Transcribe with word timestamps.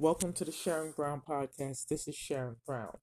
Welcome 0.00 0.32
to 0.32 0.46
the 0.46 0.50
Sharon 0.50 0.94
Brown 0.96 1.20
podcast. 1.28 1.88
This 1.88 2.08
is 2.08 2.14
Sharon 2.14 2.56
Brown, 2.66 2.96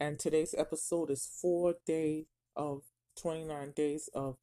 and 0.00 0.18
today's 0.18 0.56
episode 0.58 1.08
is 1.08 1.30
four 1.40 1.76
day 1.86 2.26
of 2.56 2.80
29 3.16 3.72
days 3.76 4.10
of 4.12 4.38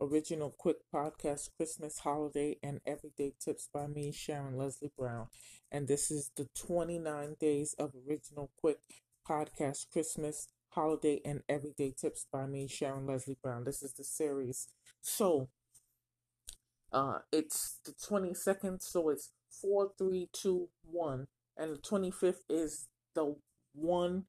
original 0.00 0.52
quick 0.58 0.78
podcast 0.92 1.50
Christmas 1.56 2.00
holiday 2.00 2.56
and 2.60 2.80
everyday 2.84 3.34
tips 3.38 3.68
by 3.72 3.86
me, 3.86 4.10
Sharon 4.10 4.56
Leslie 4.58 4.90
Brown. 4.98 5.28
And 5.70 5.86
this 5.86 6.10
is 6.10 6.32
the 6.36 6.48
29 6.56 7.36
days 7.38 7.76
of 7.78 7.92
original 8.10 8.50
quick 8.58 8.78
podcast 9.24 9.92
Christmas 9.92 10.48
holiday 10.70 11.20
and 11.24 11.42
everyday 11.48 11.94
tips 11.96 12.26
by 12.32 12.46
me, 12.46 12.66
Sharon 12.66 13.06
Leslie 13.06 13.38
Brown. 13.40 13.62
This 13.62 13.80
is 13.80 13.92
the 13.92 14.02
series. 14.02 14.66
So, 15.00 15.50
uh, 16.92 17.18
it's 17.30 17.78
the 17.84 17.92
22nd, 17.92 18.82
so 18.82 19.08
it's 19.08 19.30
four, 19.48 19.92
three, 19.96 20.28
two, 20.32 20.68
one, 20.82 21.28
and 21.56 21.76
the 21.76 21.78
25th 21.78 22.42
is 22.48 22.88
the 23.14 23.36
one 23.74 24.24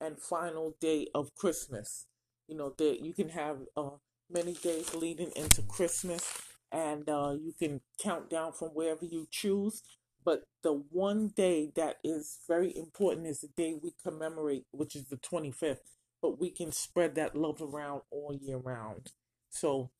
and 0.00 0.18
final 0.18 0.76
day 0.80 1.08
of 1.14 1.34
Christmas. 1.34 2.06
You 2.48 2.56
know 2.56 2.74
that 2.78 3.00
you 3.00 3.12
can 3.14 3.30
have 3.30 3.58
uh, 3.76 3.90
many 4.30 4.54
days 4.54 4.94
leading 4.94 5.30
into 5.36 5.62
Christmas, 5.62 6.40
and 6.70 7.08
uh, 7.08 7.34
you 7.40 7.52
can 7.58 7.80
count 8.00 8.28
down 8.28 8.52
from 8.52 8.68
wherever 8.68 9.04
you 9.04 9.26
choose. 9.30 9.82
But 10.24 10.44
the 10.62 10.72
one 10.72 11.28
day 11.28 11.72
that 11.74 11.96
is 12.04 12.38
very 12.46 12.76
important 12.76 13.26
is 13.26 13.40
the 13.40 13.48
day 13.56 13.74
we 13.80 13.92
commemorate, 14.02 14.66
which 14.70 14.94
is 14.94 15.06
the 15.08 15.16
25th. 15.16 15.78
But 16.20 16.38
we 16.38 16.50
can 16.50 16.70
spread 16.70 17.16
that 17.16 17.34
love 17.34 17.60
around 17.60 18.02
all 18.10 18.38
year 18.40 18.58
round. 18.58 19.10
So 19.50 19.90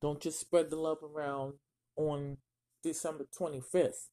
don't 0.00 0.20
just 0.20 0.40
spread 0.40 0.70
the 0.70 0.76
love 0.76 0.98
around 1.02 1.54
on 1.96 2.38
December 2.82 3.26
25th. 3.38 4.08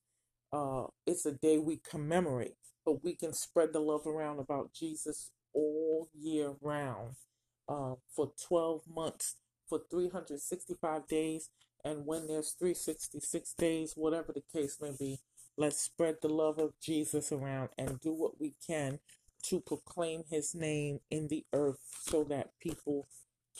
Uh, 0.53 0.85
it's 1.07 1.25
a 1.25 1.31
day 1.31 1.57
we 1.57 1.77
commemorate, 1.77 2.55
but 2.85 3.03
we 3.03 3.15
can 3.15 3.33
spread 3.33 3.73
the 3.73 3.79
love 3.79 4.05
around 4.05 4.39
about 4.39 4.71
Jesus 4.71 5.31
all 5.53 6.09
year 6.13 6.53
round 6.61 7.15
uh, 7.67 7.95
for 8.15 8.31
12 8.47 8.83
months, 8.87 9.35
for 9.67 9.81
365 9.89 11.07
days. 11.07 11.49
And 11.83 12.05
when 12.05 12.27
there's 12.27 12.51
366 12.51 13.55
days, 13.55 13.93
whatever 13.95 14.31
the 14.31 14.43
case 14.53 14.77
may 14.79 14.91
be, 14.97 15.19
let's 15.57 15.81
spread 15.81 16.17
the 16.21 16.29
love 16.29 16.59
of 16.59 16.79
Jesus 16.79 17.31
around 17.31 17.69
and 17.77 17.99
do 17.99 18.13
what 18.13 18.39
we 18.39 18.53
can 18.65 18.99
to 19.45 19.59
proclaim 19.59 20.23
his 20.29 20.53
name 20.55 20.99
in 21.09 21.29
the 21.29 21.45
earth 21.51 21.79
so 22.07 22.23
that 22.25 22.51
people 22.61 23.07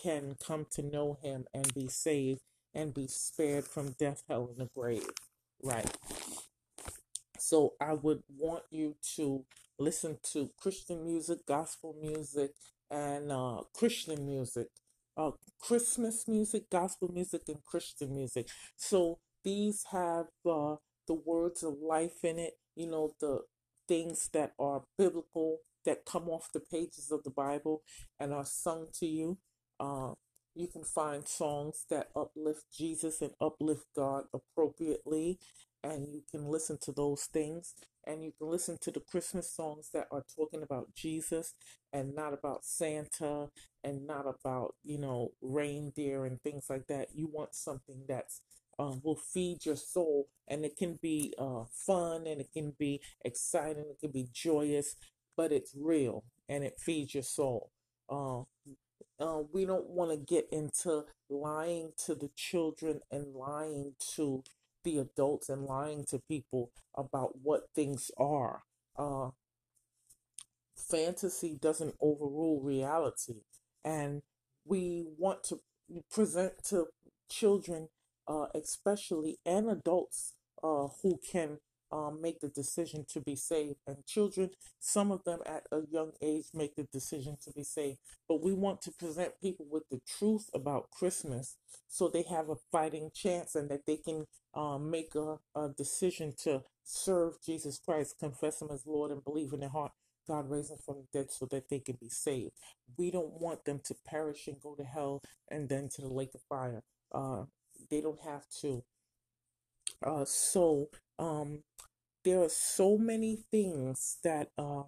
can 0.01 0.35
come 0.45 0.67
to 0.71 0.83
know 0.83 1.17
him 1.23 1.45
and 1.53 1.73
be 1.73 1.87
saved 1.87 2.41
and 2.73 2.93
be 2.93 3.07
spared 3.07 3.65
from 3.65 3.95
death, 3.99 4.23
hell, 4.29 4.47
and 4.49 4.57
the 4.57 4.69
grave. 4.75 5.09
Right. 5.61 5.89
So 7.43 7.73
I 7.81 7.91
would 7.91 8.23
want 8.29 8.63
you 8.71 8.95
to 9.17 9.43
listen 9.77 10.17
to 10.31 10.51
Christian 10.57 11.03
music, 11.03 11.39
gospel 11.45 11.93
music, 12.01 12.51
and 12.89 13.33
uh, 13.33 13.63
Christian 13.73 14.25
music, 14.25 14.67
uh, 15.17 15.31
Christmas 15.59 16.25
music, 16.25 16.69
gospel 16.69 17.09
music, 17.13 17.41
and 17.49 17.61
Christian 17.65 18.15
music. 18.15 18.47
So 18.77 19.19
these 19.43 19.83
have 19.91 20.27
uh, 20.49 20.75
the 21.05 21.15
words 21.25 21.63
of 21.63 21.79
life 21.81 22.23
in 22.23 22.39
it, 22.39 22.53
you 22.77 22.87
know, 22.89 23.11
the 23.19 23.41
things 23.89 24.29
that 24.31 24.53
are 24.57 24.83
biblical 24.97 25.57
that 25.83 26.05
come 26.05 26.29
off 26.29 26.47
the 26.53 26.61
pages 26.61 27.11
of 27.11 27.23
the 27.25 27.29
Bible 27.29 27.81
and 28.21 28.33
are 28.33 28.45
sung 28.45 28.87
to 28.99 29.05
you. 29.05 29.37
Uh, 29.81 30.13
you 30.55 30.67
can 30.67 30.85
find 30.85 31.27
songs 31.27 31.85
that 31.89 32.07
uplift 32.15 32.63
Jesus 32.73 33.21
and 33.21 33.31
uplift 33.41 33.87
God 33.93 34.25
appropriately, 34.33 35.39
and 35.83 36.07
you 36.13 36.21
can 36.31 36.45
listen 36.45 36.77
to 36.83 36.91
those 36.91 37.23
things. 37.25 37.73
And 38.05 38.21
you 38.23 38.33
can 38.37 38.49
listen 38.49 38.77
to 38.81 38.91
the 38.91 38.99
Christmas 38.99 39.49
songs 39.49 39.89
that 39.93 40.07
are 40.11 40.25
talking 40.35 40.61
about 40.61 40.93
Jesus 40.93 41.53
and 41.93 42.13
not 42.13 42.33
about 42.33 42.65
Santa 42.65 43.47
and 43.81 44.05
not 44.05 44.25
about, 44.27 44.75
you 44.83 44.97
know, 44.97 45.31
reindeer 45.41 46.25
and 46.25 46.41
things 46.41 46.65
like 46.69 46.87
that. 46.87 47.09
You 47.15 47.29
want 47.31 47.55
something 47.55 48.03
that's 48.07 48.41
uh, 48.79 48.95
will 49.03 49.15
feed 49.15 49.65
your 49.65 49.75
soul 49.75 50.27
and 50.47 50.65
it 50.65 50.75
can 50.77 50.99
be 51.01 51.33
uh, 51.37 51.63
fun 51.71 52.25
and 52.27 52.41
it 52.41 52.51
can 52.53 52.73
be 52.77 53.01
exciting, 53.23 53.85
it 53.89 53.99
can 53.99 54.11
be 54.11 54.27
joyous, 54.33 54.95
but 55.37 55.51
it's 55.51 55.73
real 55.79 56.23
and 56.49 56.63
it 56.63 56.79
feeds 56.79 57.13
your 57.13 57.23
soul. 57.23 57.71
Uh, 58.09 58.41
uh, 59.19 59.41
we 59.53 59.65
don't 59.65 59.89
want 59.89 60.11
to 60.11 60.17
get 60.17 60.47
into 60.51 61.05
lying 61.29 61.91
to 62.05 62.15
the 62.15 62.29
children 62.35 62.99
and 63.11 63.33
lying 63.35 63.93
to 64.15 64.43
the 64.83 64.97
adults 64.97 65.49
and 65.49 65.65
lying 65.65 66.05
to 66.09 66.19
people 66.27 66.71
about 66.95 67.39
what 67.41 67.63
things 67.75 68.11
are. 68.17 68.63
Uh, 68.97 69.29
fantasy 70.75 71.57
doesn't 71.59 71.95
overrule 72.01 72.61
reality, 72.61 73.41
and 73.83 74.21
we 74.65 75.05
want 75.17 75.43
to 75.43 75.59
present 76.11 76.63
to 76.65 76.87
children, 77.29 77.89
uh, 78.27 78.47
especially 78.53 79.37
and 79.45 79.69
adults 79.69 80.33
uh, 80.63 80.87
who 81.01 81.19
can 81.31 81.57
um, 81.93 82.19
make 82.21 82.39
the 82.39 82.49
decision 82.49 83.05
to 83.09 83.21
be 83.21 83.35
saved. 83.35 83.77
And 83.85 84.05
children, 84.05 84.49
some 84.79 85.11
of 85.11 85.23
them 85.23 85.39
at 85.45 85.63
a 85.71 85.81
young 85.91 86.11
age 86.21 86.45
make 86.53 86.75
the 86.75 86.87
decision 86.91 87.37
to 87.43 87.51
be 87.51 87.63
saved. 87.63 87.99
But 88.27 88.43
we 88.43 88.51
want 88.53 88.81
to 88.83 88.91
present 88.91 89.39
people 89.41 89.67
with 89.69 89.83
the 89.89 90.01
truth 90.17 90.49
about 90.55 90.89
Christmas 90.89 91.57
so 91.87 92.07
they 92.07 92.23
have 92.23 92.49
a 92.49 92.55
fighting 92.71 93.11
chance 93.13 93.53
and 93.53 93.69
that 93.69 93.85
they 93.85 93.97
can 93.97 94.25
um, 94.55 94.89
make 94.89 95.13
a, 95.15 95.37
a 95.55 95.69
decision 95.69 96.33
to 96.43 96.63
serve 96.83 97.35
Jesus 97.45 97.79
Christ, 97.83 98.15
confess 98.19 98.61
Him 98.61 98.69
as 98.71 98.87
Lord, 98.87 99.11
and 99.11 99.23
believe 99.23 99.53
in 99.53 99.59
their 99.59 99.69
heart. 99.69 99.91
God 100.27 100.49
raised 100.49 100.71
them 100.71 100.79
from 100.83 100.95
the 100.95 101.19
dead 101.19 101.31
so 101.31 101.45
that 101.51 101.69
they 101.69 101.79
can 101.79 101.97
be 101.99 102.09
saved. 102.09 102.53
We 102.97 103.11
don't 103.11 103.39
want 103.39 103.65
them 103.65 103.81
to 103.85 103.95
perish 104.07 104.47
and 104.47 104.59
go 104.59 104.73
to 104.75 104.83
hell 104.83 105.21
and 105.51 105.69
then 105.69 105.89
to 105.95 106.01
the 106.01 106.07
lake 106.07 106.33
of 106.33 106.41
fire. 106.49 106.81
Uh, 107.13 107.43
they 107.91 108.01
don't 108.01 108.21
have 108.21 108.47
to. 108.61 108.83
Uh, 110.05 110.25
so 110.25 110.89
um, 111.19 111.63
there 112.23 112.41
are 112.41 112.49
so 112.49 112.97
many 112.97 113.37
things 113.51 114.17
that 114.23 114.49
uh, 114.57 114.83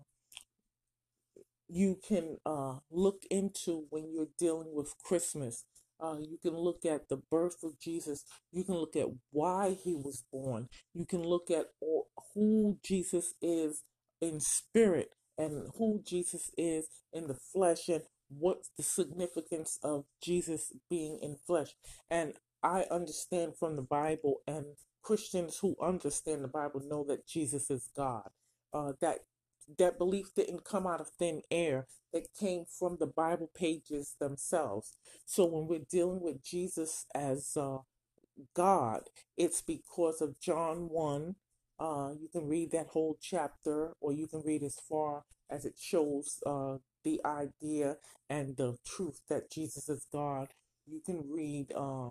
you 1.67 1.99
can 2.07 2.37
uh, 2.45 2.75
look 2.91 3.23
into 3.29 3.85
when 3.89 4.11
you're 4.11 4.27
dealing 4.37 4.73
with 4.73 4.93
Christmas. 5.03 5.65
Uh, 6.01 6.17
you 6.19 6.37
can 6.41 6.55
look 6.55 6.85
at 6.85 7.09
the 7.09 7.17
birth 7.17 7.63
of 7.63 7.79
Jesus. 7.79 8.23
You 8.51 8.63
can 8.63 8.75
look 8.75 8.95
at 8.95 9.07
why 9.31 9.77
he 9.83 9.95
was 9.95 10.23
born. 10.31 10.67
You 10.93 11.05
can 11.05 11.23
look 11.23 11.49
at 11.49 11.67
all, 11.81 12.07
who 12.33 12.77
Jesus 12.83 13.33
is 13.41 13.83
in 14.21 14.39
spirit 14.39 15.11
and 15.37 15.69
who 15.77 16.01
Jesus 16.05 16.51
is 16.57 16.87
in 17.13 17.27
the 17.27 17.37
flesh 17.53 17.87
and 17.87 18.03
what's 18.29 18.71
the 18.77 18.83
significance 18.83 19.79
of 19.83 20.05
Jesus 20.21 20.73
being 20.89 21.19
in 21.21 21.37
flesh. 21.45 21.75
And 22.09 22.33
I 22.63 22.85
understand 22.91 23.53
from 23.57 23.75
the 23.75 23.81
Bible 23.81 24.41
and 24.47 24.65
Christians 25.05 25.59
who 25.59 25.75
understand 25.79 26.43
the 26.43 26.47
Bible 26.47 26.81
know 26.83 27.05
that 27.07 27.27
Jesus 27.27 27.69
is 27.69 27.89
God. 27.95 28.27
Uh, 28.73 28.93
that 29.01 29.19
that 29.77 29.99
belief 29.99 30.33
didn't 30.35 30.63
come 30.63 30.87
out 30.87 30.99
of 30.99 31.09
thin 31.09 31.41
air. 31.51 31.85
It 32.11 32.29
came 32.39 32.65
from 32.67 32.97
the 32.99 33.07
Bible 33.07 33.51
pages 33.55 34.15
themselves. 34.19 34.93
So 35.25 35.45
when 35.45 35.67
we're 35.67 35.85
dealing 35.89 36.21
with 36.21 36.43
Jesus 36.43 37.05
as 37.13 37.55
uh, 37.55 37.77
God, 38.55 39.01
it's 39.37 39.61
because 39.61 40.21
of 40.21 40.39
John 40.39 40.89
1. 40.89 41.35
Uh, 41.79 42.11
you 42.19 42.27
can 42.31 42.47
read 42.47 42.71
that 42.71 42.87
whole 42.87 43.17
chapter, 43.21 43.93
or 44.01 44.11
you 44.11 44.27
can 44.27 44.41
read 44.43 44.63
as 44.63 44.77
far 44.87 45.23
as 45.49 45.65
it 45.65 45.75
shows 45.79 46.39
uh, 46.45 46.77
the 47.03 47.21
idea 47.25 47.97
and 48.29 48.57
the 48.57 48.77
truth 48.85 49.21
that 49.29 49.51
Jesus 49.51 49.87
is 49.87 50.07
God. 50.11 50.49
You 50.87 51.01
can 51.05 51.25
read 51.29 51.71
uh, 51.75 52.09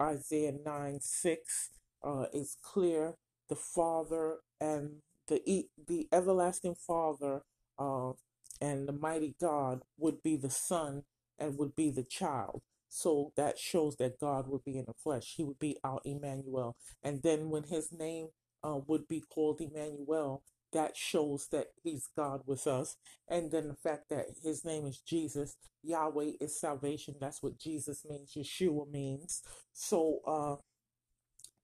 Isaiah 0.00 0.54
9 0.64 0.98
6 1.00 1.70
uh, 2.04 2.26
is 2.32 2.56
clear. 2.62 3.14
The 3.48 3.56
Father 3.56 4.38
and 4.60 5.02
the 5.28 5.66
the 5.86 6.08
everlasting 6.12 6.74
Father 6.74 7.42
uh, 7.78 8.12
and 8.60 8.88
the 8.88 8.92
mighty 8.92 9.34
God 9.40 9.82
would 9.98 10.22
be 10.22 10.36
the 10.36 10.50
Son 10.50 11.02
and 11.38 11.58
would 11.58 11.74
be 11.74 11.90
the 11.90 12.04
child. 12.04 12.62
So 12.88 13.32
that 13.36 13.58
shows 13.58 13.96
that 13.96 14.20
God 14.20 14.48
would 14.48 14.64
be 14.64 14.78
in 14.78 14.84
the 14.86 14.94
flesh. 14.94 15.34
He 15.36 15.44
would 15.44 15.58
be 15.58 15.78
our 15.82 16.00
Emmanuel. 16.04 16.76
And 17.02 17.22
then 17.22 17.50
when 17.50 17.64
his 17.64 17.90
name 17.90 18.28
uh, 18.62 18.80
would 18.86 19.08
be 19.08 19.22
called 19.34 19.60
Emmanuel, 19.60 20.42
that 20.72 20.96
shows 20.96 21.48
that 21.52 21.68
he's 21.82 22.08
God 22.16 22.42
with 22.46 22.66
us. 22.66 22.96
And 23.28 23.50
then 23.50 23.68
the 23.68 23.76
fact 23.76 24.08
that 24.10 24.26
his 24.42 24.64
name 24.64 24.86
is 24.86 24.98
Jesus, 24.98 25.56
Yahweh 25.82 26.32
is 26.40 26.58
salvation. 26.58 27.14
That's 27.20 27.42
what 27.42 27.58
Jesus 27.58 28.04
means. 28.08 28.34
Yeshua 28.36 28.90
means. 28.90 29.42
So 29.72 30.20
uh, 30.26 30.56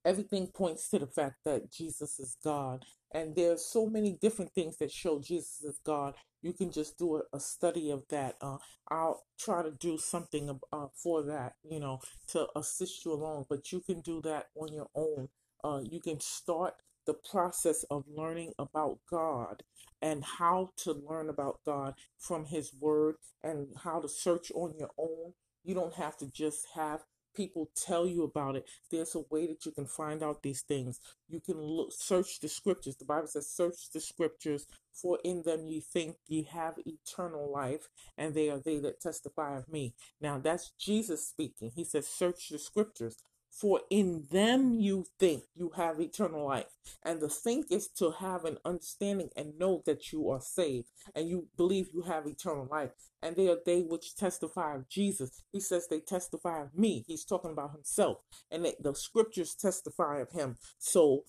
everything 0.05 0.49
points 0.49 0.89
to 0.91 0.99
the 0.99 1.07
fact 1.07 1.37
that 1.45 1.71
Jesus 1.71 2.19
is 2.19 2.37
God. 2.43 2.85
And 3.13 3.35
there's 3.35 3.65
so 3.65 3.87
many 3.87 4.19
different 4.21 4.53
things 4.53 4.77
that 4.79 4.93
show 4.93 5.19
Jesus 5.19 5.63
is 5.63 5.79
God. 5.85 6.15
You 6.43 6.53
can 6.53 6.71
just 6.71 6.99
do 6.99 7.17
a, 7.17 7.37
a 7.37 7.41
study 7.41 7.91
of 7.91 8.05
that. 8.11 8.37
Uh, 8.41 8.59
I'll 8.91 9.25
try 9.39 9.63
to 9.63 9.71
do 9.71 9.99
something 9.99 10.59
uh, 10.73 10.87
for 10.95 11.23
that, 11.23 11.55
you 11.63 11.81
know, 11.81 12.01
to 12.29 12.47
assist 12.55 13.05
you 13.05 13.13
along. 13.13 13.47
But 13.49 13.73
you 13.73 13.81
can 13.81 14.01
do 14.01 14.21
that 14.23 14.47
on 14.55 14.73
your 14.73 14.89
own. 14.95 15.29
Uh, 15.65 15.81
you 15.83 16.01
can 16.01 16.21
start 16.21 16.75
the 17.07 17.15
process 17.15 17.85
of 17.91 18.05
learning 18.07 18.53
about 18.59 18.99
God 19.11 19.63
and 20.03 20.23
how 20.23 20.71
to 20.77 20.93
learn 20.93 21.31
about 21.31 21.61
God 21.65 21.95
from 22.19 22.45
His 22.45 22.73
Word 22.79 23.17
and 23.43 23.69
how 23.83 24.01
to 24.01 24.09
search 24.09 24.53
on 24.55 24.75
your 24.79 24.91
own. 24.99 25.33
You 25.65 25.75
don't 25.75 25.95
have 25.95 26.19
to 26.19 26.31
just 26.31 26.67
have 26.75 27.01
people 27.39 27.71
tell 27.87 28.05
you 28.05 28.25
about 28.25 28.57
it. 28.57 28.65
There's 28.91 29.15
a 29.15 29.25
way 29.31 29.47
that 29.47 29.65
you 29.65 29.71
can 29.71 29.87
find 29.87 30.23
out 30.25 30.43
these 30.43 30.63
things. 30.63 31.01
You 31.29 31.41
can 31.41 31.59
look, 31.61 31.93
search 31.93 32.41
the 32.41 32.49
scriptures. 32.49 32.97
The 32.97 33.05
Bible 33.05 33.29
says, 33.29 33.49
"Search 33.49 33.91
the 33.91 34.01
scriptures, 34.01 34.67
for 34.93 35.21
in 35.23 35.43
them 35.43 35.67
ye 35.69 35.81
think 35.81 36.17
ye 36.27 36.43
have 36.43 36.75
eternal 36.85 37.47
life, 37.63 37.89
and 38.17 38.35
they 38.35 38.51
are 38.51 38.59
they 38.59 38.79
that 38.81 39.01
testify 39.01 39.57
of 39.57 39.69
me." 39.69 39.95
Now 40.21 40.41
that's 40.41 40.73
Jesus 40.89 41.29
speaking. 41.29 41.71
He 41.77 41.85
says, 41.85 42.09
"Search 42.09 42.49
the 42.49 42.59
scriptures." 42.59 43.17
For 43.59 43.81
in 43.91 44.27
them 44.31 44.79
you 44.79 45.07
think 45.19 45.43
you 45.57 45.73
have 45.75 46.01
eternal 46.01 46.47
life. 46.47 46.77
And 47.03 47.21
the 47.21 47.29
think 47.29 47.67
is 47.71 47.89
to 47.99 48.13
have 48.13 48.45
an 48.45 48.59
understanding 48.65 49.31
and 49.37 49.59
know 49.59 49.83
that 49.85 50.13
you 50.13 50.31
are 50.31 50.41
saved 50.41 50.87
and 51.13 51.29
you 51.29 51.49
believe 51.57 51.89
you 51.93 52.03
have 52.03 52.27
eternal 52.27 52.69
life. 52.71 52.91
And 53.21 53.35
they 53.35 53.49
are 53.49 53.59
they 53.67 53.81
which 53.81 54.15
testify 54.15 54.77
of 54.77 54.89
Jesus. 54.89 55.43
He 55.51 55.59
says 55.59 55.89
they 55.89 55.99
testify 55.99 56.63
of 56.63 56.79
me. 56.79 57.05
He's 57.09 57.25
talking 57.25 57.51
about 57.51 57.73
himself. 57.73 58.19
And 58.49 58.65
they, 58.65 58.75
the 58.81 58.95
scriptures 58.95 59.57
testify 59.57 60.21
of 60.21 60.31
him. 60.31 60.57
So 60.79 61.25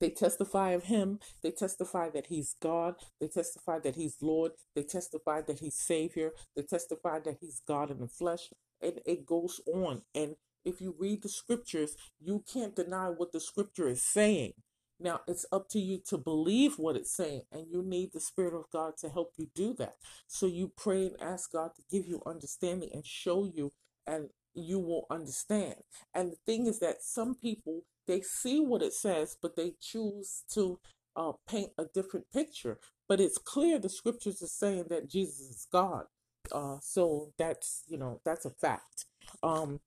they 0.00 0.10
testify 0.10 0.72
of 0.72 0.84
him. 0.84 1.20
They 1.42 1.52
testify 1.52 2.10
that 2.10 2.26
he's 2.26 2.54
God. 2.60 2.96
They 3.18 3.28
testify 3.28 3.78
that 3.78 3.96
he's 3.96 4.18
Lord. 4.20 4.52
They 4.74 4.82
testify 4.82 5.40
that 5.40 5.60
he's 5.60 5.76
Savior. 5.76 6.32
They 6.54 6.62
testify 6.62 7.20
that 7.20 7.38
he's 7.40 7.62
God 7.66 7.90
in 7.90 8.00
the 8.00 8.08
flesh. 8.08 8.50
And 8.82 9.00
it 9.06 9.24
goes 9.24 9.62
on. 9.66 10.02
And 10.14 10.36
if 10.64 10.80
you 10.80 10.94
read 10.98 11.22
the 11.22 11.28
scriptures, 11.28 11.96
you 12.20 12.44
can't 12.52 12.76
deny 12.76 13.08
what 13.08 13.32
the 13.32 13.40
scripture 13.40 13.88
is 13.88 14.02
saying. 14.02 14.52
Now, 15.00 15.20
it's 15.26 15.44
up 15.50 15.68
to 15.70 15.80
you 15.80 16.00
to 16.08 16.16
believe 16.16 16.78
what 16.78 16.96
it's 16.96 17.14
saying, 17.14 17.42
and 17.50 17.66
you 17.68 17.82
need 17.82 18.12
the 18.12 18.20
Spirit 18.20 18.54
of 18.54 18.70
God 18.72 18.96
to 18.98 19.08
help 19.08 19.32
you 19.36 19.48
do 19.54 19.74
that. 19.74 19.96
So 20.28 20.46
you 20.46 20.72
pray 20.76 21.06
and 21.06 21.16
ask 21.20 21.52
God 21.52 21.72
to 21.76 21.82
give 21.90 22.06
you 22.06 22.22
understanding 22.24 22.90
and 22.94 23.04
show 23.04 23.44
you, 23.44 23.72
and 24.06 24.28
you 24.54 24.78
will 24.78 25.06
understand. 25.10 25.74
And 26.14 26.30
the 26.30 26.36
thing 26.46 26.66
is 26.66 26.78
that 26.78 27.02
some 27.02 27.34
people, 27.34 27.82
they 28.06 28.20
see 28.20 28.60
what 28.60 28.82
it 28.82 28.92
says, 28.92 29.36
but 29.42 29.56
they 29.56 29.74
choose 29.80 30.44
to 30.52 30.78
uh, 31.16 31.32
paint 31.48 31.72
a 31.76 31.86
different 31.92 32.26
picture. 32.32 32.78
But 33.08 33.20
it's 33.20 33.38
clear 33.38 33.78
the 33.78 33.88
scriptures 33.88 34.42
are 34.42 34.46
saying 34.46 34.86
that 34.90 35.10
Jesus 35.10 35.40
is 35.40 35.66
God. 35.70 36.04
Uh, 36.52 36.76
so 36.80 37.32
that's, 37.36 37.82
you 37.88 37.98
know, 37.98 38.20
that's 38.24 38.44
a 38.44 38.50
fact. 38.50 39.06
Um, 39.42 39.80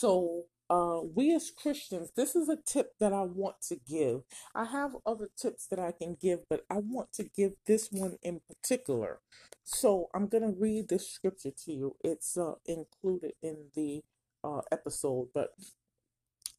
so, 0.00 0.44
uh, 0.70 1.00
we 1.14 1.34
as 1.34 1.50
Christians, 1.50 2.10
this 2.16 2.34
is 2.34 2.48
a 2.48 2.56
tip 2.56 2.92
that 3.00 3.12
I 3.12 3.20
want 3.22 3.56
to 3.68 3.76
give. 3.76 4.22
I 4.54 4.64
have 4.64 4.92
other 5.04 5.28
tips 5.36 5.66
that 5.66 5.78
I 5.78 5.92
can 5.92 6.16
give, 6.18 6.40
but 6.48 6.64
I 6.70 6.78
want 6.78 7.12
to 7.14 7.24
give 7.24 7.52
this 7.66 7.88
one 7.90 8.16
in 8.22 8.40
particular. 8.48 9.20
So, 9.62 10.08
I'm 10.14 10.26
going 10.28 10.42
to 10.42 10.58
read 10.58 10.88
this 10.88 11.10
scripture 11.10 11.50
to 11.64 11.72
you. 11.72 11.96
It's 12.02 12.38
uh, 12.38 12.54
included 12.64 13.32
in 13.42 13.66
the 13.74 14.02
uh, 14.42 14.62
episode, 14.72 15.28
but 15.34 15.50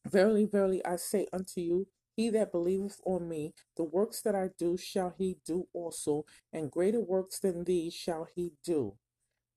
verily, 0.05 0.45
verily, 0.45 0.85
I 0.85 0.97
say 0.97 1.25
unto 1.33 1.61
you, 1.61 1.87
he 2.15 2.29
that 2.29 2.51
believeth 2.51 2.99
on 3.05 3.27
me, 3.27 3.55
the 3.75 3.85
works 3.85 4.21
that 4.21 4.35
I 4.35 4.49
do 4.55 4.77
shall 4.77 5.15
he 5.17 5.37
do 5.47 5.67
also, 5.73 6.25
and 6.53 6.69
greater 6.69 6.99
works 6.99 7.39
than 7.39 7.63
these 7.63 7.95
shall 7.95 8.27
he 8.35 8.51
do, 8.63 8.97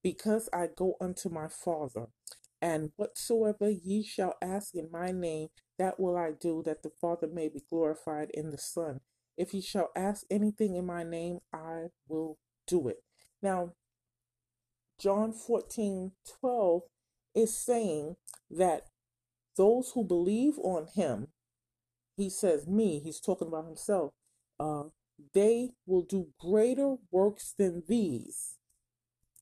because 0.02 0.48
I 0.54 0.68
go 0.74 0.94
unto 1.02 1.28
my 1.28 1.48
Father. 1.48 2.06
And 2.64 2.92
whatsoever 2.96 3.68
ye 3.68 4.02
shall 4.02 4.36
ask 4.40 4.74
in 4.74 4.88
my 4.90 5.12
name, 5.12 5.48
that 5.78 6.00
will 6.00 6.16
I 6.16 6.30
do, 6.32 6.62
that 6.64 6.82
the 6.82 6.88
Father 6.88 7.26
may 7.26 7.50
be 7.50 7.60
glorified 7.68 8.30
in 8.30 8.52
the 8.52 8.56
Son. 8.56 9.00
If 9.36 9.52
ye 9.52 9.60
shall 9.60 9.90
ask 9.94 10.24
anything 10.30 10.74
in 10.74 10.86
my 10.86 11.02
name, 11.02 11.40
I 11.52 11.88
will 12.08 12.38
do 12.66 12.88
it. 12.88 13.04
Now, 13.42 13.74
John 14.98 15.34
14 15.34 16.12
12 16.40 16.82
is 17.34 17.54
saying 17.54 18.16
that 18.50 18.86
those 19.58 19.90
who 19.94 20.02
believe 20.02 20.58
on 20.58 20.86
him, 20.86 21.28
he 22.16 22.30
says, 22.30 22.66
me, 22.66 22.98
he's 22.98 23.20
talking 23.20 23.48
about 23.48 23.66
himself, 23.66 24.14
uh, 24.58 24.84
they 25.34 25.72
will 25.84 26.02
do 26.02 26.28
greater 26.40 26.96
works 27.10 27.52
than 27.58 27.82
these 27.86 28.56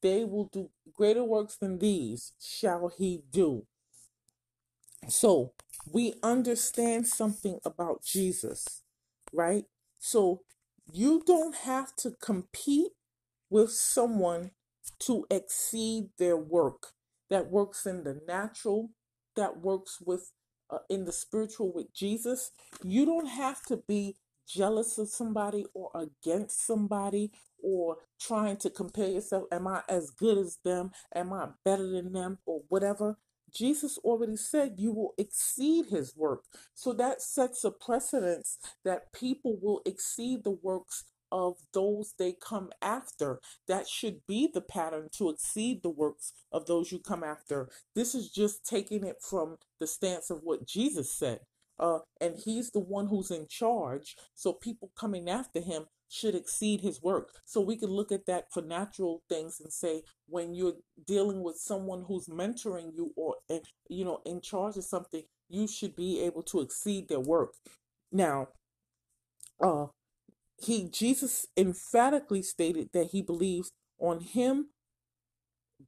they 0.02 0.24
will 0.24 0.48
do 0.52 0.70
greater 0.94 1.24
works 1.24 1.56
than 1.56 1.78
these 1.78 2.32
shall 2.40 2.92
he 2.96 3.22
do. 3.30 3.66
So 5.08 5.52
we 5.90 6.14
understand 6.22 7.08
something 7.08 7.58
about 7.64 8.04
Jesus, 8.04 8.82
right? 9.32 9.64
So 9.98 10.42
you 10.92 11.22
don't 11.26 11.56
have 11.56 11.94
to 11.96 12.12
compete 12.22 12.92
with 13.50 13.70
someone 13.70 14.50
to 15.00 15.26
exceed 15.30 16.10
their 16.18 16.36
work 16.36 16.88
that 17.30 17.50
works 17.50 17.86
in 17.86 18.04
the 18.04 18.20
natural, 18.26 18.90
that 19.36 19.60
works 19.60 19.98
with 20.04 20.32
uh, 20.70 20.78
in 20.88 21.04
the 21.04 21.12
spiritual 21.12 21.72
with 21.72 21.92
Jesus. 21.94 22.50
You 22.82 23.04
don't 23.04 23.26
have 23.26 23.62
to 23.66 23.76
be 23.76 24.16
jealous 24.46 24.98
of 24.98 25.08
somebody 25.08 25.66
or 25.74 25.90
against 25.94 26.66
somebody 26.66 27.32
or 27.62 27.98
trying 28.20 28.56
to 28.58 28.70
compare 28.70 29.08
yourself. 29.08 29.44
Am 29.52 29.66
I 29.66 29.82
as 29.88 30.10
good 30.10 30.38
as 30.38 30.58
them? 30.64 30.92
Am 31.14 31.32
I 31.32 31.48
better 31.64 31.88
than 31.88 32.12
them? 32.12 32.38
Or 32.46 32.62
whatever. 32.68 33.18
Jesus 33.54 33.98
already 33.98 34.36
said 34.36 34.76
you 34.78 34.92
will 34.92 35.14
exceed 35.18 35.86
his 35.86 36.16
work. 36.16 36.44
So 36.74 36.92
that 36.94 37.20
sets 37.20 37.64
a 37.64 37.70
precedence 37.70 38.58
that 38.84 39.12
people 39.12 39.58
will 39.60 39.82
exceed 39.84 40.44
the 40.44 40.58
works 40.62 41.04
of 41.30 41.56
those 41.72 42.14
they 42.18 42.32
come 42.32 42.70
after. 42.82 43.40
That 43.66 43.88
should 43.88 44.20
be 44.28 44.48
the 44.52 44.60
pattern 44.60 45.08
to 45.16 45.30
exceed 45.30 45.82
the 45.82 45.90
works 45.90 46.32
of 46.52 46.66
those 46.66 46.92
you 46.92 46.98
come 46.98 47.24
after. 47.24 47.68
This 47.94 48.14
is 48.14 48.30
just 48.30 48.66
taking 48.66 49.04
it 49.04 49.16
from 49.20 49.56
the 49.80 49.86
stance 49.86 50.30
of 50.30 50.40
what 50.42 50.66
Jesus 50.66 51.12
said. 51.12 51.40
Uh, 51.78 52.00
and 52.20 52.36
he's 52.36 52.70
the 52.70 52.80
one 52.80 53.06
who's 53.06 53.30
in 53.30 53.46
charge. 53.48 54.14
So 54.34 54.52
people 54.52 54.92
coming 54.94 55.28
after 55.28 55.60
him 55.60 55.86
should 56.12 56.34
exceed 56.34 56.82
his 56.82 57.02
work. 57.02 57.30
So 57.46 57.60
we 57.60 57.76
can 57.76 57.88
look 57.88 58.12
at 58.12 58.26
that 58.26 58.52
for 58.52 58.62
natural 58.62 59.22
things 59.28 59.60
and 59.60 59.72
say 59.72 60.02
when 60.28 60.54
you're 60.54 60.76
dealing 61.06 61.42
with 61.42 61.56
someone 61.56 62.04
who's 62.06 62.26
mentoring 62.26 62.92
you 62.94 63.12
or 63.16 63.36
you 63.88 64.04
know 64.04 64.20
in 64.26 64.42
charge 64.42 64.76
of 64.76 64.84
something, 64.84 65.22
you 65.48 65.66
should 65.66 65.96
be 65.96 66.20
able 66.20 66.42
to 66.44 66.60
exceed 66.60 67.08
their 67.08 67.20
work. 67.20 67.54
Now, 68.10 68.48
uh 69.62 69.86
he 70.58 70.88
Jesus 70.90 71.46
emphatically 71.56 72.42
stated 72.42 72.90
that 72.92 73.08
he 73.12 73.22
believes 73.22 73.72
on 73.98 74.20
him 74.20 74.68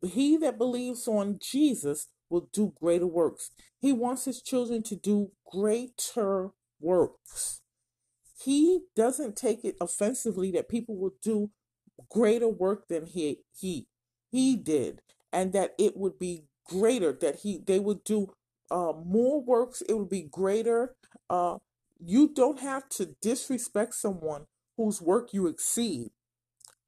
he 0.03 0.37
that 0.39 0.59
believes 0.59 1.07
on 1.07 1.39
Jesus 1.41 2.09
will 2.29 2.49
do 2.53 2.73
greater 2.81 3.07
works. 3.07 3.51
He 3.79 3.93
wants 3.93 4.25
his 4.25 4.43
children 4.43 4.83
to 4.85 4.97
do 4.97 5.31
greater 5.53 6.51
works 6.81 7.61
he 8.45 8.81
doesn't 8.97 9.37
take 9.37 9.65
it 9.65 9.77
offensively 9.81 10.51
that 10.53 10.69
people 10.69 10.97
will 10.97 11.15
do 11.23 11.51
greater 12.11 12.49
work 12.49 12.89
than 12.89 13.07
he 13.07 13.39
he 13.59 13.87
he 14.31 14.57
did 14.57 15.01
and 15.33 15.53
that 15.53 15.75
it 15.79 15.97
would 15.97 16.19
be 16.19 16.45
greater 16.67 17.13
that 17.13 17.37
he 17.41 17.59
they 17.67 17.79
would 17.79 18.03
do 18.05 18.29
uh 18.71 18.93
more 19.05 19.41
works 19.43 19.83
it 19.83 19.95
would 19.95 20.09
be 20.09 20.23
greater. 20.23 20.95
Uh 21.31 21.59
you 22.05 22.29
don't 22.35 22.61
have 22.61 22.89
to 22.91 23.15
disrespect 23.23 23.95
someone 23.95 24.47
whose 24.77 25.01
work 25.01 25.33
you 25.33 25.47
exceed 25.47 26.11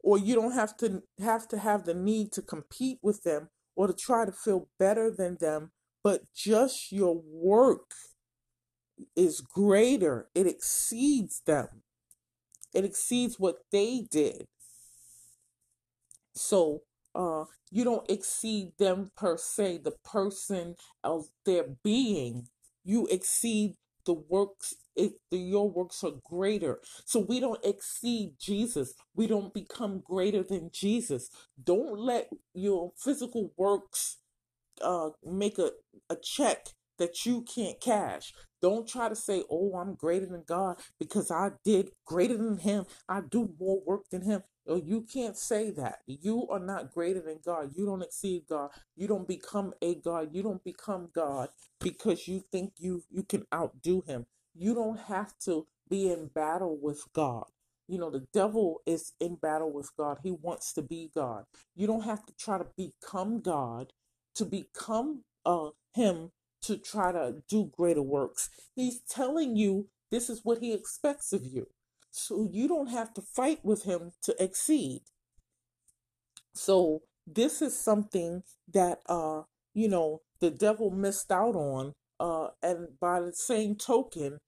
or 0.02 0.18
you 0.18 0.34
don't 0.34 0.52
have 0.52 0.76
to 0.78 1.02
have 1.20 1.48
to 1.48 1.58
have 1.58 1.84
the 1.84 1.94
need 1.94 2.32
to 2.32 2.42
compete 2.42 2.98
with 3.02 3.22
them 3.22 3.48
or 3.76 3.86
to 3.86 3.92
try 3.92 4.24
to 4.24 4.32
feel 4.32 4.68
better 4.78 5.10
than 5.10 5.36
them 5.40 5.70
but 6.02 6.22
just 6.34 6.92
your 6.92 7.20
work 7.32 7.92
is 9.14 9.40
greater, 9.40 10.28
it 10.34 10.46
exceeds 10.46 11.42
them, 11.46 11.82
it 12.74 12.84
exceeds 12.84 13.38
what 13.38 13.56
they 13.72 14.06
did. 14.10 14.46
So, 16.34 16.82
uh, 17.14 17.44
you 17.70 17.84
don't 17.84 18.08
exceed 18.10 18.72
them 18.78 19.10
per 19.16 19.36
se, 19.36 19.80
the 19.84 19.94
person 20.04 20.76
of 21.02 21.26
their 21.44 21.64
being. 21.82 22.48
You 22.84 23.06
exceed 23.10 23.76
the 24.04 24.14
works, 24.14 24.74
it, 24.94 25.14
the, 25.30 25.38
your 25.38 25.68
works 25.68 26.04
are 26.04 26.12
greater. 26.24 26.78
So 27.04 27.20
we 27.20 27.40
don't 27.40 27.64
exceed 27.64 28.34
Jesus. 28.38 28.94
We 29.14 29.26
don't 29.26 29.52
become 29.52 30.02
greater 30.04 30.42
than 30.42 30.70
Jesus. 30.72 31.28
Don't 31.62 31.98
let 31.98 32.28
your 32.54 32.92
physical 32.96 33.52
works 33.56 34.18
uh, 34.82 35.10
make 35.24 35.58
a, 35.58 35.70
a 36.08 36.16
check 36.16 36.68
that 36.98 37.26
you 37.26 37.42
can't 37.42 37.80
cash. 37.80 38.32
Don't 38.66 38.88
try 38.88 39.08
to 39.08 39.14
say, 39.14 39.44
oh, 39.48 39.76
I'm 39.76 39.94
greater 39.94 40.26
than 40.26 40.42
God 40.44 40.80
because 40.98 41.30
I 41.30 41.52
did 41.64 41.92
greater 42.04 42.36
than 42.36 42.58
Him. 42.58 42.86
I 43.08 43.20
do 43.20 43.54
more 43.60 43.80
work 43.86 44.10
than 44.10 44.22
Him. 44.22 44.42
Oh, 44.66 44.82
you 44.84 45.02
can't 45.02 45.36
say 45.36 45.70
that. 45.70 46.00
You 46.08 46.48
are 46.50 46.58
not 46.58 46.90
greater 46.92 47.20
than 47.20 47.38
God. 47.44 47.70
You 47.76 47.86
don't 47.86 48.02
exceed 48.02 48.42
God. 48.48 48.70
You 48.96 49.06
don't 49.06 49.28
become 49.28 49.72
a 49.80 49.94
God. 49.94 50.30
You 50.32 50.42
don't 50.42 50.64
become 50.64 51.10
God 51.14 51.50
because 51.80 52.26
you 52.26 52.42
think 52.50 52.72
you 52.78 53.04
you 53.08 53.22
can 53.22 53.46
outdo 53.54 54.02
Him. 54.04 54.26
you 54.56 54.74
don't 54.74 54.98
have 54.98 55.38
to 55.44 55.68
be 55.88 56.10
in 56.10 56.26
battle 56.34 56.76
with 56.82 57.04
God. 57.12 57.44
You 57.86 57.98
know, 57.98 58.10
the 58.10 58.26
devil 58.32 58.82
is 58.84 59.12
in 59.20 59.36
battle 59.36 59.72
with 59.72 59.92
God. 59.96 60.18
He 60.24 60.32
wants 60.32 60.72
to 60.72 60.82
be 60.82 61.12
God. 61.14 61.44
You 61.76 61.86
don't 61.86 62.02
have 62.04 62.26
to 62.26 62.34
try 62.36 62.58
to 62.58 62.66
become 62.76 63.40
God 63.42 63.92
to 64.34 64.44
become 64.44 65.22
uh, 65.44 65.70
Him 65.94 66.32
to 66.66 66.76
try 66.76 67.12
to 67.12 67.36
do 67.48 67.70
greater 67.76 68.02
works. 68.02 68.50
He's 68.74 69.00
telling 69.00 69.56
you 69.56 69.88
this 70.10 70.30
is 70.30 70.40
what 70.44 70.58
He 70.58 70.72
expects 70.72 71.32
of 71.32 71.44
you. 71.44 71.66
So 72.10 72.48
you 72.50 72.68
don't 72.68 72.90
have 72.90 73.12
to 73.14 73.22
fight 73.22 73.64
with 73.64 73.84
Him 73.84 74.12
to 74.22 74.34
exceed. 74.42 75.02
So 76.54 77.02
this 77.26 77.60
is 77.60 77.78
something 77.78 78.42
that, 78.72 79.00
uh, 79.06 79.42
you 79.74 79.88
know, 79.88 80.22
the 80.40 80.50
devil 80.50 80.90
missed 80.90 81.30
out 81.30 81.54
on. 81.54 81.92
Uh, 82.18 82.48
and 82.62 82.98
by 82.98 83.20
the 83.20 83.34
same 83.34 83.74
token, 83.74 84.38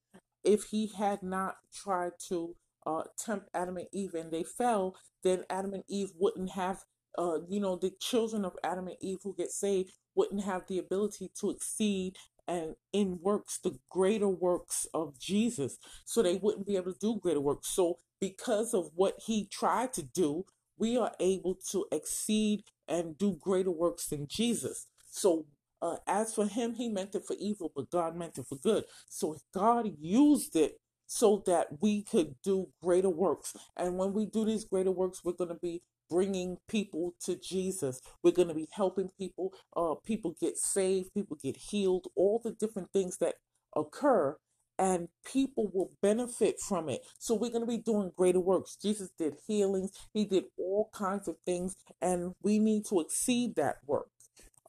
if 0.43 0.65
he 0.71 0.91
had 0.97 1.21
not 1.21 1.55
tried 1.73 2.13
to 2.29 2.55
uh, 2.85 3.03
tempt 3.17 3.49
Adam 3.53 3.77
and 3.77 3.87
Eve 3.93 4.15
and 4.15 4.31
they 4.31 4.43
fell, 4.43 4.95
then 5.23 5.43
Adam 5.49 5.73
and 5.73 5.83
Eve 5.87 6.09
wouldn't 6.17 6.51
have, 6.51 6.79
uh, 7.17 7.39
you 7.47 7.59
know, 7.59 7.75
the 7.75 7.91
children 7.99 8.45
of 8.45 8.55
Adam 8.63 8.87
and 8.87 8.97
Eve 9.01 9.19
who 9.23 9.35
get 9.35 9.51
saved 9.51 9.91
wouldn't 10.15 10.43
have 10.43 10.63
the 10.67 10.77
ability 10.77 11.31
to 11.39 11.49
exceed 11.49 12.15
and 12.47 12.75
in 12.91 13.19
works 13.21 13.59
the 13.63 13.77
greater 13.89 14.27
works 14.27 14.87
of 14.93 15.19
Jesus. 15.19 15.77
So 16.05 16.21
they 16.21 16.35
wouldn't 16.35 16.65
be 16.65 16.75
able 16.75 16.93
to 16.93 16.99
do 16.99 17.19
greater 17.21 17.41
works. 17.41 17.69
So 17.69 17.97
because 18.19 18.73
of 18.73 18.89
what 18.95 19.15
he 19.25 19.47
tried 19.47 19.93
to 19.93 20.03
do, 20.03 20.45
we 20.77 20.97
are 20.97 21.11
able 21.19 21.57
to 21.71 21.85
exceed 21.91 22.63
and 22.87 23.17
do 23.17 23.37
greater 23.39 23.71
works 23.71 24.07
than 24.07 24.27
Jesus. 24.27 24.87
So 25.09 25.45
uh, 25.81 25.97
as 26.07 26.33
for 26.33 26.45
him, 26.47 26.73
he 26.73 26.89
meant 26.89 27.15
it 27.15 27.25
for 27.25 27.35
evil, 27.39 27.71
but 27.75 27.89
God 27.89 28.15
meant 28.15 28.37
it 28.37 28.45
for 28.47 28.57
good. 28.57 28.85
So 29.07 29.37
God 29.53 29.91
used 29.99 30.55
it 30.55 30.79
so 31.05 31.43
that 31.45 31.81
we 31.81 32.03
could 32.03 32.35
do 32.43 32.69
greater 32.83 33.09
works. 33.09 33.55
And 33.77 33.97
when 33.97 34.13
we 34.13 34.25
do 34.25 34.45
these 34.45 34.65
greater 34.65 34.91
works, 34.91 35.21
we're 35.23 35.33
going 35.33 35.49
to 35.49 35.55
be 35.55 35.81
bringing 36.09 36.57
people 36.67 37.13
to 37.25 37.35
Jesus. 37.35 38.01
We're 38.23 38.31
going 38.31 38.47
to 38.47 38.53
be 38.53 38.67
helping 38.71 39.09
people. 39.17 39.53
Uh, 39.75 39.95
people 40.05 40.35
get 40.39 40.57
saved, 40.57 41.13
people 41.13 41.37
get 41.41 41.57
healed, 41.57 42.07
all 42.15 42.41
the 42.43 42.51
different 42.51 42.91
things 42.91 43.17
that 43.17 43.35
occur, 43.75 44.37
and 44.77 45.09
people 45.25 45.69
will 45.73 45.91
benefit 46.01 46.55
from 46.59 46.89
it. 46.89 47.01
So 47.19 47.35
we're 47.35 47.51
going 47.51 47.65
to 47.65 47.67
be 47.67 47.77
doing 47.77 48.11
greater 48.15 48.39
works. 48.39 48.77
Jesus 48.81 49.09
did 49.17 49.35
healings, 49.45 49.91
he 50.13 50.25
did 50.25 50.45
all 50.57 50.89
kinds 50.93 51.27
of 51.27 51.35
things, 51.45 51.75
and 52.01 52.33
we 52.41 52.59
need 52.59 52.85
to 52.85 53.01
exceed 53.01 53.55
that 53.57 53.75
work. 53.85 54.07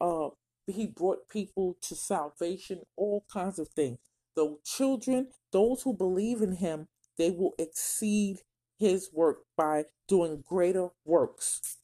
Uh, 0.01 0.31
he 0.67 0.87
brought 0.87 1.29
people 1.29 1.77
to 1.83 1.95
salvation, 1.95 2.81
all 2.97 3.25
kinds 3.33 3.59
of 3.59 3.69
things. 3.69 3.99
The 4.37 4.57
children, 4.65 5.29
those 5.53 5.83
who 5.83 5.95
believe 5.97 6.43
in 6.43 6.57
him, 6.57 6.89
they 7.19 7.31
will 7.31 7.55
exceed 7.59 8.39
his 8.81 9.11
work 9.13 9.43
by 9.57 9.85
doing 10.09 10.43
greater 10.45 10.89
works. 11.05 11.77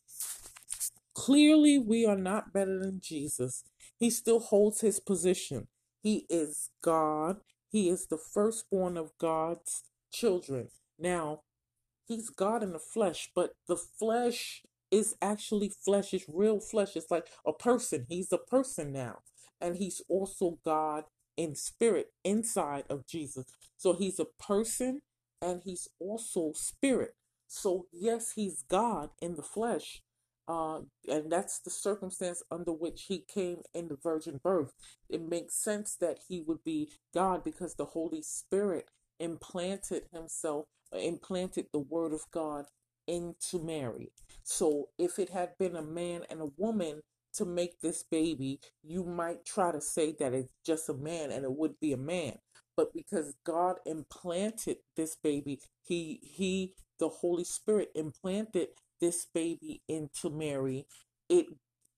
Clearly, 1.15 1.79
we 1.79 2.07
are 2.07 2.17
not 2.17 2.53
better 2.53 2.79
than 2.79 3.01
Jesus. 3.01 3.63
He 3.99 4.11
still 4.11 4.41
holds 4.41 4.81
his 4.81 4.99
position. 4.99 5.69
He 6.03 6.27
is 6.29 6.71
God. 6.83 7.39
He 7.69 7.89
is 7.89 8.07
the 8.07 8.19
firstborn 8.19 8.97
of 8.97 9.13
God's 9.19 9.83
children. 10.13 10.69
Now, 10.99 11.43
he's 12.07 12.31
God 12.31 12.63
in 12.63 12.73
the 12.73 12.79
flesh, 12.79 13.31
but 13.35 13.53
the 13.69 13.77
flesh 13.77 14.63
is 14.91 15.17
actually 15.21 15.73
flesh, 15.85 16.15
it's 16.15 16.25
real 16.29 16.61
flesh. 16.61 16.97
It's 16.97 17.11
like 17.11 17.27
a 17.47 17.53
person. 17.53 18.07
He's 18.09 18.33
a 18.33 18.39
person 18.39 18.93
now. 18.93 19.19
And 19.61 19.77
he's 19.77 20.01
also 20.09 20.59
God 20.65 21.05
in 21.37 21.55
spirit 21.55 22.13
inside 22.25 22.85
of 22.89 23.07
Jesus. 23.07 23.47
So 23.77 23.93
he's 23.93 24.19
a 24.19 24.25
person 24.25 25.03
and 25.41 25.63
he's 25.65 25.89
also 25.99 26.53
spirit. 26.55 27.15
So, 27.47 27.87
yes, 27.93 28.33
he's 28.33 28.63
God 28.69 29.11
in 29.21 29.37
the 29.37 29.43
flesh. 29.43 30.03
Uh, 30.49 30.81
and 31.09 31.31
that's 31.31 31.59
the 31.59 31.71
circumstance 31.71 32.43
under 32.51 32.73
which 32.73 33.05
he 33.09 33.25
came 33.27 33.63
in 33.75 33.89
the 33.89 33.97
virgin 34.01 34.41
birth. 34.43 34.73
It 35.09 35.23
makes 35.29 35.55
sense 35.55 35.97
that 36.01 36.21
he 36.29 36.41
would 36.41 36.63
be 36.65 36.91
God 37.13 37.43
because 37.43 37.75
the 37.75 37.87
Holy 37.87 38.23
Spirit 38.23 38.89
implanted 39.19 40.05
himself, 40.13 40.67
implanted 40.93 41.67
the 41.73 41.81
word 41.81 42.13
of 42.13 42.31
God 42.31 42.67
into 43.09 43.59
Mary. 43.59 44.13
So 44.43 44.89
if 44.99 45.19
it 45.19 45.31
had 45.31 45.59
been 45.59 45.77
a 45.77 45.83
man 45.83 46.23
and 46.31 46.41
a 46.41 46.51
woman 46.57 47.03
to 47.35 47.45
make 47.45 47.81
this 47.81 48.03
baby, 48.03 48.61
you 48.83 49.05
might 49.05 49.45
try 49.45 49.73
to 49.73 49.81
say 49.81 50.15
that 50.19 50.33
it's 50.33 50.53
just 50.65 50.89
a 50.89 50.95
man 50.95 51.31
and 51.33 51.45
it 51.45 51.53
would 51.53 51.79
be 51.81 51.93
a 51.93 51.99
man. 51.99 52.39
But 52.77 52.93
because 52.93 53.35
God 53.45 53.77
implanted 53.87 54.79
this 54.97 55.17
baby, 55.17 55.61
he 55.83 56.21
he 56.23 56.75
the 56.99 57.09
Holy 57.09 57.45
Spirit 57.45 57.91
implanted 57.95 58.69
this 59.01 59.27
baby 59.33 59.83
into 59.89 60.31
Mary. 60.31 60.87
It 61.29 61.47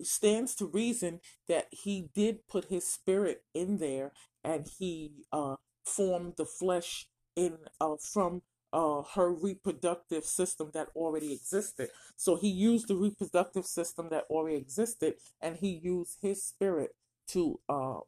stands 0.02 0.54
to 0.56 0.66
reason 0.66 1.20
that 1.48 1.66
he 1.72 2.08
did 2.14 2.46
put 2.48 2.66
his 2.66 2.86
spirit 2.86 3.42
in 3.54 3.78
there 3.78 4.12
and 4.44 4.66
he 4.78 5.24
uh 5.32 5.56
formed 5.84 6.34
the 6.36 6.44
flesh 6.44 7.06
in 7.36 7.56
uh 7.80 7.96
from 8.00 8.42
uh, 8.70 9.00
her 9.14 9.32
reproductive 9.32 10.24
system 10.26 10.70
that 10.74 10.88
already 10.94 11.32
existed. 11.32 11.88
So 12.16 12.36
he 12.36 12.48
used 12.50 12.88
the 12.88 12.96
reproductive 12.96 13.64
system 13.64 14.10
that 14.10 14.24
already 14.28 14.58
existed 14.58 15.14
and 15.40 15.56
he 15.56 15.70
used 15.82 16.18
his 16.20 16.44
spirit 16.44 16.90
to 17.28 17.60
uh, 17.66 18.00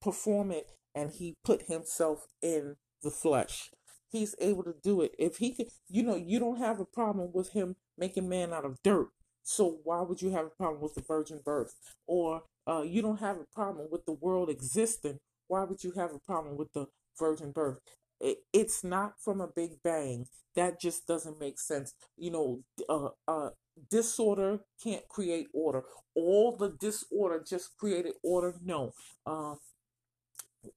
perform 0.00 0.50
it 0.50 0.68
and 0.96 1.12
he 1.12 1.36
put 1.44 1.62
himself 1.68 2.26
in 2.42 2.76
the 3.04 3.10
flesh. 3.10 3.70
He's 4.08 4.34
able 4.40 4.64
to 4.64 4.74
do 4.82 5.02
it. 5.02 5.12
If 5.18 5.36
he 5.36 5.52
could, 5.52 5.68
you 5.88 6.02
know, 6.02 6.16
you 6.16 6.40
don't 6.40 6.58
have 6.58 6.80
a 6.80 6.84
problem 6.84 7.30
with 7.32 7.50
him 7.50 7.76
making 7.98 8.28
man 8.28 8.52
out 8.52 8.64
of 8.64 8.82
dirt. 8.82 9.08
So 9.44 9.78
why 9.84 10.00
would 10.00 10.22
you 10.22 10.30
have 10.30 10.46
a 10.46 10.50
problem 10.50 10.82
with 10.82 10.94
the 10.94 11.02
virgin 11.02 11.40
birth? 11.44 11.74
Or 12.06 12.42
uh, 12.66 12.82
you 12.82 13.02
don't 13.02 13.20
have 13.20 13.36
a 13.36 13.54
problem 13.54 13.88
with 13.92 14.06
the 14.06 14.12
world 14.14 14.50
existing. 14.50 15.20
Why 15.46 15.64
would 15.64 15.84
you 15.84 15.92
have 15.92 16.12
a 16.12 16.18
problem 16.18 16.56
with 16.56 16.72
the 16.72 16.86
virgin 17.18 17.52
birth? 17.52 17.78
it, 18.20 18.38
it's 18.52 18.82
not 18.84 19.14
from 19.20 19.40
a 19.40 19.46
big 19.48 19.82
bang. 19.82 20.26
That 20.54 20.80
just 20.80 21.06
doesn't 21.06 21.38
make 21.38 21.58
sense. 21.58 21.94
You 22.16 22.30
know, 22.30 22.62
uh, 22.88 23.08
uh, 23.28 23.50
disorder 23.90 24.60
can't 24.82 25.06
create 25.08 25.48
order. 25.52 25.82
All 26.14 26.56
the 26.56 26.70
disorder 26.80 27.44
just 27.46 27.76
created 27.78 28.14
order. 28.22 28.54
No. 28.62 28.92
Uh, 29.26 29.56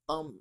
um, 0.08 0.39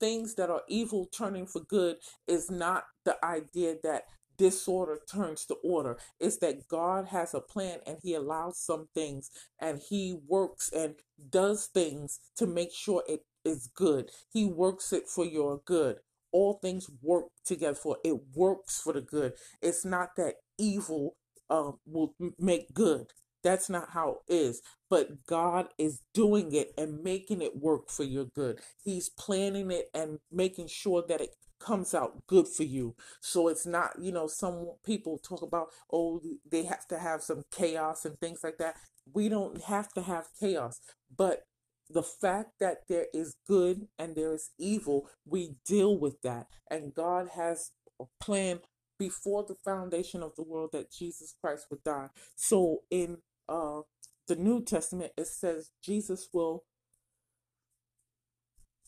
things 0.00 0.34
that 0.36 0.50
are 0.50 0.62
evil 0.68 1.06
turning 1.06 1.46
for 1.46 1.60
good 1.60 1.96
is 2.26 2.50
not 2.50 2.84
the 3.04 3.22
idea 3.24 3.76
that 3.82 4.04
disorder 4.36 4.98
turns 5.10 5.44
to 5.46 5.54
order. 5.62 5.96
It's 6.20 6.38
that 6.38 6.66
God 6.68 7.06
has 7.06 7.34
a 7.34 7.40
plan 7.40 7.78
and 7.86 7.98
He 8.02 8.14
allows 8.14 8.58
some 8.58 8.88
things 8.94 9.30
and 9.60 9.80
He 9.88 10.18
works 10.26 10.70
and 10.72 10.96
does 11.30 11.66
things 11.66 12.20
to 12.36 12.46
make 12.46 12.72
sure 12.72 13.04
it 13.08 13.20
is 13.44 13.68
good. 13.74 14.10
He 14.32 14.44
works 14.44 14.92
it 14.92 15.08
for 15.08 15.24
your 15.24 15.60
good 15.64 15.98
all 16.34 16.54
things 16.54 16.90
work 17.00 17.26
together 17.44 17.76
for 17.76 17.96
it 18.04 18.16
works 18.34 18.80
for 18.80 18.92
the 18.92 19.00
good 19.00 19.32
it's 19.62 19.84
not 19.84 20.08
that 20.16 20.34
evil 20.58 21.14
uh, 21.48 21.70
will 21.86 22.12
make 22.38 22.74
good 22.74 23.06
that's 23.44 23.70
not 23.70 23.90
how 23.90 24.18
it 24.28 24.34
is. 24.34 24.62
But 24.90 25.26
god 25.26 25.68
is 25.78 26.00
doing 26.12 26.52
it 26.52 26.72
and 26.76 27.02
making 27.02 27.42
it 27.42 27.56
work 27.56 27.90
for 27.90 28.02
your 28.02 28.24
good. 28.24 28.60
He's 28.82 29.08
planning 29.08 29.70
it 29.70 29.86
and 29.94 30.18
making 30.32 30.68
sure 30.68 31.04
that 31.08 31.20
it 31.20 31.30
comes 31.60 31.94
out 31.94 32.26
good 32.26 32.48
for 32.48 32.64
you. 32.64 32.96
So 33.20 33.48
it's 33.48 33.66
not 33.66 33.92
you 34.00 34.10
know 34.10 34.26
some 34.26 34.72
people 34.84 35.18
talk 35.18 35.42
about 35.42 35.68
oh 35.92 36.20
they 36.50 36.64
have 36.64 36.86
to 36.88 36.98
have 36.98 37.22
some 37.22 37.44
chaos 37.52 38.04
and 38.04 38.18
things 38.18 38.40
like 38.42 38.58
that. 38.58 38.76
We 39.12 39.28
don't 39.28 39.62
have 39.62 39.92
to 39.92 40.02
have 40.02 40.28
chaos. 40.40 40.80
But 41.16 41.44
the 41.90 42.02
fact 42.02 42.52
that 42.60 42.88
there 42.88 43.06
is 43.12 43.36
good 43.46 43.88
and 43.98 44.16
there 44.16 44.34
is 44.34 44.50
evil, 44.58 45.08
we 45.26 45.56
deal 45.66 45.98
with 45.98 46.22
that. 46.22 46.46
And 46.70 46.94
God 46.94 47.30
has 47.36 47.72
a 48.00 48.04
plan 48.20 48.60
before 48.98 49.44
the 49.46 49.56
foundation 49.64 50.22
of 50.22 50.34
the 50.36 50.42
world 50.42 50.70
that 50.72 50.92
Jesus 50.92 51.34
Christ 51.40 51.66
would 51.70 51.84
die. 51.84 52.08
So 52.36 52.80
in 52.90 53.18
uh, 53.48 53.80
the 54.26 54.36
New 54.36 54.62
Testament, 54.62 55.12
it 55.16 55.26
says 55.26 55.70
Jesus 55.82 56.28
will 56.32 56.64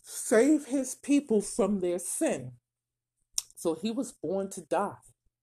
save 0.03 0.67
his 0.67 0.95
people 0.95 1.41
from 1.43 1.81
their 1.81 1.99
sin. 1.99 2.53
So 3.57 3.75
he 3.75 3.91
was 3.91 4.13
born 4.13 4.51
to 4.51 4.61
die. 4.61 4.99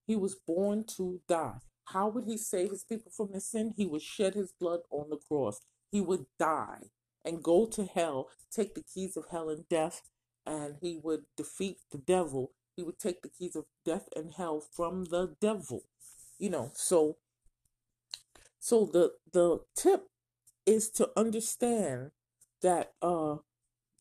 He 0.06 0.16
was 0.16 0.36
born 0.36 0.86
to 0.98 1.22
die. 1.28 1.60
How 1.86 2.08
would 2.08 2.26
he 2.26 2.38
save 2.38 2.72
his 2.72 2.84
people 2.84 3.12
from 3.16 3.32
their 3.32 3.42
sin? 3.42 3.74
He 3.76 3.86
would 3.86 4.02
shed 4.02 4.36
his 4.36 4.54
blood 4.54 4.82
on 4.90 5.10
the 5.10 5.18
cross. 5.18 5.62
He 5.92 6.02
would 6.02 6.26
die 6.40 6.90
and 7.26 7.44
go 7.44 7.66
to 7.68 7.86
hell, 7.86 8.30
take 8.52 8.76
the 8.76 8.84
keys 8.84 9.18
of 9.18 9.26
hell 9.32 9.50
and 9.50 9.68
death, 9.70 10.02
and 10.46 10.76
he 10.82 11.00
would 11.02 11.24
defeat 11.38 11.78
the 11.92 11.98
devil. 11.98 12.52
He 12.76 12.84
would 12.84 13.00
take 13.00 13.22
the 13.22 13.30
keys 13.30 13.56
of 13.56 13.66
death 13.86 14.08
and 14.16 14.34
hell 14.34 14.62
from 14.62 15.06
the 15.06 15.36
devil. 15.40 15.84
You 16.40 16.50
know, 16.50 16.72
so 16.74 17.18
so 18.64 18.86
the 18.86 19.12
the 19.34 19.60
tip 19.76 20.08
is 20.66 20.90
to 20.92 21.10
understand 21.18 22.12
that 22.62 22.94
uh 23.02 23.36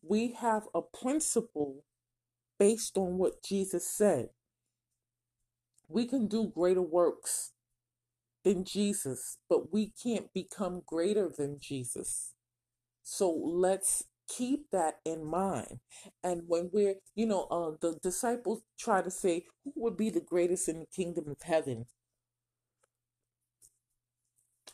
we 0.08 0.34
have 0.40 0.68
a 0.72 0.82
principle 0.82 1.84
based 2.60 2.96
on 2.96 3.18
what 3.18 3.42
Jesus 3.42 3.84
said. 3.88 4.30
We 5.88 6.06
can 6.06 6.28
do 6.28 6.52
greater 6.54 6.82
works 6.82 7.50
than 8.44 8.64
Jesus, 8.64 9.38
but 9.48 9.72
we 9.72 9.92
can't 10.00 10.32
become 10.32 10.82
greater 10.86 11.28
than 11.36 11.58
Jesus. 11.60 12.34
So 13.02 13.30
let's 13.32 14.04
keep 14.28 14.70
that 14.70 15.00
in 15.04 15.24
mind. 15.24 15.80
And 16.22 16.42
when 16.46 16.70
we're, 16.72 16.96
you 17.16 17.26
know, 17.26 17.48
uh, 17.50 17.72
the 17.80 17.98
disciples 18.00 18.62
try 18.78 19.02
to 19.02 19.10
say, 19.10 19.46
who 19.64 19.72
would 19.76 19.96
be 19.96 20.10
the 20.10 20.20
greatest 20.20 20.68
in 20.68 20.80
the 20.80 20.86
kingdom 20.86 21.24
of 21.28 21.42
heaven? 21.42 21.86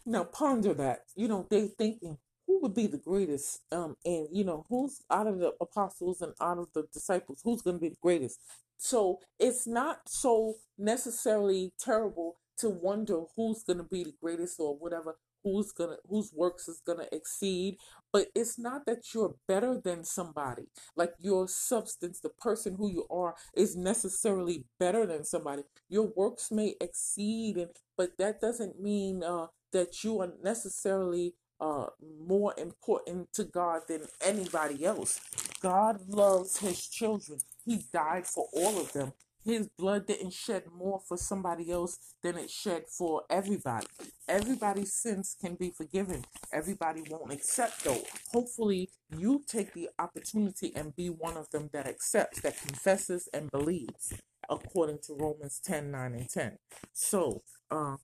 Now 0.08 0.24
ponder 0.24 0.72
that. 0.74 1.04
You 1.16 1.28
know, 1.28 1.46
they 1.50 1.66
thinking, 1.68 2.16
who 2.46 2.60
would 2.62 2.74
be 2.74 2.86
the 2.86 2.96
greatest? 2.96 3.60
Um, 3.70 3.96
and 4.06 4.26
you 4.32 4.42
know, 4.42 4.64
who's 4.70 5.02
out 5.10 5.26
of 5.26 5.38
the 5.38 5.52
apostles 5.60 6.22
and 6.22 6.32
out 6.40 6.58
of 6.58 6.68
the 6.74 6.84
disciples, 6.92 7.42
who's 7.44 7.60
to 7.62 7.72
be 7.74 7.90
the 7.90 7.96
greatest? 8.02 8.40
So 8.78 9.18
it's 9.38 9.66
not 9.66 10.08
so 10.08 10.54
necessarily 10.78 11.72
terrible 11.78 12.36
to 12.58 12.70
wonder 12.70 13.22
who's 13.36 13.62
to 13.64 13.74
be 13.84 14.04
the 14.04 14.14
greatest 14.20 14.58
or 14.58 14.76
whatever 14.76 15.16
who's 15.44 15.70
gonna 15.72 15.96
whose 16.08 16.32
works 16.34 16.68
is 16.68 16.80
gonna 16.84 17.06
exceed 17.12 17.76
but 18.12 18.26
it's 18.34 18.58
not 18.58 18.84
that 18.86 19.14
you're 19.14 19.36
better 19.46 19.80
than 19.80 20.02
somebody 20.02 20.64
like 20.96 21.12
your 21.20 21.46
substance 21.46 22.18
the 22.18 22.28
person 22.28 22.74
who 22.76 22.90
you 22.90 23.06
are 23.08 23.36
is 23.54 23.76
necessarily 23.76 24.64
better 24.80 25.06
than 25.06 25.24
somebody 25.24 25.62
your 25.88 26.10
works 26.16 26.50
may 26.50 26.74
exceed 26.80 27.56
and 27.56 27.70
but 27.96 28.18
that 28.18 28.40
doesn't 28.40 28.80
mean 28.80 29.22
uh, 29.22 29.46
that 29.72 30.04
you 30.04 30.20
are 30.20 30.32
necessarily 30.42 31.34
uh, 31.60 31.86
more 32.26 32.54
important 32.56 33.32
to 33.34 33.44
God 33.44 33.82
than 33.88 34.02
anybody 34.20 34.84
else. 34.84 35.20
God 35.60 36.00
loves 36.08 36.58
his 36.58 36.86
children. 36.86 37.38
He 37.64 37.84
died 37.92 38.26
for 38.26 38.46
all 38.52 38.78
of 38.78 38.92
them. 38.92 39.12
His 39.44 39.68
blood 39.78 40.06
didn't 40.06 40.34
shed 40.34 40.64
more 40.76 41.00
for 41.08 41.16
somebody 41.16 41.70
else 41.70 41.98
than 42.22 42.36
it 42.36 42.50
shed 42.50 42.84
for 42.88 43.22
everybody. 43.30 43.86
Everybody's 44.28 44.92
sins 44.92 45.36
can 45.40 45.54
be 45.54 45.70
forgiven. 45.70 46.24
Everybody 46.52 47.02
won't 47.08 47.32
accept 47.32 47.84
though. 47.84 48.02
Hopefully 48.32 48.90
you 49.16 49.42
take 49.46 49.72
the 49.72 49.88
opportunity 49.98 50.72
and 50.76 50.94
be 50.94 51.08
one 51.08 51.36
of 51.36 51.48
them 51.50 51.70
that 51.72 51.86
accepts, 51.86 52.42
that 52.42 52.60
confesses 52.60 53.28
and 53.32 53.50
believes 53.50 54.12
according 54.50 54.98
to 55.04 55.14
Romans 55.14 55.60
10, 55.64 55.90
9 55.90 56.14
and 56.14 56.28
10. 56.28 56.58
So 56.92 57.42
uh, 57.70 57.96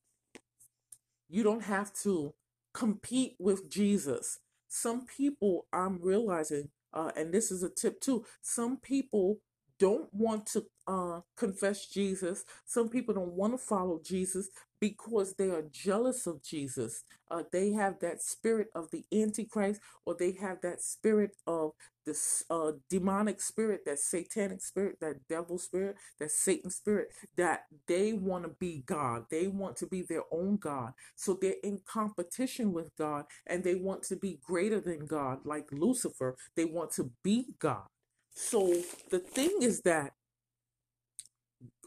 you 1.35 1.45
don't 1.45 1.64
have 1.64 1.93
to 2.05 2.35
compete 2.75 3.37
with 3.41 3.71
Jesus. 3.71 4.41
Some 4.69 5.07
people 5.07 5.67
I'm 5.73 6.00
realizing, 6.03 6.71
uh, 6.95 7.12
and 7.17 7.35
this 7.35 7.53
is 7.53 7.64
a 7.64 7.71
tip 7.71 8.00
too, 8.00 8.26
some 8.43 8.79
people 8.79 9.41
don't 9.81 10.12
want 10.14 10.47
to 10.47 10.64
uh, 10.88 11.21
confess 11.37 11.88
Jesus. 11.88 12.45
Some 12.67 12.88
people 12.91 13.14
don't 13.14 13.35
want 13.35 13.55
to 13.55 13.59
follow 13.59 14.00
Jesus 14.05 14.50
because 14.85 15.33
they 15.38 15.49
are 15.49 15.64
jealous 15.73 16.26
of 16.26 16.43
Jesus. 16.43 17.05
Uh, 17.31 17.43
they 17.53 17.73
have 17.73 18.00
that 18.00 18.23
spirit 18.23 18.69
of 18.75 18.91
the 18.91 19.03
Antichrist, 19.11 19.81
or 20.05 20.14
they 20.14 20.33
have 20.33 20.61
that 20.61 20.83
spirit 20.83 21.31
of 21.47 21.71
this 22.05 22.45
uh, 22.50 22.73
demonic 22.91 23.41
spirit, 23.41 23.81
that 23.87 23.99
satanic 23.99 24.61
spirit, 24.61 24.99
that 25.00 25.26
devil 25.26 25.57
spirit, 25.57 25.97
that 26.21 26.31
Satan 26.31 26.71
spirit, 26.71 27.09
that 27.38 27.62
they 27.88 28.12
want 28.12 28.45
to 28.45 28.50
be 28.61 28.83
God. 28.85 29.25
They 29.31 29.47
want 29.47 29.79
to 29.79 29.87
be 29.87 30.03
their 30.03 30.25
own 30.31 30.59
God. 30.59 30.93
So 31.17 31.38
they're 31.41 31.55
in 31.64 31.81
competition 31.87 32.75
with 32.75 32.95
God 32.99 33.25
and 33.47 33.64
they 33.64 33.76
want 33.76 34.03
to 34.05 34.17
be 34.17 34.38
greater 34.47 34.81
than 34.83 35.07
God, 35.07 35.47
like 35.47 35.67
Lucifer. 35.73 36.37
They 36.57 36.67
want 36.67 36.91
to 36.93 37.11
be 37.23 37.55
God. 37.59 37.87
So 38.35 38.83
the 39.11 39.21
thing 39.21 39.61
is 39.62 39.81
that 39.83 40.12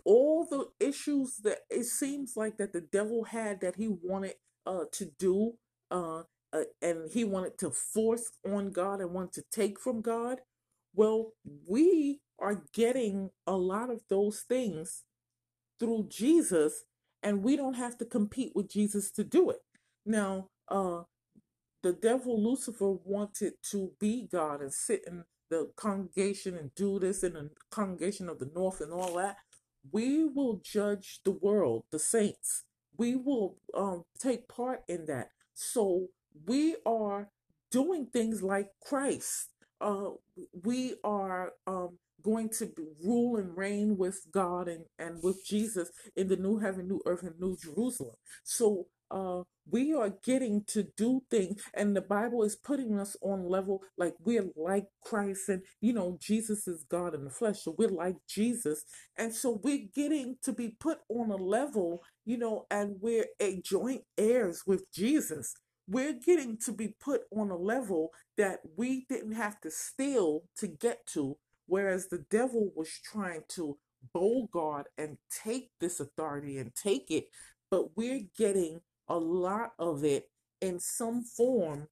all 0.08 0.48
the 0.50 0.68
issues 0.80 1.38
that 1.44 1.60
it 1.70 1.84
seems 1.84 2.38
like 2.38 2.58
that 2.58 2.72
the 2.72 2.82
devil 2.82 3.26
had 3.26 3.60
that 3.60 3.76
he 3.76 3.90
wanted 3.90 4.36
uh, 4.66 4.86
to 4.94 5.12
do 5.20 5.54
uh, 5.92 6.24
uh, 6.54 6.64
and 6.82 7.12
he 7.12 7.26
wanted 7.26 7.58
to 7.60 7.70
force 7.72 8.32
on 8.50 8.72
God 8.72 9.02
and 9.02 9.12
want 9.12 9.34
to 9.34 9.44
take 9.52 9.80
from 9.80 10.02
God. 10.02 10.40
Well, 10.96 11.34
we 11.70 12.22
are 12.40 12.64
getting 12.74 13.32
a 13.46 13.58
lot 13.58 13.90
of 13.90 14.02
those 14.10 14.46
things 14.48 15.04
through 15.80 16.08
Jesus, 16.10 16.86
and 17.22 17.44
we 17.44 17.58
don't 17.58 17.76
have 17.76 17.98
to 17.98 18.06
compete 18.06 18.54
with 18.56 18.72
Jesus 18.72 19.12
to 19.12 19.26
do 19.26 19.50
it. 19.50 19.60
Now, 20.06 20.48
uh, 20.70 21.02
the 21.84 21.94
devil 21.94 22.42
Lucifer 22.42 22.92
wanted 23.04 23.54
to 23.72 23.92
be 24.00 24.28
God 24.32 24.62
and 24.62 24.74
sit 24.74 25.04
in 25.06 25.26
the 25.50 25.72
congregation 25.76 26.58
and 26.58 26.74
do 26.76 27.00
this 27.00 27.24
in 27.24 27.34
the 27.34 27.50
congregation 27.72 28.30
of 28.30 28.40
the 28.40 28.50
north 28.54 28.82
and 28.82 28.94
all 28.94 29.16
that. 29.16 29.38
We 29.92 30.26
will 30.26 30.62
judge 30.64 31.20
the 31.24 31.32
world, 31.32 31.84
the 31.92 32.00
saints. 32.00 32.64
We 32.98 33.16
will 33.16 33.58
um, 33.76 34.04
take 34.20 34.48
part 34.48 34.82
in 34.88 35.06
that. 35.06 35.30
So 35.54 36.08
we 36.46 36.76
are 36.86 37.30
doing 37.72 38.08
things 38.08 38.42
like 38.42 38.70
Christ. 38.84 39.50
Uh, 39.80 40.12
we 40.64 40.96
are 41.04 41.54
um, 41.68 41.98
going 42.24 42.50
to 42.50 42.72
rule 43.06 43.38
and 43.38 43.56
reign 43.56 43.98
with 43.98 44.26
God 44.32 44.68
and, 44.68 44.86
and 44.98 45.22
with 45.24 45.46
Jesus 45.46 45.92
in 46.16 46.28
the 46.28 46.38
new 46.38 46.58
heaven, 46.58 46.88
new 46.88 47.02
earth, 47.06 47.24
and 47.24 47.40
new 47.40 47.56
Jerusalem. 47.56 48.16
So 48.44 48.88
uh, 49.12 49.42
we 49.70 49.94
are 49.94 50.12
getting 50.24 50.64
to 50.68 50.84
do 50.96 51.22
things, 51.30 51.62
and 51.74 51.96
the 51.96 52.02
Bible 52.02 52.44
is 52.44 52.56
putting 52.56 53.00
us 53.00 53.16
on 53.22 53.50
level 53.50 53.82
like 53.98 54.16
we're 54.24 54.48
like 54.56 54.88
Christ, 55.04 55.50
and 55.50 55.64
you 55.82 55.94
know, 55.94 56.18
Jesus 56.22 56.68
is 56.68 56.86
God 56.90 57.14
in 57.16 57.24
the 57.24 57.30
flesh, 57.30 57.62
so 57.64 57.76
we're 57.78 57.90
like 57.90 58.18
Jesus, 58.28 58.84
and 59.18 59.34
so 59.34 59.60
we're 59.64 59.88
getting 59.94 60.38
to 60.44 60.54
be 60.54 60.76
put 60.80 61.00
on 61.10 61.32
a 61.32 61.36
level, 61.36 62.02
you 62.26 62.38
know, 62.38 62.66
and 62.72 62.98
we're 63.02 63.26
a 63.40 63.62
joint 63.62 64.04
heirs 64.18 64.64
with 64.66 64.92
Jesus. 64.94 65.54
We're 65.90 66.14
getting 66.14 66.58
to 66.66 66.72
be 66.74 66.96
put 67.00 67.22
on 67.32 67.50
a 67.50 67.58
level 67.58 68.12
that 68.38 68.60
we 68.78 69.06
didn't 69.10 69.34
have 69.34 69.60
to 69.62 69.72
steal 69.72 70.44
to 70.58 70.68
get 70.68 71.06
to, 71.14 71.38
whereas 71.66 72.08
the 72.10 72.26
devil 72.30 72.72
was 72.76 72.90
trying 73.04 73.44
to 73.50 73.78
bogart 74.14 74.88
and 74.98 75.18
take 75.44 75.70
this 75.80 76.00
authority 76.00 76.58
and 76.58 76.74
take 76.76 77.10
it, 77.10 77.26
but 77.72 77.96
we're 77.98 78.22
getting 78.38 78.82
a 79.08 79.18
lot 79.18 79.74
of 79.80 80.04
it 80.04 80.30
in 80.62 80.80
some 80.80 81.24
form 81.24 81.88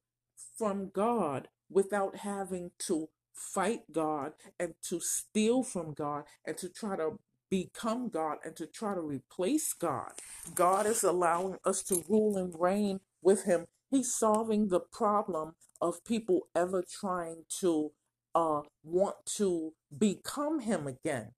from 0.57 0.89
God 0.93 1.47
without 1.69 2.17
having 2.17 2.71
to 2.87 3.09
fight 3.33 3.81
God 3.91 4.33
and 4.59 4.73
to 4.89 4.99
steal 4.99 5.63
from 5.63 5.93
God 5.93 6.23
and 6.45 6.57
to 6.57 6.69
try 6.69 6.95
to 6.95 7.19
become 7.49 8.09
God 8.09 8.37
and 8.43 8.55
to 8.55 8.65
try 8.65 8.93
to 8.93 9.01
replace 9.01 9.73
God. 9.73 10.11
God 10.53 10.85
is 10.85 11.03
allowing 11.03 11.57
us 11.65 11.83
to 11.83 12.03
rule 12.09 12.37
and 12.37 12.53
reign 12.59 13.01
with 13.21 13.43
Him. 13.45 13.65
He's 13.91 14.13
solving 14.13 14.69
the 14.69 14.79
problem 14.79 15.53
of 15.81 16.03
people 16.05 16.47
ever 16.55 16.83
trying 16.83 17.43
to 17.61 17.91
uh, 18.33 18.61
want 18.83 19.15
to 19.37 19.73
become 19.97 20.59
Him 20.59 20.87
again. 20.87 21.31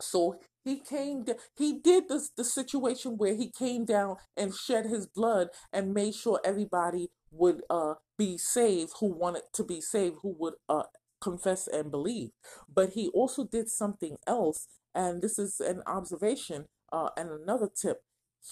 So 0.00 0.38
he 0.68 0.76
came 0.76 1.24
he 1.56 1.78
did 1.78 2.08
this 2.08 2.30
the 2.36 2.44
situation 2.44 3.16
where 3.16 3.34
he 3.34 3.50
came 3.50 3.84
down 3.84 4.16
and 4.36 4.54
shed 4.54 4.84
his 4.86 5.06
blood 5.06 5.48
and 5.72 5.94
made 5.94 6.14
sure 6.14 6.40
everybody 6.44 7.08
would 7.30 7.62
uh 7.70 7.94
be 8.18 8.36
saved 8.36 8.92
who 9.00 9.06
wanted 9.06 9.42
to 9.54 9.64
be 9.64 9.80
saved, 9.80 10.16
who 10.22 10.34
would 10.38 10.54
uh 10.68 10.84
confess 11.20 11.66
and 11.66 11.90
believe. 11.90 12.30
But 12.72 12.90
he 12.90 13.08
also 13.08 13.44
did 13.44 13.68
something 13.68 14.16
else, 14.26 14.68
and 14.94 15.22
this 15.22 15.38
is 15.38 15.60
an 15.60 15.82
observation 15.86 16.66
uh 16.92 17.10
and 17.16 17.30
another 17.30 17.68
tip. 17.74 18.02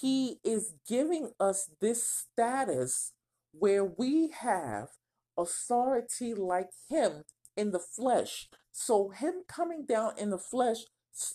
He 0.01 0.39
is 0.43 0.73
giving 0.87 1.31
us 1.39 1.69
this 1.81 2.03
status 2.03 3.13
where 3.51 3.85
we 3.85 4.29
have 4.39 4.89
authority 5.37 6.33
like 6.33 6.69
him 6.89 7.23
in 7.55 7.71
the 7.71 7.79
flesh. 7.79 8.49
So 8.71 9.09
him 9.09 9.43
coming 9.47 9.85
down 9.87 10.11
in 10.17 10.29
the 10.29 10.37
flesh 10.37 10.79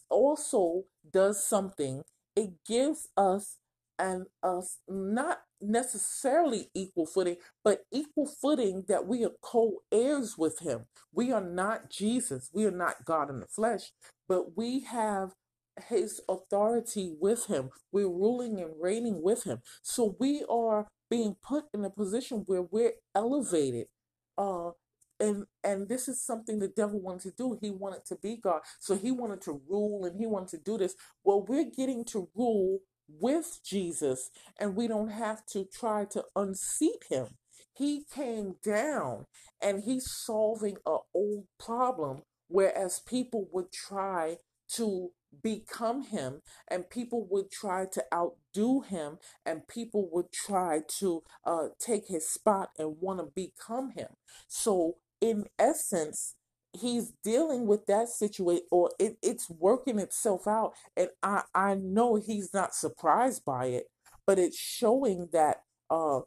also 0.08 0.84
does 1.10 1.44
something. 1.44 2.02
It 2.36 2.64
gives 2.66 3.08
us 3.16 3.58
and 3.98 4.26
us 4.42 4.78
not 4.88 5.42
necessarily 5.60 6.68
equal 6.74 7.06
footing, 7.06 7.36
but 7.62 7.84
equal 7.92 8.26
footing 8.26 8.84
that 8.88 9.06
we 9.06 9.24
are 9.24 9.32
co 9.40 9.82
heirs 9.92 10.36
with 10.36 10.60
Him. 10.60 10.86
We 11.12 11.30
are 11.32 11.44
not 11.44 11.90
Jesus, 11.90 12.50
we 12.52 12.64
are 12.66 12.72
not 12.72 13.04
God 13.04 13.30
in 13.30 13.40
the 13.40 13.46
flesh, 13.46 13.92
but 14.28 14.56
we 14.56 14.80
have 14.80 15.34
His 15.88 16.20
authority 16.28 17.14
with 17.20 17.46
Him. 17.46 17.70
We're 17.92 18.08
ruling 18.08 18.60
and 18.60 18.72
reigning 18.80 19.22
with 19.22 19.44
Him. 19.44 19.60
So 19.82 20.16
we 20.18 20.44
are 20.50 20.88
being 21.10 21.36
put 21.42 21.64
in 21.74 21.84
a 21.84 21.90
position 21.90 22.44
where 22.46 22.62
we're 22.62 22.94
elevated 23.14 23.86
uh, 24.38 24.70
and 25.22 25.46
and 25.62 25.88
this 25.88 26.08
is 26.08 26.20
something 26.20 26.58
the 26.58 26.68
devil 26.68 27.00
wanted 27.00 27.22
to 27.22 27.30
do. 27.30 27.58
He 27.60 27.70
wanted 27.70 28.04
to 28.06 28.16
be 28.16 28.36
god. 28.36 28.62
So 28.80 28.96
he 28.96 29.12
wanted 29.12 29.40
to 29.42 29.62
rule 29.68 30.04
and 30.04 30.18
he 30.18 30.26
wanted 30.26 30.48
to 30.50 30.58
do 30.58 30.78
this. 30.78 30.96
Well 31.24 31.44
we're 31.46 31.70
getting 31.70 32.04
to 32.06 32.28
rule 32.34 32.80
with 33.08 33.60
jesus 33.64 34.30
and 34.58 34.74
we 34.74 34.88
don't 34.88 35.10
have 35.10 35.44
to 35.46 35.64
try 35.64 36.04
to 36.06 36.24
unseat 36.34 37.04
him. 37.08 37.28
He 37.74 38.04
came 38.12 38.56
down 38.64 39.26
and 39.62 39.84
he's 39.84 40.10
solving 40.10 40.76
a 40.86 40.98
old 41.14 41.46
problem 41.58 42.22
whereas 42.48 43.00
people 43.06 43.48
would 43.52 43.72
try 43.72 44.36
to 44.74 45.10
become 45.42 46.02
him 46.04 46.42
and 46.68 46.90
people 46.90 47.26
would 47.30 47.50
try 47.50 47.86
to 47.86 48.04
outdo 48.12 48.80
him 48.80 49.18
and 49.46 49.66
people 49.68 50.08
would 50.12 50.32
try 50.32 50.80
to 50.98 51.22
uh, 51.46 51.68
take 51.78 52.08
his 52.08 52.28
spot 52.28 52.70
and 52.78 52.96
want 53.00 53.18
to 53.18 53.26
become 53.34 53.90
him. 53.92 54.08
So 54.48 54.96
in 55.22 55.46
essence 55.58 56.34
he's 56.74 57.12
dealing 57.24 57.66
with 57.66 57.86
that 57.86 58.08
situation 58.08 58.66
or 58.70 58.90
it, 58.98 59.16
it's 59.22 59.48
working 59.48 59.98
itself 59.98 60.46
out 60.46 60.72
and 60.96 61.08
i 61.22 61.42
i 61.54 61.74
know 61.74 62.16
he's 62.16 62.52
not 62.52 62.74
surprised 62.74 63.44
by 63.46 63.66
it 63.66 63.84
but 64.26 64.38
it's 64.38 64.58
showing 64.58 65.28
that 65.32 65.62
uh 65.90 66.20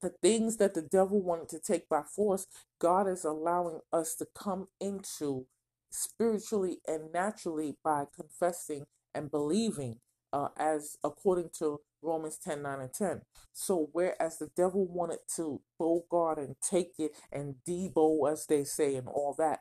the 0.00 0.10
things 0.22 0.56
that 0.56 0.74
the 0.74 0.82
devil 0.82 1.22
wanted 1.22 1.48
to 1.48 1.60
take 1.60 1.88
by 1.88 2.02
force 2.02 2.46
god 2.80 3.08
is 3.08 3.24
allowing 3.24 3.80
us 3.92 4.14
to 4.16 4.26
come 4.34 4.68
into 4.80 5.46
spiritually 5.90 6.78
and 6.88 7.12
naturally 7.12 7.76
by 7.84 8.04
confessing 8.16 8.84
and 9.14 9.30
believing 9.30 9.98
uh, 10.32 10.48
as 10.56 10.96
according 11.04 11.50
to 11.58 11.78
Romans 12.02 12.38
10 12.38 12.62
9 12.62 12.80
and 12.80 12.92
10. 12.92 13.22
So, 13.52 13.88
whereas 13.92 14.38
the 14.38 14.50
devil 14.56 14.86
wanted 14.86 15.20
to 15.36 15.60
bogart 15.78 16.38
and 16.38 16.56
take 16.60 16.92
it 16.98 17.12
and 17.30 17.56
Deebo, 17.66 18.30
as 18.30 18.46
they 18.46 18.64
say, 18.64 18.94
and 18.96 19.08
all 19.08 19.34
that, 19.38 19.60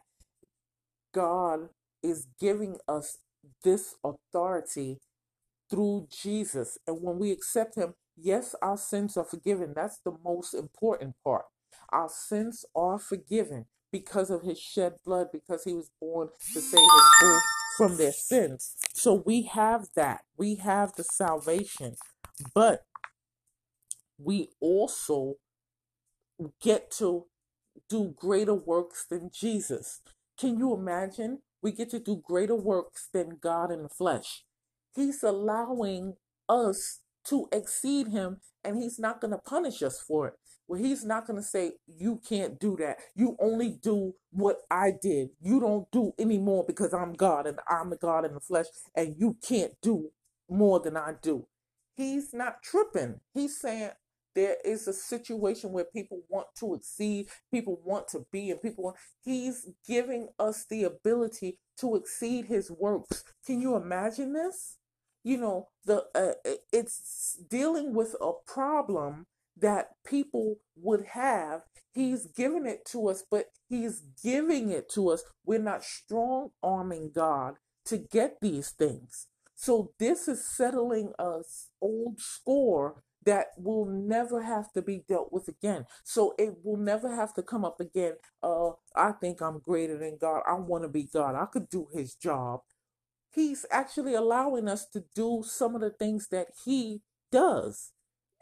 God 1.14 1.70
is 2.04 2.28
giving 2.40 2.78
us 2.88 3.20
this 3.64 3.96
authority 4.04 5.00
through 5.70 6.08
Jesus. 6.10 6.78
And 6.88 6.98
when 7.02 7.20
we 7.20 7.32
accept 7.32 7.76
Him, 7.76 7.96
yes, 8.18 8.56
our 8.62 8.78
sins 8.78 9.18
are 9.18 9.24
forgiven. 9.24 9.74
That's 9.76 10.00
the 10.00 10.16
most 10.24 10.54
important 10.54 11.16
part. 11.24 11.46
Our 11.90 12.10
sins 12.10 12.66
are 12.76 12.98
forgiven 12.98 13.66
because 13.92 14.30
of 14.30 14.44
his 14.44 14.60
shed 14.60 14.94
blood, 15.06 15.28
because 15.32 15.64
he 15.66 15.74
was 15.74 15.90
born 16.00 16.30
to 16.54 16.62
save 16.62 16.80
his 16.80 17.10
people 17.20 17.40
from 17.78 17.98
their 17.98 18.12
sins. 18.12 18.76
So 18.94 19.22
we 19.26 19.44
have 19.44 19.90
that. 19.96 20.22
We 20.38 20.56
have 20.56 20.94
the 20.96 21.04
salvation. 21.04 21.96
But 22.54 22.84
we 24.18 24.50
also 24.60 25.36
get 26.62 26.92
to 26.92 27.26
do 27.90 28.14
greater 28.18 28.54
works 28.54 29.06
than 29.10 29.30
Jesus. 29.34 30.02
Can 30.40 30.58
you 30.58 30.74
imagine? 30.74 31.40
We 31.62 31.72
get 31.72 31.90
to 31.92 32.00
do 32.00 32.22
greater 32.24 32.56
works 32.56 33.10
than 33.14 33.38
God 33.42 33.72
in 33.72 33.84
the 33.84 33.90
flesh. 33.90 34.44
He's 34.96 35.24
allowing 35.24 36.16
us 36.50 37.02
to 37.26 37.48
exceed 37.52 38.08
him 38.08 38.38
and 38.64 38.78
he's 38.82 39.00
not 39.00 39.22
going 39.22 39.32
to 39.32 39.38
punish 39.38 39.82
us 39.84 40.00
for 40.00 40.28
it. 40.28 40.34
Well, 40.68 40.82
he's 40.82 41.04
not 41.06 41.28
going 41.28 41.38
to 41.38 41.44
say, 41.48 41.74
You 41.88 42.22
can't 42.28 42.60
do 42.60 42.78
that. 42.78 42.98
You 43.16 43.36
only 43.40 43.78
do 43.82 44.16
what 44.32 44.58
I 44.70 44.92
did. 45.02 45.30
You 45.42 45.60
don't 45.60 45.90
do 45.92 46.14
anymore 46.18 46.64
because 46.66 46.94
I'm 46.94 47.14
God 47.14 47.46
and 47.48 47.60
I'm 47.70 47.90
the 47.90 47.98
God 47.98 48.26
in 48.26 48.34
the 48.34 48.40
flesh, 48.40 48.68
and 48.96 49.16
you 49.18 49.38
can't 49.46 49.74
do 49.82 50.12
more 50.50 50.80
than 50.80 50.98
I 50.98 51.14
do. 51.22 51.48
He's 51.96 52.34
not 52.34 52.64
tripping. 52.64 53.20
He's 53.34 53.60
saying, 53.60 53.92
there 54.34 54.56
is 54.64 54.88
a 54.88 54.94
situation 54.94 55.72
where 55.72 55.86
people 55.86 56.22
want 56.30 56.48
to 56.60 56.74
exceed, 56.74 57.28
people 57.52 57.82
want 57.84 58.08
to 58.10 58.26
be, 58.32 58.50
and 58.50 58.62
people 58.62 58.84
want, 58.86 58.98
he's 59.24 59.68
giving 59.86 60.30
us 60.40 60.66
the 60.70 60.84
ability 60.84 61.58
to 61.80 61.96
exceed 61.96 62.46
his 62.46 62.72
works. 62.72 63.24
Can 63.46 63.62
you 63.62 63.76
imagine 63.76 64.34
this? 64.34 64.78
You 65.24 65.38
know, 65.38 65.68
the 65.86 66.06
uh, 66.16 66.54
it's 66.74 67.38
dealing 67.48 67.94
with 67.94 68.16
a 68.20 68.32
problem 68.48 69.28
that 69.58 69.90
people 70.06 70.58
would 70.76 71.06
have. 71.12 71.62
He's 71.92 72.26
giving 72.26 72.66
it 72.66 72.86
to 72.86 73.08
us, 73.10 73.24
but 73.30 73.46
He's 73.70 74.02
giving 74.24 74.72
it 74.72 74.90
to 74.94 75.10
us. 75.10 75.24
We're 75.46 75.60
not 75.60 75.84
strong 75.84 76.50
arming 76.64 77.12
God 77.14 77.56
to 77.86 77.98
get 77.98 78.38
these 78.42 78.72
things. 78.72 79.28
So 79.62 79.92
this 80.00 80.28
is 80.28 80.44
settling 80.44 81.14
a 81.20 81.42
old 81.82 82.20
score 82.20 83.04
that 83.24 83.50
will 83.56 83.86
never 83.86 84.42
have 84.42 84.74
to 84.74 84.82
be 84.82 85.04
dealt 85.08 85.32
with 85.32 85.48
again. 85.48 85.86
So 86.04 86.34
it 86.40 86.56
will 86.64 86.78
never 86.78 87.16
have 87.16 87.36
to 87.36 87.44
come 87.44 87.64
up 87.64 87.80
again. 87.80 88.14
Uh, 88.42 88.72
I 88.96 89.12
think 89.12 89.40
I'm 89.40 89.60
greater 89.60 90.00
than 90.00 90.18
God. 90.20 90.42
I 90.48 90.56
want 90.56 90.84
to 90.84 90.90
be 90.90 91.04
God. 91.04 91.36
I 91.36 91.46
could 91.46 91.70
do 91.70 91.90
His 91.94 92.16
job. 92.16 92.62
He's 93.32 93.64
actually 93.70 94.16
allowing 94.16 94.68
us 94.68 94.88
to 94.94 95.04
do 95.14 95.44
some 95.46 95.76
of 95.76 95.82
the 95.82 95.92
things 95.92 96.30
that 96.30 96.48
He 96.66 97.02
does 97.32 97.92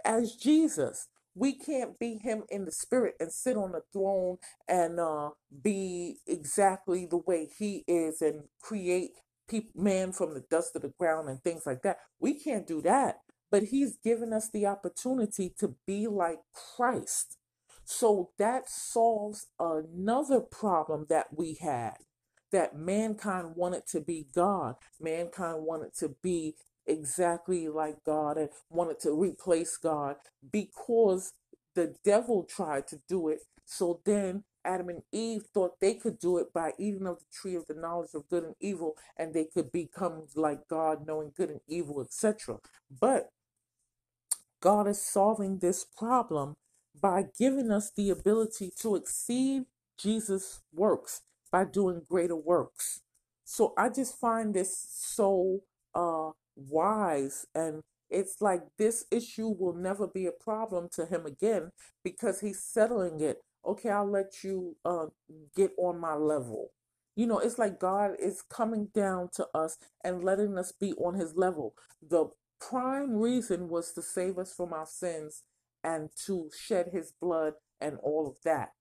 as 0.05 0.37
Jesus. 0.37 1.09
We 1.35 1.53
can't 1.53 1.99
be 1.99 2.17
him 2.17 2.43
in 2.49 2.65
the 2.65 2.71
spirit 2.71 3.15
and 3.19 3.31
sit 3.31 3.55
on 3.55 3.71
the 3.71 3.81
throne 3.93 4.37
and 4.67 4.99
uh, 4.99 5.29
be 5.63 6.17
exactly 6.27 7.05
the 7.05 7.17
way 7.17 7.47
he 7.57 7.83
is 7.87 8.21
and 8.21 8.45
create 8.61 9.11
man 9.75 10.11
from 10.11 10.33
the 10.33 10.43
dust 10.49 10.75
of 10.75 10.81
the 10.81 10.93
ground 10.99 11.29
and 11.29 11.41
things 11.43 11.65
like 11.65 11.81
that. 11.83 11.97
We 12.19 12.33
can't 12.33 12.67
do 12.67 12.81
that. 12.81 13.19
But 13.51 13.63
he's 13.63 13.97
given 13.97 14.31
us 14.31 14.49
the 14.51 14.67
opportunity 14.67 15.53
to 15.59 15.75
be 15.87 16.07
like 16.07 16.39
Christ. 16.53 17.37
So 17.83 18.29
that 18.37 18.69
solves 18.69 19.47
another 19.59 20.39
problem 20.39 21.07
that 21.09 21.27
we 21.35 21.57
had 21.59 21.95
that 22.51 22.75
mankind 22.75 23.55
wanted 23.55 23.87
to 23.87 24.01
be 24.01 24.27
God. 24.33 24.75
Mankind 24.99 25.63
wanted 25.63 25.95
to 25.99 26.15
be 26.21 26.55
exactly 26.87 27.67
like 27.67 28.03
God 28.05 28.37
and 28.37 28.49
wanted 28.69 28.99
to 29.01 29.11
replace 29.11 29.77
God 29.77 30.15
because 30.51 31.33
the 31.75 31.95
devil 32.03 32.43
tried 32.43 32.87
to 32.87 32.99
do 33.07 33.29
it. 33.29 33.39
So 33.65 34.01
then 34.05 34.43
Adam 34.69 34.89
and 34.89 35.01
Eve 35.11 35.43
thought 35.53 35.79
they 35.81 35.95
could 35.95 36.19
do 36.19 36.37
it 36.37 36.53
by 36.53 36.73
eating 36.77 37.07
of 37.07 37.19
the 37.19 37.25
tree 37.33 37.55
of 37.55 37.65
the 37.67 37.73
knowledge 37.73 38.11
of 38.13 38.29
good 38.29 38.43
and 38.43 38.55
evil, 38.61 38.95
and 39.17 39.33
they 39.33 39.45
could 39.45 39.71
become 39.71 40.27
like 40.35 40.67
God, 40.69 41.07
knowing 41.07 41.31
good 41.35 41.49
and 41.49 41.61
evil, 41.67 42.01
etc. 42.01 42.59
But 43.01 43.29
God 44.61 44.87
is 44.87 45.01
solving 45.01 45.59
this 45.59 45.85
problem 45.85 46.55
by 46.99 47.25
giving 47.37 47.71
us 47.71 47.91
the 47.95 48.09
ability 48.11 48.71
to 48.81 48.95
exceed 48.95 49.63
Jesus' 49.97 50.61
works 50.73 51.21
by 51.51 51.65
doing 51.65 52.03
greater 52.09 52.35
works. 52.35 53.01
So 53.45 53.73
I 53.77 53.89
just 53.89 54.19
find 54.19 54.53
this 54.53 54.77
so 54.91 55.61
uh 55.95 56.31
wise 56.55 57.47
and 57.55 57.81
it's 58.09 58.41
like 58.41 58.63
this 58.77 59.05
issue 59.11 59.49
will 59.49 59.73
never 59.73 60.07
be 60.07 60.25
a 60.25 60.31
problem 60.31 60.89
to 60.93 61.05
him 61.05 61.25
again 61.25 61.71
because 62.03 62.41
he's 62.41 62.61
settling 62.63 63.21
it. 63.21 63.41
Okay, 63.65 63.89
I'll 63.89 64.09
let 64.09 64.43
you 64.43 64.75
uh, 64.85 65.07
get 65.55 65.71
on 65.77 65.99
my 65.99 66.13
level. 66.15 66.71
You 67.15 67.27
know, 67.27 67.39
it's 67.39 67.57
like 67.59 67.79
God 67.79 68.11
is 68.19 68.41
coming 68.41 68.89
down 68.93 69.29
to 69.35 69.47
us 69.53 69.77
and 70.03 70.23
letting 70.23 70.57
us 70.57 70.71
be 70.71 70.93
on 70.93 71.15
his 71.15 71.35
level. 71.35 71.73
The 72.01 72.29
prime 72.61 73.15
reason 73.17 73.67
was 73.67 73.91
to 73.93 74.01
save 74.01 74.37
us 74.37 74.53
from 74.53 74.73
our 74.73 74.85
sins 74.85 75.43
and 75.83 76.09
to 76.25 76.49
shed 76.57 76.89
his 76.93 77.11
blood 77.11 77.53
and 77.81 77.97
all 78.01 78.27
of 78.27 78.37
that. 78.43 78.71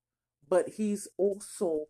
But 0.49 0.71
he's 0.77 1.09
also 1.17 1.87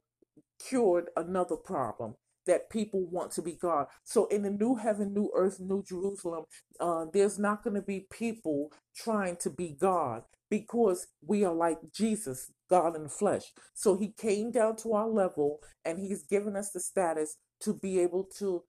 cured 0.59 1.11
another 1.17 1.57
problem 1.57 2.17
that 2.49 2.71
people 2.71 3.07
want 3.07 3.31
to 3.33 3.43
be 3.43 3.53
God. 3.53 3.87
So 4.03 4.27
in 4.27 4.43
the 4.43 4.51
new 4.51 4.75
heaven, 4.75 5.15
new 5.15 5.31
earth, 5.37 5.61
new 5.61 5.85
Jerusalem, 5.87 6.45
uh, 6.81 7.05
there's 7.13 7.39
not 7.39 7.63
going 7.63 7.77
to 7.77 7.83
be 7.83 8.07
people 8.11 8.73
trying 8.97 9.37
to 9.37 9.51
be 9.51 9.77
God 9.79 10.23
because 10.51 11.07
we 11.25 11.45
are 11.45 11.55
like 11.55 11.79
Jesus, 11.95 12.51
God 12.69 12.97
in 12.97 13.05
the 13.05 13.09
flesh. 13.09 13.53
So 13.75 13.97
he 13.97 14.13
came 14.13 14.51
down 14.51 14.77
to 14.77 14.95
our 14.95 15.09
level 15.09 15.61
and 15.85 15.99
he's 15.99 16.25
given 16.25 16.57
us 16.57 16.73
the 16.73 16.81
status 16.81 17.37
to 17.61 17.75
be 17.75 18.01
able 18.01 18.25
to 18.39 18.65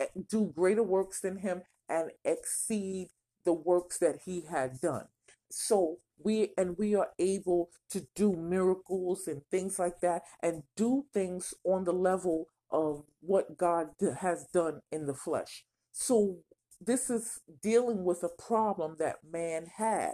eh, 0.00 0.06
do 0.28 0.52
greater 0.56 0.82
works 0.82 1.20
than 1.20 1.38
him 1.38 1.62
and 1.88 2.10
exceed 2.24 3.08
the 3.44 3.52
works 3.52 3.98
that 3.98 4.20
he 4.24 4.44
had 4.50 4.80
done. 4.80 5.06
So 5.50 5.98
we 6.22 6.52
and 6.58 6.76
we 6.78 6.94
are 6.94 7.10
able 7.18 7.70
to 7.90 8.06
do 8.14 8.34
miracles 8.34 9.26
and 9.26 9.42
things 9.50 9.78
like 9.78 10.00
that 10.00 10.22
and 10.42 10.62
do 10.76 11.04
things 11.14 11.54
on 11.64 11.84
the 11.84 11.92
level 11.92 12.46
of 12.70 13.04
what 13.20 13.56
God 13.56 13.88
has 14.20 14.46
done 14.52 14.80
in 14.92 15.06
the 15.06 15.14
flesh. 15.14 15.64
So 15.92 16.38
this 16.80 17.10
is 17.10 17.40
dealing 17.62 18.04
with 18.04 18.22
a 18.22 18.28
problem 18.28 18.96
that 18.98 19.16
man 19.28 19.66
had 19.76 20.12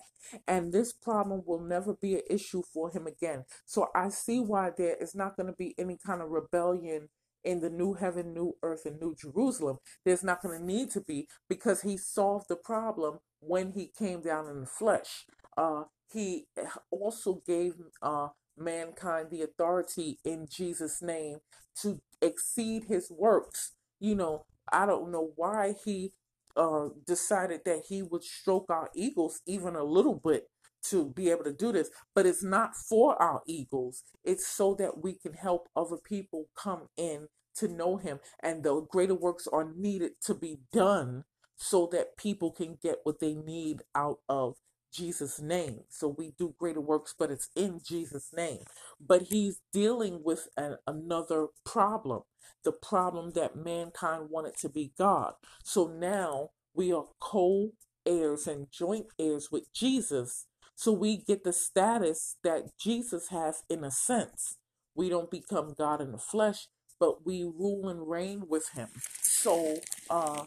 and 0.49 0.73
this 0.73 0.93
problem 0.93 1.43
will 1.47 1.61
never 1.61 1.95
be 1.95 2.14
an 2.14 2.23
issue 2.31 2.62
for 2.62 2.90
him 2.90 3.07
again. 3.07 3.45
So 3.67 3.88
i 3.95 4.09
see 4.09 4.40
why 4.40 4.71
there 4.77 4.97
is 5.01 5.14
not 5.14 5.37
going 5.37 5.49
to 5.49 5.57
be 5.57 5.75
any 5.79 5.99
kind 6.05 6.23
of 6.23 6.31
rebellion 6.31 7.09
in 7.45 7.61
the 7.61 7.69
new 7.69 7.93
heaven 7.95 8.33
new 8.33 8.57
earth 8.62 8.87
and 8.87 8.99
new 8.99 9.14
jerusalem. 9.14 9.79
There's 10.05 10.25
not 10.25 10.43
going 10.43 10.59
to 10.59 10.64
need 10.64 10.90
to 10.93 11.01
be 11.01 11.29
because 11.49 11.83
he 11.83 11.99
solved 11.99 12.47
the 12.49 12.57
problem 12.57 13.19
when 13.40 13.73
he 13.73 13.90
came 13.99 14.23
down 14.23 14.49
in 14.49 14.61
the 14.61 14.67
flesh. 14.67 15.27
Uh, 15.57 15.85
he 16.11 16.47
also 16.90 17.43
gave 17.47 17.75
uh, 18.01 18.29
mankind 18.57 19.29
the 19.31 19.43
authority 19.43 20.19
in 20.25 20.47
jesus 20.51 21.03
name 21.03 21.38
to 21.81 22.01
exceed 22.21 22.85
his 22.85 23.11
works. 23.11 23.73
You 24.01 24.14
know, 24.14 24.45
I 24.73 24.87
don't 24.87 25.11
know 25.11 25.33
why 25.37 25.75
he 25.85 26.12
uh, 26.57 26.88
decided 27.07 27.62
that 27.64 27.85
he 27.88 28.03
would 28.03 28.25
stroke 28.25 28.67
our 28.71 28.90
egos 28.95 29.40
even 29.47 29.75
a 29.77 29.85
little 29.85 30.14
bit 30.14 30.49
to 30.90 31.07
be 31.11 31.31
able 31.31 31.45
to 31.45 31.53
do 31.53 31.73
this, 31.73 31.90
but 32.14 32.27
it's 32.27 32.43
not 32.43 32.77
for 32.77 33.21
our 33.21 33.43
egos. 33.47 34.03
It's 34.23 34.47
so 34.47 34.75
that 34.75 35.03
we 35.03 35.14
can 35.14 35.33
help 35.33 35.69
other 35.75 35.97
people 35.97 36.47
come 36.57 36.88
in 36.97 37.29
to 37.57 37.69
know 37.69 37.97
him 37.97 38.19
and 38.43 38.62
the 38.62 38.83
greater 38.83 39.14
works 39.14 39.47
are 39.47 39.73
needed 39.75 40.12
to 40.23 40.35
be 40.35 40.59
done 40.73 41.25
so 41.57 41.88
that 41.93 42.17
people 42.17 42.51
can 42.51 42.77
get 42.83 42.99
what 43.05 43.21
they 43.21 43.35
need 43.35 43.83
out 43.95 44.19
of 44.29 44.57
Jesus' 44.94 45.40
name. 45.40 45.80
So 45.90 46.09
we 46.09 46.33
do 46.38 46.54
greater 46.59 46.80
works, 46.80 47.14
but 47.18 47.30
it's 47.30 47.50
in 47.57 47.80
Jesus' 47.85 48.30
name. 48.37 48.61
But 49.00 49.24
he's 49.24 49.61
dealing 49.72 50.22
with 50.24 50.48
an, 50.57 50.76
another 50.87 51.48
problem 51.66 52.22
the 52.64 52.72
problem 52.72 53.33
that 53.33 53.57
mankind 53.57 54.28
wanted 54.30 54.57
to 54.59 54.68
be 54.68 54.92
God. 54.98 55.35
So 55.62 55.87
now 55.87 56.50
we 56.74 56.92
are 56.92 57.07
co 57.20 57.72
heirs 58.07 58.46
and 58.46 58.68
joint 58.70 59.07
heirs 59.18 59.50
with 59.52 59.72
Jesus. 59.74 60.46
So 60.74 60.92
we 60.92 61.18
get 61.18 61.44
the 61.44 61.52
status 61.52 62.37
that 62.42 62.76
Jesus 62.78 63.28
has 63.28 63.62
in 63.70 63.85
a 63.85 63.90
sense. 63.90 64.57
We 64.94 65.09
don't 65.09 65.30
become 65.30 65.74
God 65.76 66.00
in 66.00 66.12
the 66.12 66.18
flesh, 66.18 66.68
but 66.98 67.24
we 67.26 67.44
rule 67.44 67.88
and 67.88 68.09
reign 68.09 68.44
with 68.48 68.70
him. 68.70 68.88
So 69.22 69.76
uh, 70.11 70.44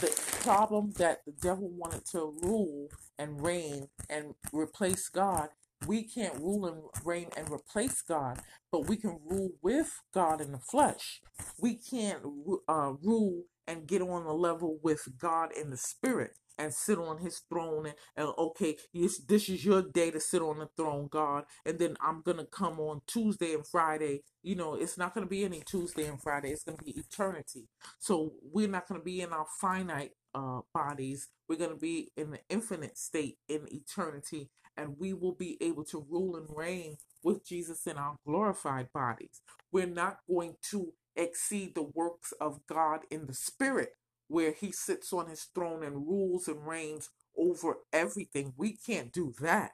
the 0.00 0.08
problem 0.42 0.92
that 0.98 1.24
the 1.26 1.32
devil 1.32 1.70
wanted 1.70 2.04
to 2.06 2.34
rule 2.42 2.88
and 3.18 3.42
reign 3.42 3.88
and 4.10 4.34
replace 4.52 5.08
God, 5.08 5.50
we 5.86 6.04
can't 6.04 6.36
rule 6.36 6.66
and 6.66 6.82
reign 7.04 7.28
and 7.36 7.50
replace 7.50 8.02
God, 8.02 8.40
but 8.72 8.88
we 8.88 8.96
can 8.96 9.18
rule 9.26 9.52
with 9.62 10.00
God 10.14 10.40
in 10.40 10.52
the 10.52 10.58
flesh. 10.58 11.22
We 11.60 11.74
can't 11.76 12.20
uh, 12.68 12.94
rule 13.02 13.44
and 13.66 13.86
get 13.86 14.02
on 14.02 14.24
the 14.24 14.32
level 14.34 14.78
with 14.82 15.02
God 15.18 15.50
in 15.52 15.70
the 15.70 15.76
spirit 15.76 16.32
and 16.58 16.72
sit 16.74 16.98
on 16.98 17.18
his 17.18 17.42
throne 17.50 17.86
and, 17.86 17.94
and 18.16 18.28
okay 18.38 18.76
this, 18.94 19.18
this 19.20 19.48
is 19.48 19.64
your 19.64 19.82
day 19.82 20.10
to 20.10 20.20
sit 20.20 20.42
on 20.42 20.58
the 20.58 20.68
throne 20.76 21.08
god. 21.10 21.44
And 21.66 21.78
then 21.78 21.96
i'm 22.00 22.22
gonna 22.22 22.46
come 22.46 22.80
on 22.80 23.00
tuesday 23.06 23.54
and 23.54 23.66
friday. 23.66 24.22
You 24.42 24.56
know 24.56 24.74
it's 24.74 24.98
not 24.98 25.14
gonna 25.14 25.26
be 25.26 25.44
any 25.44 25.62
tuesday 25.66 26.06
and 26.06 26.20
friday. 26.20 26.50
It's 26.50 26.64
gonna 26.64 26.78
be 26.84 26.92
eternity. 26.98 27.68
So 27.98 28.32
we're 28.42 28.68
not 28.68 28.88
gonna 28.88 29.00
be 29.02 29.20
in 29.20 29.32
our 29.32 29.46
finite 29.60 30.12
uh, 30.34 30.60
bodies. 30.74 31.28
We're 31.48 31.56
gonna 31.58 31.76
be 31.76 32.10
in 32.16 32.30
the 32.30 32.40
infinite 32.48 32.98
state 32.98 33.38
in 33.48 33.66
eternity. 33.72 34.50
And 34.76 34.96
we 34.98 35.12
will 35.12 35.34
be 35.34 35.58
able 35.60 35.84
to 35.86 36.06
rule 36.08 36.36
and 36.36 36.46
reign 36.56 36.96
with 37.24 37.44
jesus 37.46 37.86
in 37.86 37.98
our 37.98 38.16
glorified 38.26 38.88
bodies. 38.92 39.40
We're 39.72 39.86
not 39.86 40.18
going 40.28 40.54
to 40.70 40.92
exceed 41.16 41.74
the 41.74 41.82
works 41.82 42.32
of 42.40 42.60
god 42.68 43.00
in 43.10 43.26
the 43.26 43.34
spirit 43.34 43.90
where 44.28 44.52
he 44.52 44.72
sits 44.72 45.12
on 45.12 45.28
his 45.28 45.44
throne 45.54 45.82
and 45.82 46.06
rules 46.06 46.48
and 46.48 46.66
reigns 46.66 47.10
over 47.36 47.78
everything. 47.92 48.52
We 48.56 48.76
can't 48.76 49.12
do 49.12 49.34
that. 49.40 49.72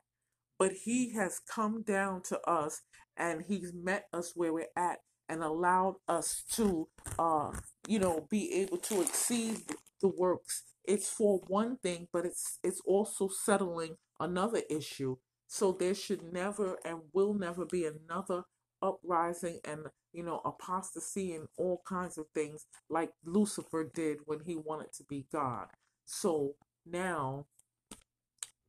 But 0.58 0.72
he 0.84 1.12
has 1.14 1.40
come 1.40 1.82
down 1.82 2.22
to 2.24 2.40
us 2.48 2.82
and 3.16 3.42
he's 3.46 3.72
met 3.72 4.06
us 4.12 4.32
where 4.34 4.52
we're 4.52 4.66
at 4.76 4.98
and 5.28 5.42
allowed 5.42 5.96
us 6.08 6.44
to 6.52 6.88
uh 7.18 7.50
you 7.88 7.98
know 7.98 8.26
be 8.30 8.52
able 8.52 8.76
to 8.76 9.00
exceed 9.00 9.58
the 10.02 10.08
works 10.08 10.64
it's 10.84 11.10
for 11.10 11.40
one 11.46 11.76
thing 11.78 12.08
but 12.12 12.26
it's 12.26 12.58
it's 12.62 12.80
also 12.84 13.28
settling 13.28 13.96
another 14.20 14.62
issue 14.68 15.16
so 15.46 15.72
there 15.72 15.94
should 15.94 16.22
never 16.32 16.76
and 16.84 17.00
will 17.12 17.32
never 17.34 17.64
be 17.64 17.86
another 17.86 18.44
uprising 18.84 19.60
and 19.64 19.86
you 20.12 20.24
know 20.24 20.42
apostasy 20.46 21.34
and 21.34 21.48
all 21.58 21.82
kinds 21.88 22.18
of 22.18 22.26
things 22.34 22.66
like 22.90 23.10
Lucifer 23.24 23.90
did 23.94 24.18
when 24.26 24.40
he 24.46 24.56
wanted 24.56 24.92
to 24.94 25.04
be 25.04 25.26
God. 25.32 25.68
So 26.06 26.56
now 26.86 27.46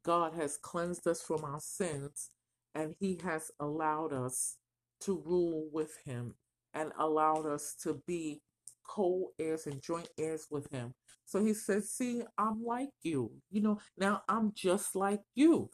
God 0.06 0.34
has 0.36 0.58
cleansed 0.58 1.08
us 1.08 1.22
from 1.22 1.44
our 1.44 1.60
sins 1.60 2.30
and 2.76 2.96
he 3.00 3.20
has 3.24 3.52
allowed 3.60 4.14
us 4.14 4.58
to 5.02 5.22
rule 5.26 5.68
with 5.74 5.98
him 6.06 6.36
and 6.74 6.92
allowed 7.00 7.46
us 7.48 7.76
to 7.84 8.02
be 8.08 8.42
co-heirs 8.88 9.68
and 9.68 9.82
joint 9.82 10.10
heirs 10.20 10.48
with 10.52 10.72
him. 10.72 10.94
So 11.26 11.44
he 11.44 11.54
says, 11.54 11.92
"See, 11.92 12.24
I'm 12.38 12.64
like 12.64 12.90
you. 13.04 13.32
You 13.52 13.62
know, 13.62 13.80
now 13.98 14.24
I'm 14.30 14.54
just 14.56 14.96
like 14.96 15.22
you. 15.36 15.70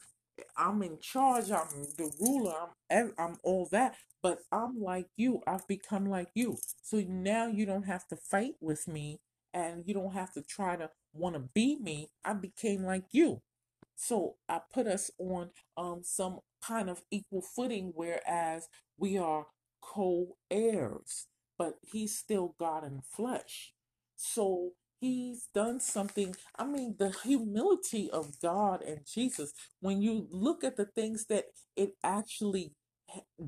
I'm 0.56 0.82
in 0.82 0.98
charge. 1.00 1.50
I'm 1.50 1.68
the 1.96 2.10
ruler. 2.20 2.70
I'm 2.90 3.12
I'm 3.18 3.36
all 3.42 3.68
that. 3.72 3.96
But 4.22 4.40
I'm 4.52 4.80
like 4.80 5.08
you. 5.16 5.40
I've 5.46 5.66
become 5.66 6.06
like 6.06 6.28
you. 6.34 6.58
So 6.82 7.02
now 7.06 7.46
you 7.48 7.66
don't 7.66 7.84
have 7.84 8.06
to 8.08 8.16
fight 8.16 8.54
with 8.60 8.86
me, 8.88 9.20
and 9.52 9.84
you 9.86 9.94
don't 9.94 10.12
have 10.14 10.32
to 10.34 10.42
try 10.42 10.76
to 10.76 10.90
want 11.12 11.34
to 11.34 11.40
be 11.54 11.76
me. 11.80 12.10
I 12.24 12.34
became 12.34 12.82
like 12.84 13.04
you. 13.12 13.42
So 13.96 14.36
I 14.48 14.60
put 14.72 14.86
us 14.86 15.10
on 15.18 15.50
um 15.76 16.00
some 16.04 16.40
kind 16.62 16.88
of 16.90 17.02
equal 17.10 17.42
footing, 17.42 17.92
whereas 17.94 18.68
we 18.98 19.18
are 19.18 19.46
co-heirs, 19.80 21.26
but 21.58 21.74
he's 21.82 22.16
still 22.16 22.54
God 22.58 22.84
in 22.84 23.00
flesh. 23.02 23.72
So 24.16 24.72
he's 25.02 25.48
done 25.52 25.80
something. 25.80 26.36
I 26.56 26.64
mean, 26.64 26.94
the 26.98 27.10
humility 27.10 28.08
of 28.10 28.40
God 28.40 28.82
and 28.82 29.00
Jesus, 29.04 29.52
when 29.80 30.00
you 30.00 30.28
look 30.30 30.62
at 30.62 30.76
the 30.76 30.86
things 30.86 31.26
that 31.26 31.46
it 31.76 31.94
actually 32.04 32.72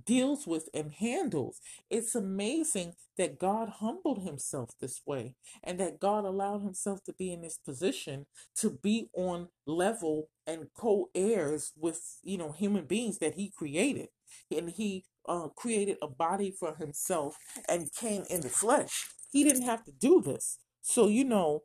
deals 0.05 0.49
with 0.49 0.69
and 0.75 0.93
handles, 0.93 1.61
it's 1.89 2.17
amazing 2.17 2.95
that 3.17 3.39
God 3.39 3.69
humbled 3.79 4.25
himself 4.25 4.71
this 4.81 5.01
way 5.07 5.37
and 5.63 5.79
that 5.79 6.01
God 6.01 6.25
allowed 6.25 6.63
himself 6.63 7.05
to 7.05 7.13
be 7.13 7.33
in 7.33 7.43
this 7.43 7.59
position 7.65 8.27
to 8.57 8.71
be 8.83 9.09
on 9.15 9.49
level 9.65 10.29
and 10.47 10.67
co 10.77 11.09
heirs 11.15 11.73
with, 11.79 12.19
you 12.25 12.37
know, 12.37 12.51
human 12.51 12.85
beings 12.85 13.19
that 13.19 13.35
he 13.35 13.53
created. 13.57 14.09
And 14.51 14.71
he 14.71 15.05
uh, 15.29 15.49
created 15.57 15.99
a 16.03 16.09
body 16.09 16.51
for 16.51 16.75
himself 16.75 17.37
and 17.69 17.93
came 17.95 18.25
in 18.29 18.41
the 18.41 18.49
flesh. 18.49 19.07
He 19.31 19.45
didn't 19.45 19.63
have 19.63 19.85
to 19.85 19.93
do 19.93 20.21
this. 20.21 20.59
So, 20.85 21.09
you 21.09 21.25
know, 21.25 21.65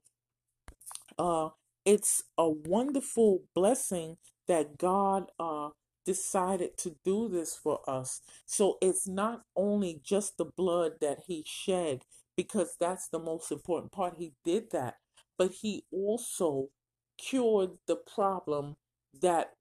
uh, 1.18 1.50
it's 1.86 2.24
a 2.38 2.50
wonderful 2.50 3.44
blessing 3.56 4.18
that 4.48 4.78
God 4.78 5.32
uh, 5.40 5.70
decided 6.06 6.78
to 6.80 6.96
do 7.04 7.30
this 7.30 7.56
for 7.56 7.80
us. 7.88 8.22
So 8.46 8.78
it's 8.82 9.08
not 9.08 9.42
only 9.56 10.02
just 10.04 10.38
the 10.38 10.46
blood 10.46 10.94
that 11.02 11.20
He 11.28 11.44
shed, 11.46 12.04
because 12.36 12.76
that's 12.80 13.08
the 13.10 13.20
most 13.20 13.52
important 13.52 13.92
part. 13.92 14.16
He 14.18 14.34
did 14.46 14.72
that, 14.72 14.96
but 15.38 15.52
He 15.62 15.84
also 15.92 16.70
cured 17.18 17.72
the 17.88 17.96
problem 17.98 18.76
that 19.22 19.52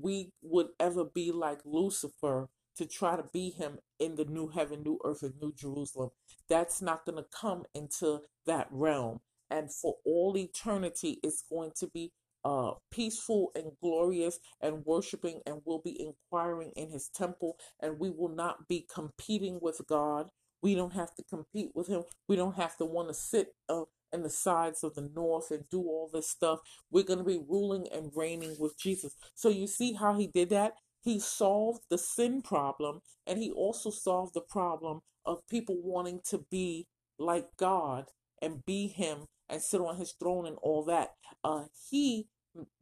we 0.00 0.30
would 0.42 0.68
ever 0.78 1.04
be 1.04 1.32
like 1.32 1.60
Lucifer 1.64 2.48
to 2.78 2.86
try 2.86 3.16
to 3.16 3.24
be 3.32 3.50
him 3.50 3.78
in 3.98 4.16
the 4.16 4.24
new 4.24 4.48
heaven, 4.48 4.82
new 4.82 4.98
earth, 5.04 5.22
and 5.22 5.34
new 5.40 5.52
Jerusalem. 5.52 6.10
That's 6.48 6.80
not 6.80 7.04
going 7.04 7.18
to 7.18 7.28
come 7.30 7.64
into 7.74 8.20
that 8.46 8.68
realm. 8.70 9.20
And 9.50 9.72
for 9.72 9.96
all 10.04 10.36
eternity, 10.36 11.18
it's 11.22 11.44
going 11.48 11.72
to 11.78 11.86
be 11.88 12.12
uh, 12.44 12.72
peaceful 12.90 13.50
and 13.54 13.72
glorious 13.82 14.38
and 14.60 14.84
worshiping, 14.86 15.40
and 15.46 15.60
we'll 15.64 15.82
be 15.82 16.00
inquiring 16.00 16.72
in 16.76 16.90
his 16.90 17.08
temple, 17.08 17.56
and 17.80 17.98
we 17.98 18.10
will 18.10 18.28
not 18.28 18.68
be 18.68 18.86
competing 18.92 19.58
with 19.60 19.80
God. 19.88 20.28
We 20.62 20.74
don't 20.74 20.94
have 20.94 21.14
to 21.16 21.22
compete 21.22 21.70
with 21.74 21.88
him. 21.88 22.04
We 22.26 22.36
don't 22.36 22.56
have 22.56 22.76
to 22.78 22.84
want 22.84 23.08
to 23.08 23.14
sit 23.14 23.54
uh, 23.68 23.82
in 24.12 24.22
the 24.22 24.30
sides 24.30 24.82
of 24.82 24.94
the 24.94 25.08
north 25.14 25.50
and 25.50 25.68
do 25.70 25.80
all 25.80 26.10
this 26.12 26.28
stuff. 26.28 26.60
We're 26.90 27.04
going 27.04 27.20
to 27.20 27.24
be 27.24 27.40
ruling 27.48 27.86
and 27.92 28.10
reigning 28.14 28.56
with 28.58 28.78
Jesus. 28.78 29.14
So 29.34 29.48
you 29.48 29.66
see 29.66 29.92
how 29.94 30.16
he 30.16 30.26
did 30.26 30.50
that? 30.50 30.74
He 31.00 31.20
solved 31.20 31.84
the 31.90 31.98
sin 31.98 32.42
problem 32.42 33.00
and 33.26 33.38
he 33.38 33.50
also 33.50 33.90
solved 33.90 34.34
the 34.34 34.40
problem 34.40 35.00
of 35.24 35.46
people 35.48 35.76
wanting 35.82 36.20
to 36.30 36.44
be 36.50 36.86
like 37.18 37.48
God 37.56 38.06
and 38.40 38.64
be 38.64 38.88
him 38.88 39.26
and 39.48 39.62
sit 39.62 39.80
on 39.80 39.96
his 39.96 40.12
throne 40.12 40.46
and 40.46 40.56
all 40.62 40.84
that. 40.84 41.14
Uh, 41.42 41.64
he 41.90 42.28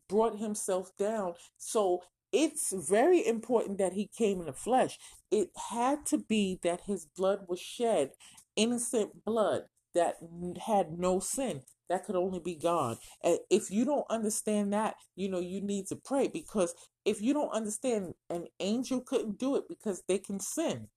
brought 0.08 0.38
himself 0.38 0.90
down. 0.98 1.34
So 1.58 2.02
it's 2.32 2.72
very 2.72 3.26
important 3.26 3.78
that 3.78 3.94
he 3.94 4.08
came 4.16 4.40
in 4.40 4.46
the 4.46 4.52
flesh. 4.52 4.98
It 5.30 5.50
had 5.70 6.06
to 6.06 6.18
be 6.18 6.58
that 6.62 6.82
his 6.82 7.06
blood 7.16 7.46
was 7.48 7.60
shed, 7.60 8.10
innocent 8.56 9.24
blood 9.24 9.64
that 9.94 10.16
had 10.66 10.98
no 10.98 11.20
sin. 11.20 11.62
That 11.88 12.04
could 12.04 12.16
only 12.16 12.40
be 12.40 12.56
God. 12.56 12.98
And 13.22 13.38
if 13.50 13.70
you 13.70 13.84
don't 13.84 14.06
understand 14.10 14.72
that, 14.72 14.96
you 15.14 15.28
know, 15.28 15.40
you 15.40 15.60
need 15.60 15.86
to 15.88 15.96
pray 15.96 16.28
because 16.28 16.74
if 17.04 17.22
you 17.22 17.32
don't 17.32 17.52
understand, 17.52 18.14
an 18.28 18.46
angel 18.58 19.00
couldn't 19.00 19.38
do 19.38 19.56
it 19.56 19.64
because 19.68 20.02
they 20.08 20.18
can 20.18 20.40
sin. 20.40 20.88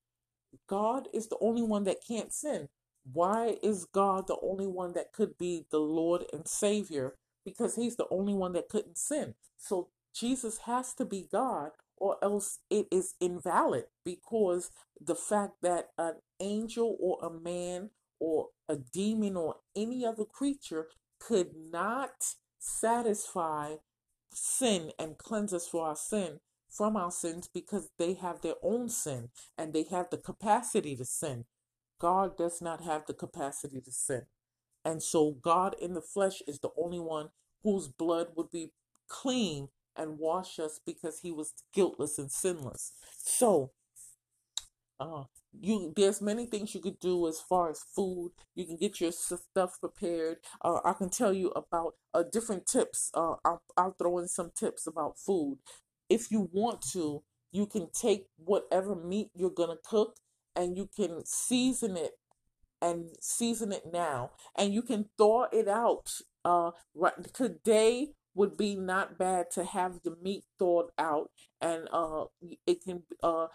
God 0.67 1.07
is 1.13 1.27
the 1.27 1.37
only 1.41 1.61
one 1.61 1.83
that 1.83 1.97
can't 2.07 2.33
sin. 2.33 2.69
Why 3.11 3.57
is 3.61 3.85
God 3.85 4.27
the 4.27 4.37
only 4.41 4.67
one 4.67 4.93
that 4.93 5.13
could 5.13 5.37
be 5.37 5.65
the 5.71 5.79
Lord 5.79 6.25
and 6.33 6.47
Savior? 6.47 7.15
Because 7.45 7.75
he's 7.75 7.95
the 7.95 8.07
only 8.09 8.33
one 8.33 8.53
that 8.53 8.69
couldn't 8.69 8.97
sin. 8.97 9.35
So 9.57 9.89
Jesus 10.13 10.59
has 10.59 10.93
to 10.95 11.05
be 11.05 11.27
God, 11.31 11.71
or 11.97 12.17
else 12.23 12.59
it 12.69 12.87
is 12.91 13.15
invalid 13.19 13.85
because 14.03 14.71
the 14.99 15.15
fact 15.15 15.61
that 15.61 15.89
an 15.97 16.15
angel 16.39 16.97
or 16.99 17.19
a 17.21 17.29
man 17.29 17.89
or 18.19 18.49
a 18.67 18.75
demon 18.75 19.35
or 19.35 19.57
any 19.75 20.05
other 20.05 20.25
creature 20.25 20.87
could 21.19 21.51
not 21.71 22.35
satisfy 22.59 23.75
sin 24.33 24.91
and 24.99 25.17
cleanse 25.17 25.53
us 25.53 25.67
for 25.67 25.87
our 25.87 25.95
sin 25.95 26.39
from 26.69 26.95
our 26.95 27.11
sins 27.11 27.49
because 27.51 27.89
they 27.97 28.13
have 28.13 28.41
their 28.41 28.55
own 28.61 28.89
sin 28.89 29.29
and 29.57 29.73
they 29.73 29.83
have 29.83 30.09
the 30.11 30.17
capacity 30.17 30.95
to 30.95 31.05
sin. 31.05 31.45
God 31.99 32.37
does 32.37 32.61
not 32.61 32.81
have 32.81 33.05
the 33.07 33.13
capacity 33.13 33.81
to 33.81 33.91
sin. 33.91 34.23
And 34.85 35.03
so 35.03 35.31
God 35.31 35.75
in 35.81 35.93
the 35.93 36.01
flesh 36.01 36.41
is 36.47 36.59
the 36.59 36.69
only 36.77 36.99
one 36.99 37.29
whose 37.63 37.87
blood 37.87 38.27
would 38.35 38.51
be 38.51 38.71
clean 39.07 39.69
and 39.95 40.19
wash 40.19 40.59
us 40.59 40.79
because 40.85 41.19
he 41.19 41.31
was 41.31 41.53
guiltless 41.73 42.17
and 42.17 42.31
sinless. 42.31 42.93
So 43.17 43.71
uh, 44.99 45.23
you 45.51 45.93
there's 45.95 46.21
many 46.21 46.45
things 46.45 46.73
you 46.73 46.81
could 46.81 46.99
do 46.99 47.27
as 47.27 47.39
far 47.39 47.69
as 47.69 47.81
food. 47.95 48.31
You 48.55 48.65
can 48.65 48.77
get 48.77 49.01
your 49.01 49.11
stuff 49.11 49.79
prepared. 49.79 50.37
Uh, 50.63 50.79
I 50.85 50.93
can 50.93 51.09
tell 51.09 51.33
you 51.33 51.49
about 51.51 51.95
uh, 52.13 52.23
different 52.31 52.65
tips. 52.67 53.11
Uh, 53.13 53.35
I'll, 53.43 53.61
I'll 53.77 53.95
throw 53.97 54.19
in 54.19 54.27
some 54.27 54.51
tips 54.55 54.87
about 54.87 55.17
food. 55.17 55.57
If 56.09 56.31
you 56.31 56.49
want 56.51 56.81
to, 56.93 57.23
you 57.51 57.65
can 57.65 57.89
take 57.91 58.27
whatever 58.37 58.95
meat 58.95 59.29
you're 59.33 59.49
gonna 59.49 59.77
cook 59.83 60.17
and 60.55 60.77
you 60.77 60.89
can 60.95 61.25
season 61.25 61.97
it 61.97 62.11
and 62.81 63.09
season 63.19 63.71
it 63.71 63.83
now, 63.91 64.31
and 64.57 64.73
you 64.73 64.81
can 64.81 65.09
thaw 65.17 65.45
it 65.51 65.67
out. 65.67 66.11
Uh, 66.45 66.71
right 66.95 67.13
today 67.33 68.07
would 68.39 68.55
be 68.57 68.73
not 68.75 69.17
bad 69.17 69.51
to 69.51 69.65
have 69.65 69.99
the 70.03 70.15
meat 70.23 70.45
thawed 70.57 70.91
out, 70.97 71.29
and 71.61 71.89
uh, 71.91 72.23
it 72.65 72.81
can 72.83 73.03
uh 73.21 73.47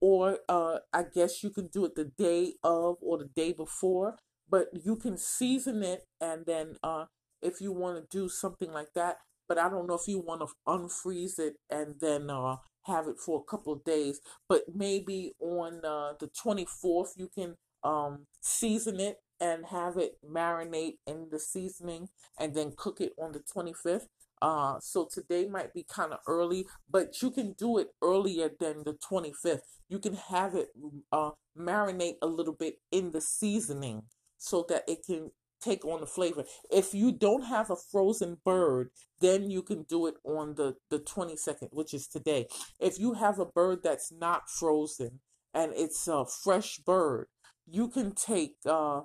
or 0.00 0.38
uh, 0.48 0.78
I 0.92 1.04
guess 1.14 1.42
you 1.42 1.50
can 1.50 1.66
do 1.68 1.84
it 1.84 1.94
the 1.94 2.04
day 2.04 2.54
of 2.64 2.96
or 3.00 3.18
the 3.18 3.28
day 3.36 3.52
before, 3.52 4.16
but 4.48 4.68
you 4.72 4.96
can 4.96 5.16
season 5.18 5.82
it 5.82 6.06
and 6.20 6.46
then 6.46 6.76
uh, 6.82 7.06
if 7.42 7.60
you 7.60 7.72
want 7.72 7.96
to 7.98 8.18
do 8.18 8.28
something 8.28 8.72
like 8.72 8.92
that. 8.94 9.18
But 9.48 9.58
I 9.58 9.68
don't 9.68 9.86
know 9.86 9.94
if 9.94 10.08
you 10.08 10.20
want 10.20 10.40
to 10.40 10.48
unfreeze 10.66 11.38
it 11.38 11.56
and 11.70 11.96
then 12.00 12.30
uh, 12.30 12.56
have 12.84 13.06
it 13.08 13.18
for 13.18 13.40
a 13.40 13.50
couple 13.50 13.72
of 13.72 13.84
days. 13.84 14.20
But 14.48 14.62
maybe 14.74 15.32
on 15.40 15.84
uh, 15.84 16.14
the 16.18 16.28
24th, 16.28 17.10
you 17.16 17.28
can 17.34 17.56
um, 17.84 18.26
season 18.40 19.00
it 19.00 19.18
and 19.40 19.66
have 19.66 19.96
it 19.96 20.18
marinate 20.26 20.98
in 21.06 21.28
the 21.30 21.38
seasoning 21.38 22.08
and 22.38 22.54
then 22.54 22.72
cook 22.76 23.00
it 23.00 23.12
on 23.20 23.32
the 23.32 23.40
25th. 23.40 24.06
Uh, 24.42 24.80
so 24.80 25.08
today 25.10 25.46
might 25.46 25.72
be 25.72 25.84
kind 25.88 26.12
of 26.12 26.18
early, 26.26 26.66
but 26.90 27.22
you 27.22 27.30
can 27.30 27.52
do 27.52 27.78
it 27.78 27.88
earlier 28.02 28.50
than 28.58 28.82
the 28.84 28.94
25th. 28.94 29.60
You 29.88 30.00
can 30.00 30.14
have 30.16 30.56
it 30.56 30.70
uh, 31.12 31.30
marinate 31.56 32.16
a 32.20 32.26
little 32.26 32.52
bit 32.52 32.80
in 32.90 33.12
the 33.12 33.20
seasoning 33.20 34.02
so 34.38 34.66
that 34.68 34.82
it 34.88 35.06
can 35.06 35.30
take 35.62 35.84
on 35.84 36.00
the 36.00 36.06
flavor. 36.06 36.42
If 36.72 36.92
you 36.92 37.12
don't 37.12 37.44
have 37.44 37.70
a 37.70 37.76
frozen 37.76 38.38
bird, 38.44 38.90
then 39.20 39.48
you 39.48 39.62
can 39.62 39.84
do 39.84 40.08
it 40.08 40.14
on 40.24 40.56
the, 40.56 40.74
the 40.90 40.98
22nd, 40.98 41.68
which 41.70 41.94
is 41.94 42.08
today. 42.08 42.48
If 42.80 42.98
you 42.98 43.14
have 43.14 43.38
a 43.38 43.46
bird 43.46 43.84
that's 43.84 44.10
not 44.10 44.50
frozen 44.50 45.20
and 45.54 45.72
it's 45.76 46.08
a 46.08 46.26
fresh 46.26 46.78
bird, 46.78 47.28
you 47.64 47.86
can 47.86 48.12
take 48.12 48.56
uh, 48.66 49.02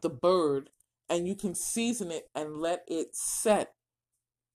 the 0.00 0.08
bird 0.08 0.70
and 1.10 1.28
you 1.28 1.34
can 1.34 1.54
season 1.54 2.10
it 2.10 2.24
and 2.34 2.56
let 2.56 2.84
it 2.88 3.08
set 3.12 3.74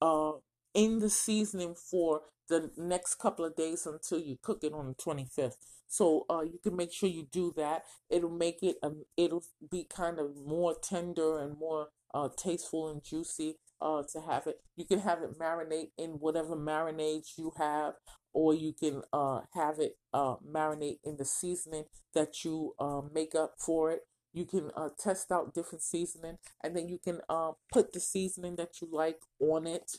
uh, 0.01 0.33
in 0.73 0.99
the 0.99 1.09
seasoning 1.09 1.75
for 1.75 2.21
the 2.47 2.71
next 2.77 3.15
couple 3.15 3.45
of 3.45 3.55
days 3.55 3.85
until 3.85 4.19
you 4.19 4.37
cook 4.41 4.63
it 4.63 4.73
on 4.73 4.87
the 4.87 4.95
25th. 4.95 5.57
So 5.87 6.25
uh, 6.29 6.41
you 6.41 6.59
can 6.61 6.75
make 6.75 6.91
sure 6.91 7.09
you 7.09 7.27
do 7.31 7.53
that. 7.57 7.83
It'll 8.09 8.29
make 8.29 8.61
it, 8.61 8.77
um, 8.83 9.05
it'll 9.17 9.43
be 9.71 9.85
kind 9.85 10.19
of 10.19 10.35
more 10.45 10.75
tender 10.81 11.39
and 11.39 11.57
more 11.57 11.89
uh, 12.13 12.29
tasteful 12.37 12.89
and 12.89 13.03
juicy 13.03 13.55
uh, 13.81 14.03
to 14.13 14.21
have 14.21 14.47
it. 14.47 14.57
You 14.75 14.85
can 14.85 14.99
have 14.99 15.21
it 15.21 15.39
marinate 15.39 15.91
in 15.97 16.11
whatever 16.11 16.55
marinades 16.55 17.37
you 17.37 17.53
have, 17.57 17.93
or 18.33 18.53
you 18.53 18.73
can 18.73 19.01
uh, 19.13 19.41
have 19.53 19.79
it 19.79 19.97
uh, 20.13 20.35
marinate 20.47 20.99
in 21.03 21.17
the 21.17 21.25
seasoning 21.25 21.85
that 22.13 22.43
you 22.43 22.73
uh, 22.79 23.01
make 23.13 23.35
up 23.35 23.53
for 23.57 23.91
it. 23.91 24.01
You 24.33 24.45
can 24.45 24.71
uh, 24.75 24.89
test 24.97 25.31
out 25.31 25.53
different 25.53 25.81
seasoning, 25.83 26.37
and 26.63 26.75
then 26.75 26.87
you 26.87 26.99
can 26.99 27.21
uh, 27.29 27.51
put 27.71 27.93
the 27.93 27.99
seasoning 27.99 28.55
that 28.57 28.81
you 28.81 28.87
like 28.91 29.19
on 29.39 29.65
it, 29.67 29.97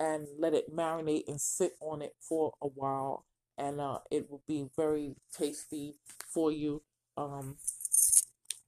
and 0.00 0.26
let 0.38 0.54
it 0.54 0.74
marinate 0.74 1.24
and 1.28 1.40
sit 1.40 1.72
on 1.80 2.02
it 2.02 2.14
for 2.20 2.52
a 2.62 2.66
while, 2.66 3.24
and 3.56 3.80
uh, 3.80 3.98
it 4.10 4.30
will 4.30 4.42
be 4.46 4.68
very 4.76 5.14
tasty 5.36 5.94
for 6.32 6.50
you. 6.52 6.82
Um, 7.16 7.56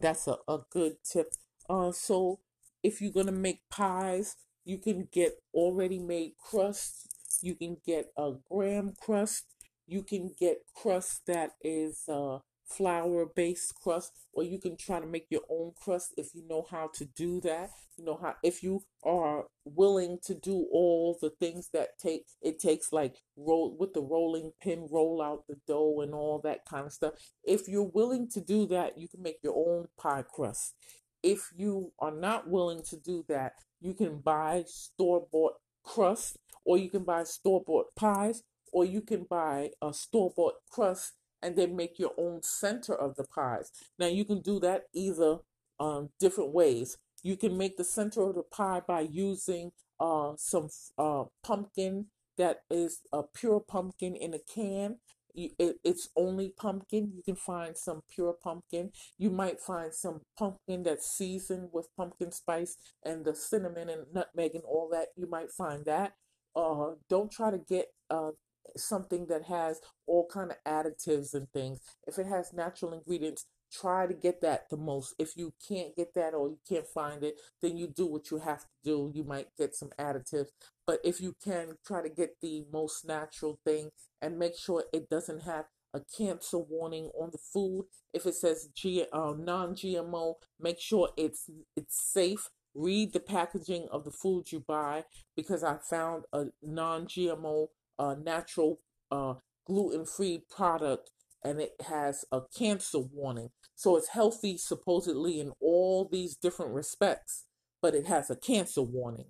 that's 0.01 0.27
a, 0.27 0.37
a 0.49 0.59
good 0.71 0.97
tip. 1.05 1.33
Uh, 1.69 1.93
so 1.93 2.41
if 2.83 3.01
you're 3.01 3.13
gonna 3.13 3.33
make 3.33 3.61
pies, 3.71 4.37
you 4.65 4.79
can 4.79 5.09
get 5.13 5.39
already 5.55 5.99
made 5.99 6.33
crust. 6.39 7.09
You 7.43 7.55
can 7.55 7.79
get 7.87 8.11
a 8.17 8.33
graham 8.51 8.95
crust. 9.01 9.45
You 9.87 10.03
can 10.03 10.33
get 10.39 10.59
crust 10.75 11.27
that 11.27 11.53
is 11.63 12.05
uh, 12.09 12.39
flour 12.71 13.27
based 13.35 13.75
crust 13.75 14.13
or 14.33 14.43
you 14.43 14.59
can 14.59 14.77
try 14.77 15.01
to 15.01 15.07
make 15.07 15.27
your 15.31 15.43
own 15.51 15.73
crust 15.83 16.15
if 16.17 16.35
you 16.35 16.47
know 16.49 16.67
how 16.71 16.91
to 16.95 17.05
do 17.05 17.41
that. 17.41 17.71
You 17.97 18.05
know 18.05 18.19
how 18.21 18.37
if 18.43 18.63
you 18.63 18.83
are 19.05 19.45
willing 19.65 20.19
to 20.25 20.35
do 20.35 20.67
all 20.73 21.19
the 21.21 21.31
things 21.31 21.71
that 21.73 21.99
take 21.99 22.27
it 22.41 22.59
takes 22.59 22.93
like 22.93 23.17
roll 23.37 23.77
with 23.79 23.93
the 23.93 24.01
rolling 24.01 24.53
pin 24.63 24.89
roll 24.91 25.21
out 25.21 25.45
the 25.49 25.57
dough 25.67 26.01
and 26.01 26.15
all 26.15 26.41
that 26.45 26.65
kind 26.65 26.87
of 26.87 26.93
stuff. 26.93 27.15
If 27.45 27.69
you're 27.69 27.83
willing 27.83 28.29
to 28.31 28.41
do 28.41 28.67
that 28.69 28.99
you 28.99 29.09
can 29.09 29.23
make 29.23 29.39
your 29.43 29.57
own 29.57 29.89
pie 29.99 30.25
crust. 30.33 30.75
If 31.23 31.51
you 31.55 31.93
are 31.99 32.15
not 32.15 32.49
willing 32.49 32.83
to 32.85 32.97
do 32.97 33.25
that 33.29 33.55
you 33.81 33.95
can 33.95 34.19
buy 34.19 34.65
store 34.67 35.27
bought 35.31 35.55
crust 35.83 36.39
or 36.65 36.79
you 36.79 36.89
can 36.89 37.05
buy 37.05 37.25
store 37.25 37.63
bought 37.67 37.95
pies 37.97 38.43
or 38.73 38.85
you 38.85 39.01
can 39.01 39.25
buy 39.29 39.71
a 39.83 39.93
store 39.93 40.33
bought 40.37 40.55
crust 40.71 41.15
and 41.43 41.57
then 41.57 41.77
make 41.77 41.99
your 41.99 42.13
own 42.19 42.43
center 42.43 42.95
of 42.95 43.17
the 43.17 43.25
pies. 43.25 43.71
Now 43.99 44.07
you 44.07 44.25
can 44.25 44.41
do 44.41 44.61
that 44.61 44.85
either 44.93 45.39
um, 45.79 46.11
different 46.19 46.53
ways. 46.53 46.99
You 47.23 47.37
can 47.37 47.57
make 47.57 47.77
the 47.77 47.85
center 47.85 48.23
of 48.23 48.35
the 48.35 48.43
pie 48.43 48.83
by 48.87 49.01
using 49.01 49.73
uh, 49.99 50.33
some 50.37 50.69
uh, 50.99 51.25
pumpkin 51.43 52.07
that 52.39 52.63
is 52.71 53.01
a 53.13 53.23
pure 53.23 53.61
pumpkin 53.61 54.17
in 54.17 54.33
a 54.35 54.39
can. 54.39 54.97
it, 55.35 55.77
it's 55.85 56.09
only 56.17 56.49
pumpkin. 56.49 57.13
You 57.15 57.23
can 57.23 57.37
find 57.37 57.77
some 57.77 58.03
pure 58.13 58.33
pumpkin. 58.33 58.93
You 59.19 59.31
might 59.31 59.61
find 59.61 59.93
some 59.93 60.23
pumpkin 60.39 60.83
that's 60.83 61.07
seasoned 61.11 61.69
with 61.73 61.95
pumpkin 61.97 62.33
spice 62.33 62.77
and 63.05 63.25
the 63.25 63.35
cinnamon 63.35 63.89
and 63.91 64.07
nutmeg 64.13 64.55
and 64.55 64.65
all 64.65 64.89
that. 64.93 65.09
You 65.17 65.29
might 65.29 65.51
find 65.53 65.85
that. 65.85 66.15
Uh, 66.57 66.93
don't 67.09 67.31
try 67.31 67.51
to 67.51 67.59
get 67.59 67.93
uh, 68.09 68.31
something 68.77 69.27
that 69.27 69.45
has 69.45 69.81
all 70.07 70.27
kind 70.27 70.51
of 70.53 70.57
additives 70.67 71.35
and 71.35 71.51
things. 71.53 71.81
If 72.07 72.19
it 72.19 72.27
has 72.27 72.53
natural 72.53 72.93
ingredients 72.93 73.47
try 73.73 74.07
to 74.07 74.15
get 74.15 74.41
that 74.41 74.69
the 74.69 74.77
most. 74.77 75.15
If 75.19 75.37
you 75.37 75.53
can't 75.69 75.95
get 75.97 76.15
that 76.15 76.35
or 76.35 76.49
you 76.49 76.59
can't 76.69 76.87
find 76.87 77.23
it 77.23 77.35
then 77.63 77.77
you 77.77 77.87
do 77.87 78.07
what 78.07 78.31
you 78.31 78.39
have 78.39 78.63
to 78.63 78.69
do. 78.85 79.13
You 79.15 79.25
might 79.25 79.49
get 79.57 79.75
some 79.75 79.91
additives. 79.99 80.49
But 80.87 81.01
if 81.05 81.21
you 81.21 81.35
can 81.43 81.77
try 81.87 82.03
to 82.03 82.09
get 82.09 82.41
the 82.41 82.65
most 82.73 83.07
natural 83.07 83.61
thing 83.65 83.91
and 84.21 84.39
make 84.39 84.57
sure 84.59 84.85
it 84.93 85.09
doesn't 85.09 85.43
have 85.43 85.67
a 85.93 86.01
cancer 86.17 86.59
warning 86.59 87.11
on 87.21 87.31
the 87.33 87.39
food 87.39 87.87
if 88.13 88.25
it 88.27 88.35
says 88.35 88.69
G, 88.75 89.05
uh, 89.13 89.35
non-gmo 89.37 90.35
make 90.61 90.81
sure 90.81 91.11
it's 91.17 91.51
it's 91.77 92.01
safe. 92.01 92.49
Read 92.75 93.13
the 93.13 93.21
packaging 93.21 93.89
of 93.91 94.05
the 94.05 94.13
food 94.13 94.53
you 94.53 94.61
buy 94.61 95.05
because 95.37 95.65
i 95.65 95.77
found 95.79 96.25
a 96.33 96.47
non-gmo 96.63 97.67
uh, 98.01 98.15
natural 98.15 98.81
uh, 99.13 99.35
gluten 99.67 100.07
free 100.07 100.43
product 100.51 101.11
and 101.45 101.61
it 101.61 101.73
has 101.87 102.25
a 102.33 102.41
cancer 102.57 102.99
warning. 102.99 103.51
So 103.75 103.97
it's 103.97 104.09
healthy 104.09 104.57
supposedly 104.57 105.39
in 105.39 105.53
all 105.61 106.09
these 106.11 106.37
different 106.37 106.73
respects, 106.73 107.45
but 107.81 107.95
it 107.95 108.07
has 108.07 108.31
a 108.31 108.37
cancer 108.37 108.83
warning. 108.83 109.27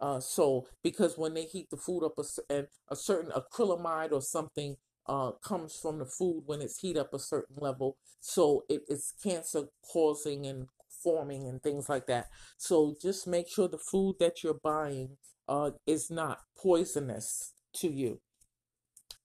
Uh, 0.00 0.20
so 0.20 0.66
because 0.82 1.16
when 1.16 1.34
they 1.34 1.44
heat 1.44 1.68
the 1.70 1.76
food 1.76 2.04
up 2.04 2.18
a, 2.18 2.24
and 2.52 2.66
a 2.88 2.96
certain 2.96 3.30
acrylamide 3.30 4.12
or 4.12 4.20
something 4.20 4.76
uh, 5.06 5.32
comes 5.42 5.76
from 5.76 5.98
the 5.98 6.06
food 6.06 6.42
when 6.46 6.60
it's 6.62 6.80
heat 6.80 6.96
up 6.96 7.12
a 7.12 7.18
certain 7.18 7.56
level, 7.58 7.96
so 8.20 8.64
it, 8.68 8.82
it's 8.88 9.14
cancer 9.22 9.64
causing 9.92 10.46
and 10.46 10.66
forming 11.02 11.46
and 11.46 11.62
things 11.62 11.88
like 11.88 12.06
that. 12.06 12.26
So 12.56 12.94
just 13.00 13.26
make 13.26 13.48
sure 13.48 13.68
the 13.68 13.78
food 13.78 14.16
that 14.20 14.42
you're 14.42 14.60
buying 14.62 15.16
uh, 15.46 15.72
is 15.86 16.10
not 16.10 16.40
poisonous 16.56 17.52
to 17.74 17.88
you. 17.88 18.20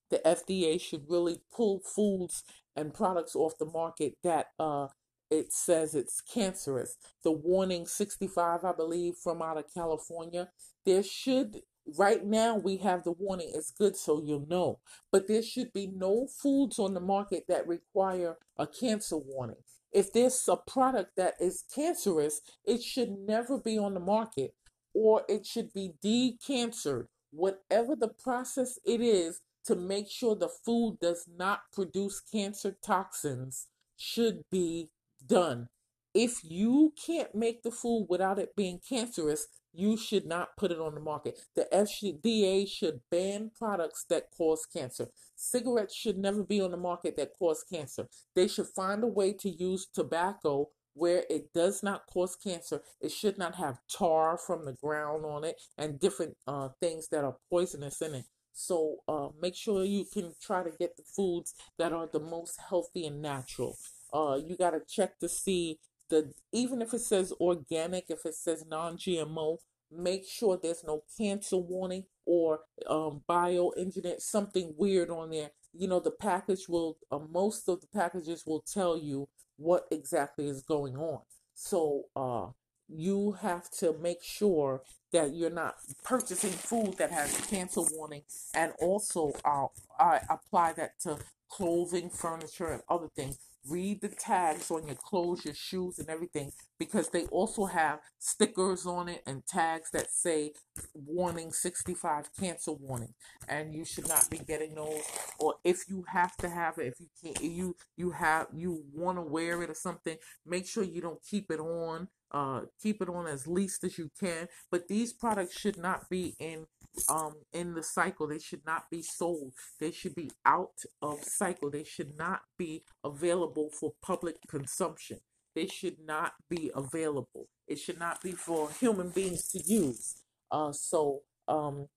The 0.09 0.21
FDA 0.25 0.81
should 0.81 1.05
really 1.07 1.41
pull 1.55 1.79
foods 1.79 2.43
and 2.75 2.93
products 2.93 3.35
off 3.35 3.57
the 3.59 3.65
market 3.65 4.13
that 4.23 4.47
uh, 4.59 4.87
it 5.29 5.53
says 5.53 5.93
it's 5.93 6.21
cancerous. 6.21 6.97
The 7.23 7.31
warning 7.31 7.85
65, 7.85 8.63
I 8.63 8.71
believe, 8.73 9.15
from 9.15 9.41
out 9.41 9.57
of 9.57 9.71
California. 9.73 10.49
There 10.85 11.03
should, 11.03 11.61
right 11.97 12.25
now, 12.25 12.57
we 12.57 12.77
have 12.77 13.03
the 13.03 13.11
warning. 13.11 13.51
It's 13.53 13.71
good 13.71 13.95
so 13.95 14.21
you'll 14.23 14.47
know. 14.47 14.79
But 15.11 15.27
there 15.27 15.43
should 15.43 15.71
be 15.73 15.87
no 15.87 16.27
foods 16.41 16.79
on 16.79 16.95
the 16.95 16.99
market 16.99 17.43
that 17.47 17.67
require 17.67 18.37
a 18.57 18.65
cancer 18.65 19.17
warning. 19.17 19.57
If 19.91 20.11
there's 20.13 20.47
a 20.47 20.57
product 20.57 21.11
that 21.17 21.35
is 21.39 21.63
cancerous, 21.73 22.41
it 22.65 22.81
should 22.81 23.11
never 23.11 23.59
be 23.59 23.77
on 23.77 23.93
the 23.93 23.99
market 23.99 24.53
or 24.93 25.23
it 25.29 25.45
should 25.45 25.71
be 25.73 25.93
decancered 26.03 27.05
whatever 27.31 27.95
the 27.95 28.07
process 28.07 28.79
it 28.85 29.01
is 29.01 29.41
to 29.65 29.75
make 29.75 30.09
sure 30.09 30.35
the 30.35 30.49
food 30.49 30.97
does 31.01 31.27
not 31.27 31.61
produce 31.73 32.19
cancer 32.19 32.75
toxins 32.83 33.67
should 33.97 34.43
be 34.49 34.89
done. 35.25 35.67
If 36.13 36.39
you 36.43 36.93
can't 37.05 37.35
make 37.35 37.61
the 37.61 37.71
food 37.71 38.07
without 38.09 38.39
it 38.39 38.55
being 38.55 38.79
cancerous, 38.87 39.47
you 39.71 39.95
should 39.95 40.25
not 40.25 40.57
put 40.57 40.71
it 40.71 40.79
on 40.79 40.95
the 40.95 40.99
market. 40.99 41.39
The 41.55 41.67
FDA 41.71 42.67
should 42.67 43.01
ban 43.11 43.51
products 43.55 44.05
that 44.09 44.31
cause 44.35 44.65
cancer. 44.65 45.09
Cigarettes 45.35 45.95
should 45.95 46.17
never 46.17 46.43
be 46.43 46.59
on 46.59 46.71
the 46.71 46.77
market 46.77 47.15
that 47.17 47.33
cause 47.37 47.63
cancer. 47.71 48.07
They 48.35 48.47
should 48.47 48.67
find 48.67 49.03
a 49.03 49.07
way 49.07 49.33
to 49.33 49.49
use 49.49 49.87
tobacco 49.93 50.69
where 50.99 51.23
it 51.29 51.53
does 51.53 51.81
not 51.81 52.05
cause 52.07 52.35
cancer. 52.35 52.81
It 53.01 53.11
should 53.11 53.37
not 53.37 53.55
have 53.55 53.79
tar 53.91 54.37
from 54.37 54.65
the 54.65 54.73
ground 54.73 55.25
on 55.25 55.43
it 55.43 55.55
and 55.77 55.99
different 55.99 56.35
uh, 56.45 56.69
things 56.79 57.07
that 57.09 57.23
are 57.23 57.37
poisonous 57.49 58.01
in 58.01 58.15
it. 58.15 58.25
So 58.51 58.97
uh, 59.07 59.29
make 59.41 59.55
sure 59.55 59.85
you 59.85 60.03
can 60.03 60.33
try 60.41 60.63
to 60.63 60.71
get 60.77 60.97
the 60.97 61.03
foods 61.03 61.55
that 61.77 61.93
are 61.93 62.09
the 62.11 62.19
most 62.19 62.59
healthy 62.69 63.05
and 63.05 63.21
natural. 63.21 63.77
Uh, 64.13 64.37
you 64.45 64.57
got 64.57 64.71
to 64.71 64.81
check 64.87 65.17
to 65.19 65.29
see 65.29 65.79
the 66.09 66.33
even 66.51 66.81
if 66.81 66.93
it 66.93 66.99
says 66.99 67.31
organic, 67.39 68.05
if 68.09 68.25
it 68.25 68.35
says 68.35 68.65
non-GMO, 68.67 69.59
make 69.91 70.27
sure 70.27 70.57
there's 70.57 70.83
no 70.83 71.03
cancer 71.17 71.57
warning 71.57 72.03
or 72.25 72.61
um, 72.87 73.21
bioengineered 73.29 74.21
something 74.21 74.73
weird 74.77 75.09
on 75.09 75.29
there. 75.29 75.51
You 75.73 75.87
know, 75.87 75.99
the 75.99 76.11
package 76.11 76.67
will 76.67 76.97
uh, 77.11 77.19
most 77.19 77.69
of 77.69 77.81
the 77.81 77.87
packages 77.87 78.43
will 78.45 78.61
tell 78.61 78.97
you 78.97 79.29
what 79.59 79.85
exactly 79.91 80.47
is 80.47 80.61
going 80.61 80.95
on. 80.95 81.21
So 81.53 82.05
uh, 82.15 82.47
you 82.87 83.33
have 83.41 83.69
to 83.79 83.93
make 84.01 84.23
sure 84.23 84.81
that 85.11 85.33
you're 85.33 85.49
not 85.49 85.75
purchasing 86.03 86.51
food 86.51 86.97
that 86.97 87.11
has 87.11 87.35
cancer 87.47 87.81
warning, 87.91 88.21
and 88.53 88.73
also 88.79 89.33
uh, 89.43 89.65
I 89.99 90.21
apply 90.29 90.73
that 90.73 90.99
to 91.01 91.17
clothing, 91.49 92.09
furniture, 92.09 92.67
and 92.67 92.81
other 92.89 93.09
things 93.15 93.37
read 93.69 94.01
the 94.01 94.09
tags 94.09 94.71
on 94.71 94.85
your 94.87 94.95
clothes, 94.95 95.45
your 95.45 95.53
shoes, 95.53 95.99
and 95.99 96.09
everything 96.09 96.51
because 96.77 97.09
they 97.09 97.25
also 97.25 97.65
have 97.65 97.99
stickers 98.17 98.85
on 98.85 99.09
it 99.09 99.21
and 99.27 99.45
tags 99.45 99.91
that 99.91 100.11
say 100.11 100.53
warning 100.93 101.51
65 101.51 102.29
cancer 102.39 102.71
warning. 102.71 103.13
And 103.47 103.73
you 103.73 103.85
should 103.85 104.07
not 104.07 104.29
be 104.29 104.37
getting 104.37 104.75
those 104.75 105.03
or 105.39 105.55
if 105.63 105.89
you 105.89 106.05
have 106.07 106.35
to 106.37 106.49
have 106.49 106.77
it 106.77 106.87
if 106.87 106.99
you 106.99 107.07
can't 107.21 107.43
you 107.43 107.75
you 107.97 108.11
have 108.11 108.47
you 108.53 108.83
want 108.93 109.17
to 109.17 109.21
wear 109.21 109.61
it 109.63 109.69
or 109.69 109.75
something 109.75 110.17
make 110.45 110.67
sure 110.67 110.83
you 110.83 111.01
don't 111.01 111.21
keep 111.23 111.51
it 111.51 111.59
on 111.59 112.07
uh 112.31 112.61
keep 112.81 113.01
it 113.01 113.09
on 113.09 113.27
as 113.27 113.47
least 113.47 113.83
as 113.83 113.97
you 113.97 114.09
can. 114.19 114.47
But 114.71 114.87
these 114.87 115.13
products 115.13 115.57
should 115.57 115.77
not 115.77 116.09
be 116.09 116.35
in 116.39 116.65
um 117.07 117.35
in 117.53 117.73
the 117.73 117.83
cycle 117.83 118.27
they 118.27 118.39
should 118.39 118.65
not 118.65 118.89
be 118.89 119.01
sold. 119.01 119.53
They 119.79 119.91
should 119.91 120.15
be 120.15 120.31
out 120.45 120.83
of 121.01 121.23
cycle. 121.23 121.69
They 121.69 121.83
should 121.83 122.17
not 122.17 122.41
be 122.57 122.83
available 123.03 123.69
for 123.69 123.93
public 124.01 124.37
consumption. 124.47 125.19
They 125.55 125.67
should 125.67 125.97
not 126.05 126.33
be 126.49 126.71
available. 126.75 127.47
It 127.67 127.79
should 127.79 127.99
not 127.99 128.21
be 128.21 128.31
for 128.33 128.69
human 128.71 129.09
beings 129.09 129.47
to 129.49 129.59
use. 129.59 130.15
Uh 130.51 130.71
so 130.71 131.21
um 131.47 131.87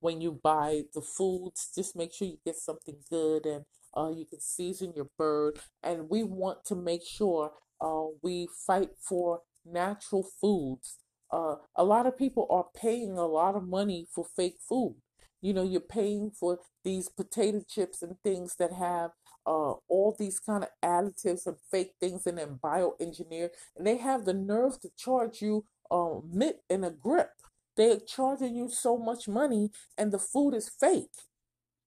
when 0.00 0.20
you 0.20 0.38
buy 0.42 0.82
the 0.94 1.00
foods 1.00 1.70
just 1.74 1.96
make 1.96 2.12
sure 2.12 2.28
you 2.28 2.38
get 2.44 2.56
something 2.56 2.96
good 3.10 3.46
and 3.46 3.64
uh, 3.96 4.10
you 4.10 4.26
can 4.26 4.40
season 4.40 4.92
your 4.96 5.08
bird. 5.16 5.60
And 5.82 6.10
we 6.10 6.24
want 6.24 6.64
to 6.66 6.74
make 6.74 7.02
sure 7.06 7.52
uh, 7.80 8.06
we 8.22 8.48
fight 8.66 8.90
for 9.00 9.42
natural 9.64 10.26
foods 10.40 10.98
uh, 11.30 11.56
a 11.76 11.84
lot 11.84 12.06
of 12.06 12.16
people 12.18 12.46
are 12.50 12.66
paying 12.74 13.18
a 13.18 13.26
lot 13.26 13.54
of 13.56 13.66
money 13.66 14.06
for 14.14 14.24
fake 14.36 14.56
food. 14.68 14.96
You 15.40 15.52
know, 15.52 15.62
you're 15.62 15.80
paying 15.80 16.30
for 16.30 16.58
these 16.84 17.08
potato 17.08 17.62
chips 17.68 18.02
and 18.02 18.16
things 18.22 18.56
that 18.58 18.72
have 18.72 19.10
uh, 19.46 19.74
all 19.88 20.16
these 20.18 20.40
kind 20.40 20.64
of 20.64 20.70
additives 20.82 21.46
and 21.46 21.56
fake 21.70 21.92
things 22.00 22.26
in 22.26 22.36
them, 22.36 22.58
bioengineered, 22.62 23.50
and 23.76 23.86
they 23.86 23.98
have 23.98 24.24
the 24.24 24.32
nerve 24.32 24.80
to 24.80 24.88
charge 24.96 25.42
you 25.42 25.64
a 25.90 26.20
mitt 26.32 26.62
and 26.70 26.84
a 26.84 26.90
grip. 26.90 27.30
They're 27.76 27.98
charging 28.00 28.54
you 28.54 28.70
so 28.70 28.96
much 28.96 29.28
money, 29.28 29.70
and 29.98 30.12
the 30.12 30.18
food 30.18 30.54
is 30.54 30.68
fake. 30.70 31.10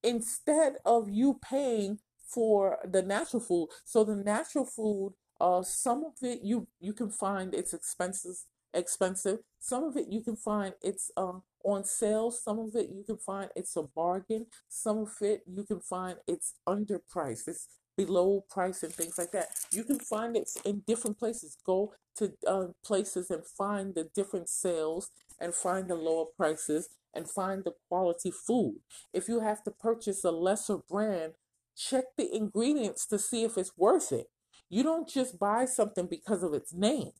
Instead 0.03 0.75
of 0.85 1.09
you 1.09 1.39
paying 1.41 1.99
for 2.27 2.77
the 2.85 3.01
natural 3.01 3.41
food, 3.41 3.69
so 3.83 4.03
the 4.03 4.15
natural 4.15 4.65
food, 4.65 5.13
uh, 5.41 5.61
some 5.63 6.03
of 6.05 6.13
it 6.21 6.41
you 6.43 6.67
you 6.79 6.93
can 6.93 7.09
find 7.09 7.53
its 7.53 7.73
expenses 7.73 8.45
expensive. 8.78 9.39
Some 9.59 9.84
of 9.84 9.97
it 9.97 10.07
you 10.09 10.21
can 10.21 10.38
find 10.38 10.73
it's 10.82 11.11
um, 11.17 11.43
on 11.65 11.84
sale. 11.84 12.32
Some 12.32 12.59
of 12.59 12.75
it 12.75 12.89
you 12.93 13.03
can 13.03 13.17
find 13.17 13.49
it's 13.55 13.75
a 13.75 13.84
bargain. 13.84 14.47
Some 14.69 14.99
of 14.99 15.11
it 15.21 15.41
you 15.47 15.63
can 15.63 15.82
find 15.82 16.17
it's 16.28 16.53
underpriced. 16.67 17.47
It's 17.47 17.67
below 17.97 18.45
price 18.49 18.84
and 18.84 18.93
things 18.93 19.17
like 19.17 19.32
that. 19.32 19.49
You 19.71 19.84
can 19.84 19.99
find 19.99 20.38
it 20.38 20.49
in 20.63 20.84
different 20.88 21.17
places. 21.17 21.57
Go 21.65 21.93
to 22.17 22.34
uh, 22.47 22.67
places 22.86 23.30
and 23.32 23.45
find 23.45 23.95
the 23.95 24.09
different 24.15 24.49
sales 24.49 25.09
and 25.39 25.53
find 25.53 25.89
the 25.89 25.95
lower 25.95 26.25
prices 26.38 26.89
and 27.13 27.30
find 27.30 27.63
the 27.63 27.73
quality 27.89 28.32
food. 28.32 28.78
If 29.13 29.28
you 29.28 29.39
have 29.39 29.63
to 29.63 29.71
purchase 29.71 30.23
a 30.23 30.32
lesser 30.32 30.78
brand, 30.78 31.34
check 31.75 32.05
the 32.17 32.34
ingredients 32.34 33.05
to 33.07 33.19
see 33.19 33.43
if 33.43 33.57
it's 33.57 33.78
worth 33.78 34.11
it. 34.11 34.28
You 34.69 34.84
don't 34.84 35.07
just 35.07 35.39
buy 35.39 35.65
something 35.65 36.07
because 36.07 36.43
of 36.43 36.53
its 36.53 36.73
name. 36.73 37.11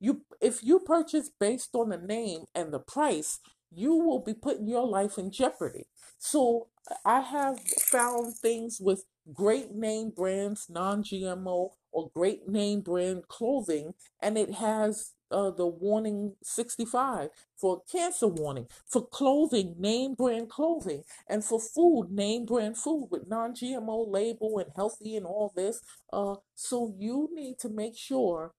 You 0.00 0.22
if 0.40 0.62
you 0.62 0.80
purchase 0.80 1.30
based 1.38 1.74
on 1.74 1.90
the 1.90 1.98
name 1.98 2.44
and 2.54 2.72
the 2.72 2.78
price, 2.78 3.40
you 3.70 3.94
will 3.94 4.20
be 4.20 4.34
putting 4.34 4.68
your 4.68 4.86
life 4.86 5.18
in 5.18 5.30
jeopardy. 5.30 5.86
So 6.18 6.68
I 7.04 7.20
have 7.20 7.60
found 7.60 8.34
things 8.36 8.78
with 8.80 9.04
great 9.32 9.74
name 9.74 10.10
brands, 10.10 10.66
non-GMO 10.68 11.70
or 11.92 12.10
great 12.14 12.48
name 12.48 12.80
brand 12.80 13.26
clothing, 13.28 13.94
and 14.20 14.38
it 14.38 14.54
has 14.54 15.12
uh, 15.30 15.50
the 15.50 15.66
warning 15.66 16.36
65 16.42 17.30
for 17.56 17.82
cancer 17.90 18.28
warning, 18.28 18.66
for 18.86 19.06
clothing, 19.06 19.74
name 19.78 20.14
brand 20.14 20.48
clothing, 20.48 21.02
and 21.28 21.44
for 21.44 21.60
food, 21.60 22.08
name 22.10 22.44
brand 22.44 22.76
food 22.76 23.08
with 23.10 23.28
non 23.28 23.52
GMO 23.52 24.08
label 24.08 24.58
and 24.58 24.70
healthy 24.76 25.16
and 25.16 25.26
all 25.26 25.52
this. 25.56 25.80
Uh, 26.12 26.36
so 26.54 26.94
you 26.98 27.28
need 27.32 27.58
to 27.58 27.68
make 27.68 27.96
sure 27.96 28.52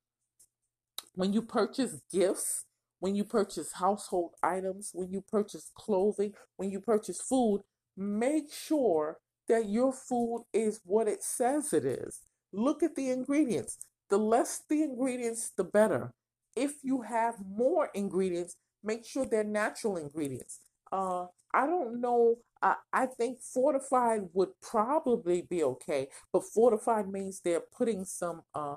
when 1.18 1.34
you 1.34 1.42
purchase 1.42 2.00
gifts, 2.14 2.66
when 3.00 3.16
you 3.16 3.24
purchase 3.24 3.74
household 3.74 4.36
items, 4.44 4.92
when 4.94 5.12
you 5.12 5.20
purchase 5.20 5.72
clothing, 5.76 6.34
when 6.58 6.70
you 6.70 6.80
purchase 6.80 7.20
food, 7.20 7.62
make 7.98 8.54
sure 8.54 9.18
that 9.50 9.68
your 9.68 9.92
food 9.92 10.44
is 10.54 10.80
what 10.86 11.08
it 11.08 11.24
says 11.24 11.74
it 11.74 11.86
is. 11.86 12.20
Look 12.54 12.84
at 12.84 12.96
the 12.96 13.10
ingredients. 13.10 13.80
The 14.12 14.20
less 14.20 14.62
the 14.70 14.84
ingredients, 14.84 15.52
the 15.58 15.64
better. 15.64 16.14
If 16.56 16.74
you 16.84 17.02
have 17.02 17.36
more 17.44 17.90
ingredients, 17.96 18.56
make 18.84 19.04
sure 19.04 19.26
they're 19.26 19.44
natural 19.44 19.98
ingredients. 19.98 20.60
Uh, 20.92 21.26
I 21.52 21.66
don't 21.66 22.00
know. 22.00 22.36
Uh, 22.62 22.76
I 22.94 23.08
think 23.08 23.40
fortified 23.42 24.30
would 24.34 24.50
probably 24.62 25.42
be 25.50 25.64
okay, 25.64 26.10
but 26.32 26.44
fortified 26.44 27.10
means 27.10 27.42
they're 27.44 27.64
putting 27.76 28.06
some 28.06 28.44
uh, 28.54 28.76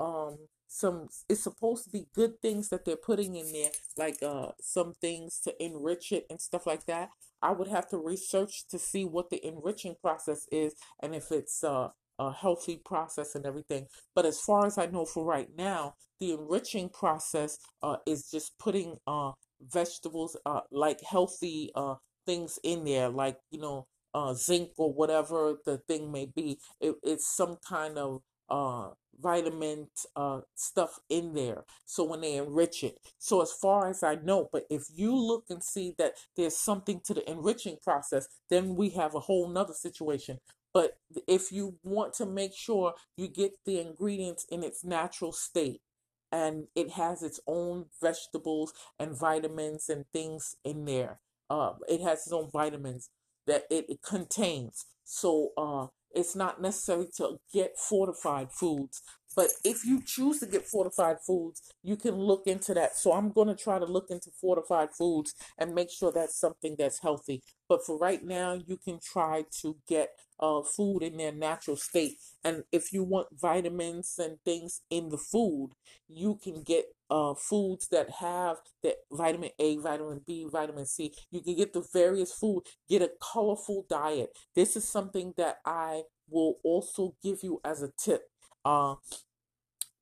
um, 0.00 0.38
some 0.72 1.08
it's 1.28 1.42
supposed 1.42 1.84
to 1.84 1.90
be 1.90 2.06
good 2.14 2.40
things 2.40 2.70
that 2.70 2.86
they're 2.86 2.96
putting 2.96 3.36
in 3.36 3.52
there 3.52 3.70
like 3.98 4.22
uh 4.22 4.48
some 4.58 4.94
things 4.94 5.38
to 5.38 5.52
enrich 5.62 6.12
it 6.12 6.24
and 6.30 6.40
stuff 6.40 6.66
like 6.66 6.86
that. 6.86 7.10
I 7.42 7.50
would 7.52 7.68
have 7.68 7.88
to 7.90 7.98
research 7.98 8.66
to 8.68 8.78
see 8.78 9.04
what 9.04 9.28
the 9.28 9.44
enriching 9.46 9.96
process 10.00 10.46
is 10.50 10.74
and 11.00 11.14
if 11.14 11.30
it's 11.30 11.62
uh 11.62 11.88
a 12.18 12.32
healthy 12.32 12.80
process 12.84 13.34
and 13.34 13.44
everything. 13.44 13.86
But 14.14 14.24
as 14.24 14.40
far 14.40 14.66
as 14.66 14.78
i 14.78 14.86
know 14.86 15.04
for 15.04 15.24
right 15.26 15.48
now 15.58 15.94
the 16.20 16.32
enriching 16.32 16.88
process 16.88 17.58
uh 17.82 17.96
is 18.06 18.30
just 18.30 18.58
putting 18.58 18.96
uh 19.06 19.32
vegetables 19.60 20.36
uh 20.46 20.60
like 20.70 21.00
healthy 21.02 21.70
uh 21.74 21.96
things 22.24 22.58
in 22.62 22.84
there 22.84 23.08
like 23.10 23.36
you 23.50 23.60
know 23.60 23.86
uh 24.14 24.32
zinc 24.32 24.70
or 24.78 24.90
whatever 24.92 25.56
the 25.66 25.76
thing 25.86 26.10
may 26.10 26.24
be. 26.26 26.58
It, 26.80 26.94
it's 27.02 27.28
some 27.36 27.58
kind 27.68 27.98
of 27.98 28.22
uh 28.52 28.90
vitamin 29.20 29.88
uh, 30.16 30.40
stuff 30.54 30.98
in 31.08 31.34
there. 31.34 31.64
So 31.84 32.04
when 32.04 32.20
they 32.20 32.36
enrich 32.36 32.82
it. 32.82 32.98
So 33.18 33.40
as 33.42 33.52
far 33.52 33.88
as 33.88 34.02
I 34.02 34.16
know, 34.16 34.48
but 34.52 34.64
if 34.70 34.84
you 34.94 35.14
look 35.14 35.44
and 35.48 35.62
see 35.62 35.94
that 35.98 36.14
there's 36.36 36.56
something 36.56 37.00
to 37.04 37.14
the 37.14 37.30
enriching 37.30 37.76
process, 37.82 38.28
then 38.50 38.74
we 38.74 38.90
have 38.90 39.14
a 39.14 39.20
whole 39.20 39.48
nother 39.48 39.74
situation. 39.74 40.38
But 40.74 40.98
if 41.28 41.52
you 41.52 41.76
want 41.82 42.14
to 42.14 42.26
make 42.26 42.54
sure 42.54 42.94
you 43.16 43.28
get 43.28 43.52
the 43.64 43.80
ingredients 43.80 44.46
in 44.50 44.64
its 44.64 44.84
natural 44.84 45.32
state 45.32 45.82
and 46.30 46.64
it 46.74 46.90
has 46.92 47.22
its 47.22 47.40
own 47.46 47.86
vegetables 48.00 48.72
and 48.98 49.16
vitamins 49.16 49.88
and 49.90 50.06
things 50.12 50.56
in 50.64 50.86
there, 50.86 51.20
uh, 51.50 51.74
it 51.88 52.00
has 52.00 52.20
its 52.20 52.32
own 52.32 52.50
vitamins 52.50 53.10
that 53.46 53.64
it, 53.70 53.84
it 53.88 54.02
contains. 54.02 54.86
So 55.04 55.50
uh, 55.58 55.88
it's 56.14 56.36
not 56.36 56.60
necessary 56.60 57.06
to 57.16 57.38
get 57.52 57.78
fortified 57.78 58.52
foods. 58.52 59.02
But 59.34 59.48
if 59.64 59.84
you 59.84 60.02
choose 60.04 60.40
to 60.40 60.46
get 60.46 60.66
fortified 60.66 61.16
foods, 61.26 61.62
you 61.82 61.96
can 61.96 62.14
look 62.16 62.46
into 62.46 62.74
that. 62.74 62.96
So 62.96 63.12
I'm 63.12 63.30
going 63.32 63.48
to 63.48 63.54
try 63.54 63.78
to 63.78 63.86
look 63.86 64.10
into 64.10 64.30
fortified 64.40 64.90
foods 64.96 65.34
and 65.58 65.74
make 65.74 65.90
sure 65.90 66.12
that's 66.12 66.38
something 66.38 66.76
that's 66.78 67.00
healthy. 67.00 67.42
But 67.68 67.84
for 67.84 67.98
right 67.98 68.22
now, 68.22 68.52
you 68.52 68.76
can 68.76 68.98
try 69.02 69.44
to 69.62 69.76
get 69.88 70.10
uh, 70.38 70.62
food 70.62 71.02
in 71.02 71.16
their 71.16 71.32
natural 71.32 71.76
state. 71.76 72.18
And 72.44 72.64
if 72.72 72.92
you 72.92 73.04
want 73.04 73.28
vitamins 73.32 74.16
and 74.18 74.38
things 74.44 74.82
in 74.90 75.08
the 75.08 75.18
food, 75.18 75.70
you 76.08 76.38
can 76.42 76.62
get 76.62 76.86
uh, 77.12 77.34
foods 77.34 77.88
that 77.88 78.08
have 78.08 78.56
the 78.82 78.96
vitamin 79.12 79.50
A, 79.58 79.76
vitamin 79.76 80.22
B, 80.26 80.46
vitamin 80.50 80.86
C. 80.86 81.12
You 81.30 81.42
can 81.42 81.54
get 81.54 81.74
the 81.74 81.84
various 81.92 82.32
food. 82.32 82.62
Get 82.88 83.02
a 83.02 83.10
colorful 83.20 83.84
diet. 83.88 84.30
This 84.54 84.76
is 84.76 84.88
something 84.88 85.34
that 85.36 85.58
I 85.66 86.04
will 86.30 86.56
also 86.64 87.14
give 87.22 87.42
you 87.42 87.60
as 87.66 87.82
a 87.82 87.90
tip. 87.98 88.22
Uh, 88.64 88.94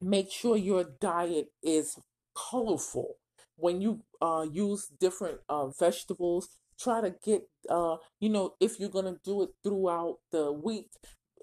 make 0.00 0.30
sure 0.30 0.56
your 0.56 0.84
diet 0.84 1.48
is 1.64 1.98
colorful. 2.36 3.16
When 3.56 3.80
you 3.80 4.04
uh, 4.22 4.46
use 4.50 4.86
different 4.86 5.40
uh, 5.48 5.66
vegetables, 5.66 6.48
try 6.78 7.00
to 7.00 7.12
get, 7.24 7.42
uh, 7.68 7.96
you 8.20 8.28
know, 8.28 8.54
if 8.60 8.78
you're 8.78 8.88
to 8.88 9.18
do 9.24 9.42
it 9.42 9.50
throughout 9.64 10.18
the 10.30 10.52
week, 10.52 10.90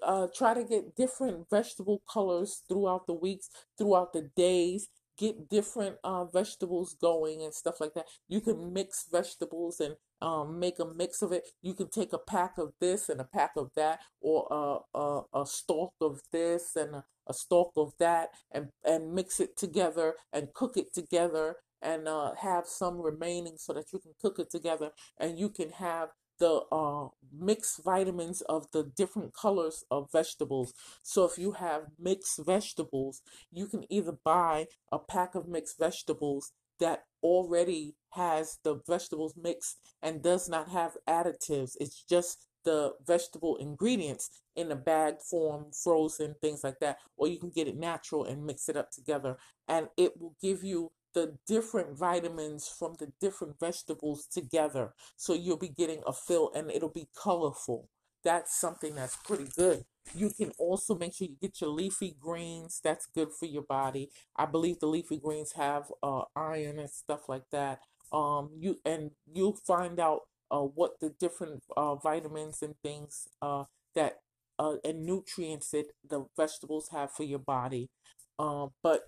uh, 0.02 0.28
try 0.34 0.54
to 0.54 0.64
get 0.64 0.96
different 0.96 1.50
vegetable 1.50 2.02
colors 2.10 2.62
throughout 2.68 3.06
the 3.06 3.12
weeks, 3.12 3.50
throughout 3.76 4.12
the 4.12 4.30
days. 4.34 4.88
Get 5.18 5.48
different 5.48 5.96
uh, 6.04 6.24
vegetables 6.24 6.94
going 6.94 7.42
and 7.42 7.52
stuff 7.52 7.80
like 7.80 7.94
that. 7.94 8.06
You 8.28 8.40
can 8.40 8.72
mix 8.72 9.06
vegetables 9.10 9.80
and 9.80 9.96
um, 10.22 10.58
make 10.58 10.78
a 10.78 10.86
mix 10.86 11.22
of 11.22 11.32
it. 11.32 11.48
You 11.60 11.74
can 11.74 11.90
take 11.90 12.12
a 12.12 12.18
pack 12.18 12.56
of 12.56 12.72
this 12.80 13.08
and 13.08 13.20
a 13.20 13.24
pack 13.24 13.52
of 13.56 13.70
that, 13.76 14.00
or 14.20 14.46
a, 14.50 14.98
a, 14.98 15.22
a 15.42 15.46
stalk 15.46 15.94
of 16.00 16.20
this 16.32 16.76
and 16.76 16.94
a, 16.94 17.04
a 17.26 17.34
stalk 17.34 17.72
of 17.76 17.92
that, 17.98 18.28
and, 18.52 18.68
and 18.84 19.12
mix 19.12 19.40
it 19.40 19.56
together 19.56 20.14
and 20.32 20.54
cook 20.54 20.76
it 20.76 20.94
together 20.94 21.56
and 21.82 22.08
uh, 22.08 22.32
have 22.40 22.66
some 22.66 23.00
remaining 23.00 23.54
so 23.56 23.72
that 23.72 23.92
you 23.92 23.98
can 23.98 24.12
cook 24.20 24.38
it 24.38 24.50
together 24.50 24.90
and 25.18 25.38
you 25.38 25.48
can 25.48 25.70
have 25.70 26.10
the 26.38 26.62
uh, 26.72 27.08
mixed 27.32 27.82
vitamins 27.84 28.40
of 28.42 28.70
the 28.72 28.84
different 28.84 29.34
colors 29.34 29.84
of 29.90 30.10
vegetables. 30.12 30.72
So 31.02 31.24
if 31.24 31.38
you 31.38 31.52
have 31.52 31.86
mixed 31.98 32.38
vegetables, 32.44 33.22
you 33.52 33.66
can 33.66 33.84
either 33.90 34.16
buy 34.24 34.66
a 34.92 34.98
pack 34.98 35.34
of 35.34 35.48
mixed 35.48 35.78
vegetables 35.78 36.52
that 36.80 37.04
already 37.22 37.96
has 38.10 38.58
the 38.62 38.80
vegetables 38.86 39.34
mixed 39.36 39.78
and 40.02 40.22
does 40.22 40.48
not 40.48 40.68
have 40.68 40.96
additives. 41.08 41.72
It's 41.80 42.04
just 42.04 42.46
the 42.64 42.92
vegetable 43.06 43.56
ingredients 43.56 44.42
in 44.54 44.70
a 44.70 44.76
bag 44.76 45.14
form, 45.28 45.66
frozen, 45.72 46.34
things 46.40 46.62
like 46.62 46.78
that. 46.80 46.98
Or 47.16 47.26
you 47.26 47.38
can 47.38 47.50
get 47.50 47.68
it 47.68 47.76
natural 47.76 48.24
and 48.24 48.44
mix 48.44 48.68
it 48.68 48.76
up 48.76 48.90
together. 48.90 49.36
And 49.66 49.88
it 49.96 50.20
will 50.20 50.34
give 50.40 50.62
you 50.62 50.92
the 51.18 51.34
different 51.48 51.98
vitamins 51.98 52.68
from 52.68 52.94
the 53.00 53.10
different 53.20 53.58
vegetables 53.58 54.24
together. 54.26 54.94
So 55.16 55.34
you'll 55.34 55.56
be 55.56 55.68
getting 55.68 56.00
a 56.06 56.12
fill 56.12 56.52
and 56.54 56.70
it'll 56.70 56.88
be 56.88 57.08
colorful. 57.20 57.88
That's 58.22 58.56
something 58.56 58.94
that's 58.94 59.16
pretty 59.16 59.48
good. 59.56 59.84
You 60.14 60.30
can 60.30 60.52
also 60.58 60.94
make 60.94 61.14
sure 61.14 61.26
you 61.26 61.36
get 61.42 61.60
your 61.60 61.70
leafy 61.70 62.14
greens. 62.20 62.80
That's 62.84 63.06
good 63.06 63.30
for 63.32 63.46
your 63.46 63.62
body. 63.62 64.10
I 64.36 64.46
believe 64.46 64.78
the 64.78 64.86
leafy 64.86 65.18
greens 65.18 65.54
have 65.56 65.90
uh, 66.04 66.22
iron 66.36 66.78
and 66.78 66.90
stuff 66.90 67.28
like 67.28 67.50
that. 67.50 67.80
Um, 68.12 68.50
you 68.56 68.76
and 68.84 69.10
you'll 69.26 69.56
find 69.66 69.98
out 69.98 70.20
uh, 70.52 70.60
what 70.62 71.00
the 71.00 71.10
different 71.10 71.64
uh, 71.76 71.96
vitamins 71.96 72.62
and 72.62 72.74
things 72.82 73.26
uh, 73.42 73.64
that 73.96 74.20
uh, 74.58 74.76
and 74.84 75.04
nutrients 75.04 75.72
that 75.72 75.86
the 76.08 76.26
vegetables 76.36 76.90
have 76.92 77.10
for 77.10 77.24
your 77.24 77.40
body. 77.40 77.90
Um, 78.38 78.70
but 78.82 79.02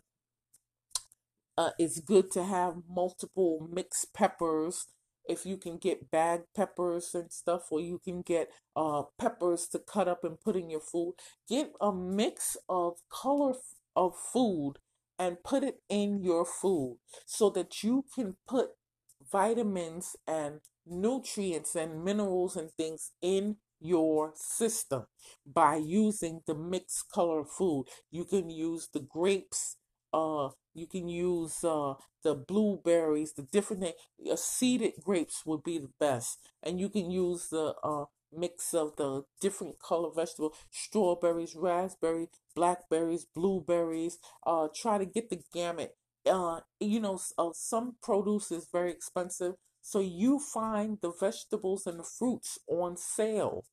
uh, 1.60 1.70
it's 1.78 2.00
good 2.00 2.30
to 2.30 2.42
have 2.42 2.76
multiple 2.88 3.68
mixed 3.70 4.14
peppers. 4.14 4.86
If 5.28 5.44
you 5.44 5.58
can 5.58 5.76
get 5.76 6.10
bag 6.10 6.40
peppers 6.56 7.14
and 7.14 7.30
stuff, 7.30 7.64
or 7.70 7.80
you 7.80 8.00
can 8.02 8.22
get 8.22 8.48
uh, 8.74 9.02
peppers 9.18 9.68
to 9.72 9.78
cut 9.78 10.08
up 10.08 10.24
and 10.24 10.40
put 10.40 10.56
in 10.56 10.70
your 10.70 10.80
food, 10.80 11.16
get 11.46 11.72
a 11.78 11.92
mix 11.92 12.56
of 12.66 12.94
color 13.12 13.52
of 13.94 14.14
food 14.32 14.76
and 15.18 15.44
put 15.44 15.62
it 15.62 15.82
in 15.90 16.22
your 16.22 16.46
food 16.46 16.96
so 17.26 17.50
that 17.50 17.82
you 17.82 18.06
can 18.14 18.36
put 18.48 18.70
vitamins 19.30 20.16
and 20.26 20.60
nutrients 20.86 21.76
and 21.76 22.02
minerals 22.02 22.56
and 22.56 22.70
things 22.72 23.12
in 23.20 23.56
your 23.78 24.32
system 24.34 25.04
by 25.44 25.76
using 25.76 26.40
the 26.46 26.54
mixed 26.54 27.10
color 27.12 27.44
food. 27.44 27.84
You 28.10 28.24
can 28.24 28.48
use 28.48 28.88
the 28.94 29.00
grapes 29.00 29.76
uh 30.12 30.48
you 30.74 30.86
can 30.86 31.08
use 31.08 31.64
uh 31.64 31.94
the 32.22 32.34
blueberries 32.34 33.32
the 33.32 33.42
different 33.42 33.84
uh, 33.84 34.36
seeded 34.36 34.92
grapes 35.04 35.44
would 35.46 35.62
be 35.62 35.78
the 35.78 35.90
best. 35.98 36.38
And 36.62 36.80
you 36.80 36.88
can 36.88 37.10
use 37.10 37.48
the 37.48 37.74
uh 37.82 38.04
mix 38.32 38.74
of 38.74 38.94
the 38.96 39.24
different 39.40 39.78
color 39.80 40.10
vegetable 40.14 40.54
strawberries 40.70 41.56
raspberry 41.56 42.28
blackberries 42.54 43.24
blueberries 43.34 44.18
uh 44.46 44.68
try 44.74 44.98
to 44.98 45.04
get 45.06 45.30
the 45.30 45.42
gamut. 45.52 45.96
Uh 46.26 46.60
you 46.78 47.00
know 47.00 47.18
uh, 47.38 47.50
some 47.54 47.96
produce 48.02 48.50
is 48.52 48.68
very 48.70 48.90
expensive 48.90 49.54
so 49.82 49.98
you 50.00 50.38
find 50.38 50.98
the 51.00 51.10
vegetables 51.12 51.86
and 51.86 51.98
the 51.98 52.04
fruits 52.04 52.58
on 52.68 52.96
sale. 52.96 53.64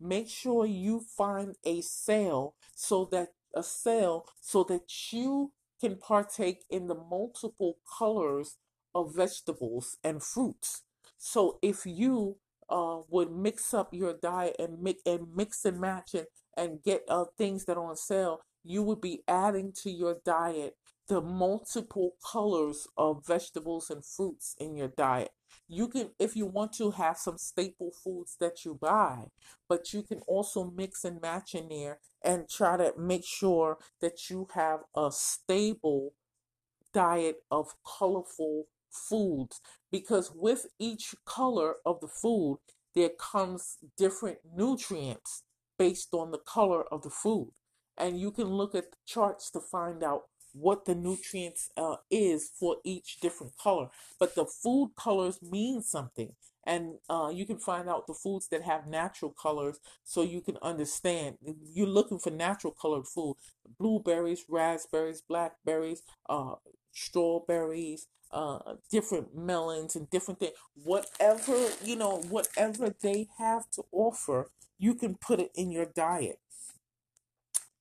Make 0.00 0.28
sure 0.28 0.66
you 0.66 1.00
find 1.00 1.56
a 1.64 1.80
sale 1.80 2.54
so 2.74 3.06
that 3.06 3.32
a 3.54 3.62
sale 3.62 4.26
so 4.40 4.62
that 4.64 4.82
you 5.12 5.52
can 5.84 5.96
partake 5.96 6.64
in 6.70 6.86
the 6.86 6.94
multiple 6.94 7.76
colors 7.98 8.56
of 8.94 9.14
vegetables 9.14 9.98
and 10.02 10.22
fruits. 10.22 10.82
So 11.18 11.58
if 11.60 11.84
you 11.84 12.38
uh, 12.70 13.00
would 13.10 13.30
mix 13.30 13.74
up 13.74 13.92
your 13.92 14.14
diet 14.14 14.56
and 14.58 14.80
mix 14.80 15.02
and 15.04 15.26
mix 15.36 15.62
and 15.66 15.78
match 15.78 16.14
and, 16.14 16.26
and 16.56 16.82
get 16.82 17.02
uh, 17.06 17.26
things 17.36 17.66
that 17.66 17.76
are 17.76 17.90
on 17.90 17.96
sale, 17.96 18.40
you 18.62 18.82
would 18.82 19.02
be 19.02 19.20
adding 19.28 19.72
to 19.82 19.90
your 19.90 20.16
diet 20.24 20.74
the 21.08 21.20
multiple 21.20 22.12
colors 22.32 22.86
of 22.96 23.26
vegetables 23.26 23.90
and 23.90 24.06
fruits 24.06 24.56
in 24.58 24.74
your 24.74 24.88
diet. 24.88 25.32
You 25.68 25.88
can, 25.88 26.12
if 26.18 26.34
you 26.34 26.46
want 26.46 26.72
to, 26.74 26.92
have 26.92 27.18
some 27.18 27.36
staple 27.36 27.90
foods 28.02 28.36
that 28.40 28.64
you 28.64 28.78
buy, 28.80 29.26
but 29.68 29.92
you 29.92 30.02
can 30.02 30.20
also 30.20 30.72
mix 30.74 31.04
and 31.04 31.20
match 31.20 31.54
in 31.54 31.68
there 31.68 31.98
and 32.24 32.48
try 32.48 32.76
to 32.76 32.92
make 32.98 33.24
sure 33.24 33.78
that 34.00 34.30
you 34.30 34.48
have 34.54 34.80
a 34.96 35.10
stable 35.12 36.14
diet 36.92 37.42
of 37.50 37.74
colorful 37.84 38.64
foods 38.90 39.60
because 39.90 40.32
with 40.34 40.66
each 40.78 41.14
color 41.24 41.74
of 41.84 42.00
the 42.00 42.08
food, 42.08 42.58
there 42.94 43.10
comes 43.18 43.78
different 43.98 44.38
nutrients 44.56 45.42
based 45.78 46.14
on 46.14 46.30
the 46.30 46.38
color 46.38 46.84
of 46.92 47.02
the 47.02 47.10
food. 47.10 47.50
And 47.98 48.18
you 48.18 48.30
can 48.30 48.46
look 48.46 48.74
at 48.74 48.92
the 48.92 48.96
charts 49.06 49.50
to 49.50 49.60
find 49.60 50.02
out 50.02 50.22
what 50.52 50.84
the 50.84 50.94
nutrients 50.94 51.70
uh, 51.76 51.96
is 52.10 52.50
for 52.58 52.76
each 52.84 53.18
different 53.20 53.56
color. 53.58 53.88
But 54.18 54.36
the 54.36 54.46
food 54.46 54.92
colors 54.96 55.40
mean 55.42 55.82
something. 55.82 56.34
And 56.66 56.94
uh, 57.08 57.30
you 57.32 57.46
can 57.46 57.58
find 57.58 57.88
out 57.88 58.06
the 58.06 58.14
foods 58.14 58.48
that 58.48 58.62
have 58.62 58.86
natural 58.86 59.30
colors 59.30 59.78
so 60.02 60.22
you 60.22 60.40
can 60.40 60.56
understand. 60.62 61.38
You're 61.72 61.86
looking 61.86 62.18
for 62.18 62.30
natural 62.30 62.74
colored 62.80 63.06
food 63.06 63.36
blueberries, 63.78 64.44
raspberries, 64.48 65.20
blackberries, 65.20 66.02
uh, 66.28 66.54
strawberries, 66.92 68.06
uh, 68.30 68.58
different 68.90 69.36
melons, 69.36 69.96
and 69.96 70.08
different 70.10 70.40
things. 70.40 70.54
Whatever, 70.74 71.68
you 71.82 71.96
know, 71.96 72.18
whatever 72.28 72.94
they 73.00 73.28
have 73.38 73.70
to 73.72 73.84
offer, 73.92 74.50
you 74.78 74.94
can 74.94 75.16
put 75.16 75.40
it 75.40 75.50
in 75.54 75.70
your 75.70 75.86
diet. 75.86 76.40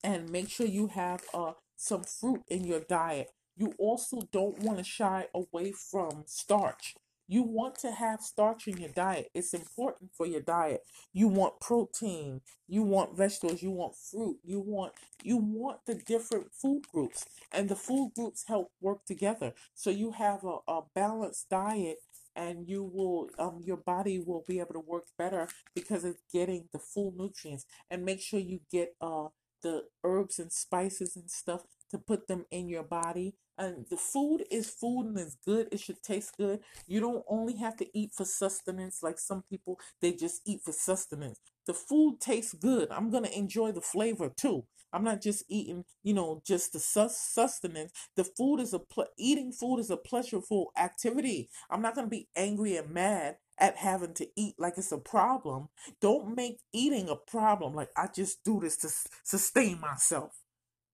And 0.03 0.29
make 0.29 0.49
sure 0.49 0.65
you 0.67 0.88
have 0.88 1.23
uh, 1.34 1.53
some 1.75 2.03
fruit 2.03 2.43
in 2.47 2.65
your 2.65 2.81
diet. 2.81 3.31
You 3.55 3.73
also 3.77 4.27
don't 4.31 4.59
want 4.59 4.79
to 4.79 4.84
shy 4.84 5.27
away 5.34 5.71
from 5.71 6.23
starch. 6.25 6.95
You 7.34 7.41
want 7.43 7.75
to 7.79 7.91
have 7.91 8.21
starch 8.21 8.67
in 8.67 8.77
your 8.77 8.91
diet. 9.05 9.29
It's 9.34 9.53
important 9.53 10.11
for 10.17 10.25
your 10.34 10.41
diet. 10.41 10.81
You 11.13 11.27
want 11.39 11.59
protein, 11.59 12.41
you 12.67 12.84
want 12.84 13.17
vegetables, 13.17 13.61
you 13.63 13.71
want 13.71 13.95
fruit, 13.95 14.38
you 14.43 14.59
want 14.59 14.93
you 15.23 15.38
want 15.38 15.79
the 15.88 15.95
different 15.95 16.47
food 16.61 16.84
groups. 16.93 17.25
And 17.51 17.69
the 17.69 17.75
food 17.75 18.11
groups 18.15 18.45
help 18.47 18.67
work 18.81 19.05
together. 19.05 19.53
So 19.73 19.89
you 19.89 20.11
have 20.11 20.43
a, 20.43 20.57
a 20.67 20.81
balanced 20.93 21.49
diet 21.49 21.97
and 22.36 22.67
you 22.67 22.84
will 22.84 23.29
um 23.39 23.61
your 23.63 23.77
body 23.77 24.19
will 24.19 24.43
be 24.47 24.59
able 24.59 24.73
to 24.73 24.79
work 24.79 25.05
better 25.17 25.47
because 25.75 26.03
it's 26.03 26.21
getting 26.31 26.69
the 26.73 26.79
full 26.79 27.13
nutrients. 27.17 27.65
And 27.89 28.05
make 28.05 28.21
sure 28.21 28.39
you 28.39 28.59
get 28.71 28.95
uh 29.01 29.27
the 29.61 29.84
herbs 30.03 30.39
and 30.39 30.51
spices 30.51 31.15
and 31.15 31.31
stuff 31.31 31.61
to 31.93 31.99
put 31.99 32.27
them 32.27 32.45
in 32.51 32.67
your 32.69 32.83
body. 32.83 33.35
And 33.57 33.85
the 33.89 33.97
food 33.97 34.43
is 34.51 34.69
food 34.69 35.07
and 35.07 35.19
it's 35.19 35.37
good. 35.45 35.69
It 35.71 35.79
should 35.79 36.03
taste 36.03 36.35
good. 36.37 36.59
You 36.87 36.99
don't 36.99 37.23
only 37.29 37.55
have 37.57 37.77
to 37.77 37.97
eat 37.97 38.11
for 38.13 38.25
sustenance 38.25 39.03
like 39.03 39.19
some 39.19 39.43
people, 39.49 39.79
they 40.01 40.13
just 40.13 40.41
eat 40.45 40.61
for 40.65 40.73
sustenance. 40.73 41.39
The 41.65 41.73
food 41.73 42.19
tastes 42.19 42.53
good. 42.53 42.89
I'm 42.91 43.09
going 43.09 43.23
to 43.23 43.37
enjoy 43.37 43.71
the 43.71 43.81
flavor 43.81 44.29
too. 44.35 44.65
I'm 44.91 45.03
not 45.03 45.21
just 45.21 45.43
eating, 45.49 45.85
you 46.03 46.13
know, 46.13 46.41
just 46.45 46.73
the 46.73 46.79
sustenance. 46.79 47.91
The 48.15 48.23
food 48.23 48.59
is 48.59 48.73
a 48.73 48.79
ple- 48.79 49.07
eating 49.17 49.51
food 49.51 49.79
is 49.79 49.89
a 49.89 49.97
pleasurable 49.97 50.71
activity. 50.77 51.49
I'm 51.69 51.81
not 51.81 51.95
going 51.95 52.05
to 52.05 52.11
be 52.11 52.27
angry 52.35 52.77
and 52.77 52.91
mad 52.91 53.37
at 53.59 53.77
having 53.77 54.13
to 54.15 54.27
eat 54.35 54.55
like 54.59 54.77
it's 54.77 54.91
a 54.91 54.97
problem. 54.97 55.69
Don't 56.01 56.35
make 56.35 56.59
eating 56.73 57.09
a 57.09 57.15
problem. 57.15 57.73
Like 57.73 57.89
I 57.97 58.07
just 58.13 58.43
do 58.43 58.59
this 58.59 58.77
to 58.77 58.89
sustain 59.23 59.79
myself. 59.79 60.31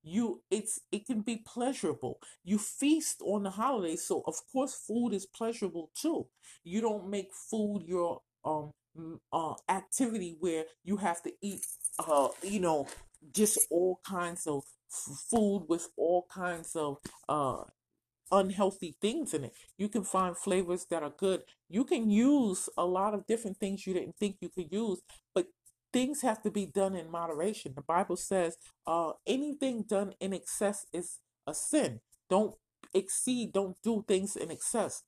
You 0.09 0.41
it's 0.49 0.79
it 0.91 1.05
can 1.05 1.21
be 1.21 1.37
pleasurable. 1.45 2.19
You 2.43 2.57
feast 2.57 3.21
on 3.21 3.43
the 3.43 3.51
holidays, 3.51 4.05
so 4.05 4.23
of 4.25 4.35
course 4.51 4.73
food 4.87 5.13
is 5.13 5.25
pleasurable 5.25 5.91
too. 5.95 6.27
You 6.63 6.81
don't 6.81 7.09
make 7.09 7.29
food 7.33 7.83
your 7.85 8.21
um 8.45 8.71
uh 9.31 9.53
activity 9.69 10.35
where 10.39 10.65
you 10.83 10.97
have 10.97 11.21
to 11.23 11.31
eat 11.41 11.61
uh 11.99 12.29
you 12.41 12.59
know 12.59 12.87
just 13.33 13.59
all 13.69 13.99
kinds 14.07 14.47
of 14.47 14.63
food 15.29 15.65
with 15.69 15.89
all 15.97 16.25
kinds 16.33 16.75
of 16.75 16.97
uh 17.27 17.63
unhealthy 18.31 18.95
things 19.01 19.33
in 19.33 19.43
it. 19.45 19.53
You 19.77 19.89
can 19.89 20.03
find 20.03 20.37
flavors 20.37 20.85
that 20.91 21.03
are 21.03 21.13
good. 21.17 21.41
You 21.69 21.83
can 21.83 22.09
use 22.09 22.69
a 22.77 22.85
lot 22.85 23.13
of 23.13 23.25
different 23.27 23.57
things 23.57 23.87
you 23.87 23.93
didn't 23.93 24.17
think 24.17 24.37
you 24.41 24.49
could 24.49 24.71
use, 24.71 24.99
but 25.33 25.47
things 25.91 26.21
have 26.21 26.41
to 26.43 26.51
be 26.51 26.65
done 26.65 26.95
in 26.95 27.09
moderation. 27.11 27.73
The 27.75 27.81
Bible 27.81 28.17
says 28.17 28.57
uh, 28.85 29.13
anything 29.25 29.83
done 29.87 30.13
in 30.19 30.33
excess 30.33 30.85
is 30.93 31.19
a 31.47 31.53
sin. 31.53 32.01
Don't 32.29 32.55
exceed, 32.93 33.53
don't 33.53 33.77
do 33.83 34.03
things 34.07 34.35
in 34.35 34.51
excess. 34.51 35.03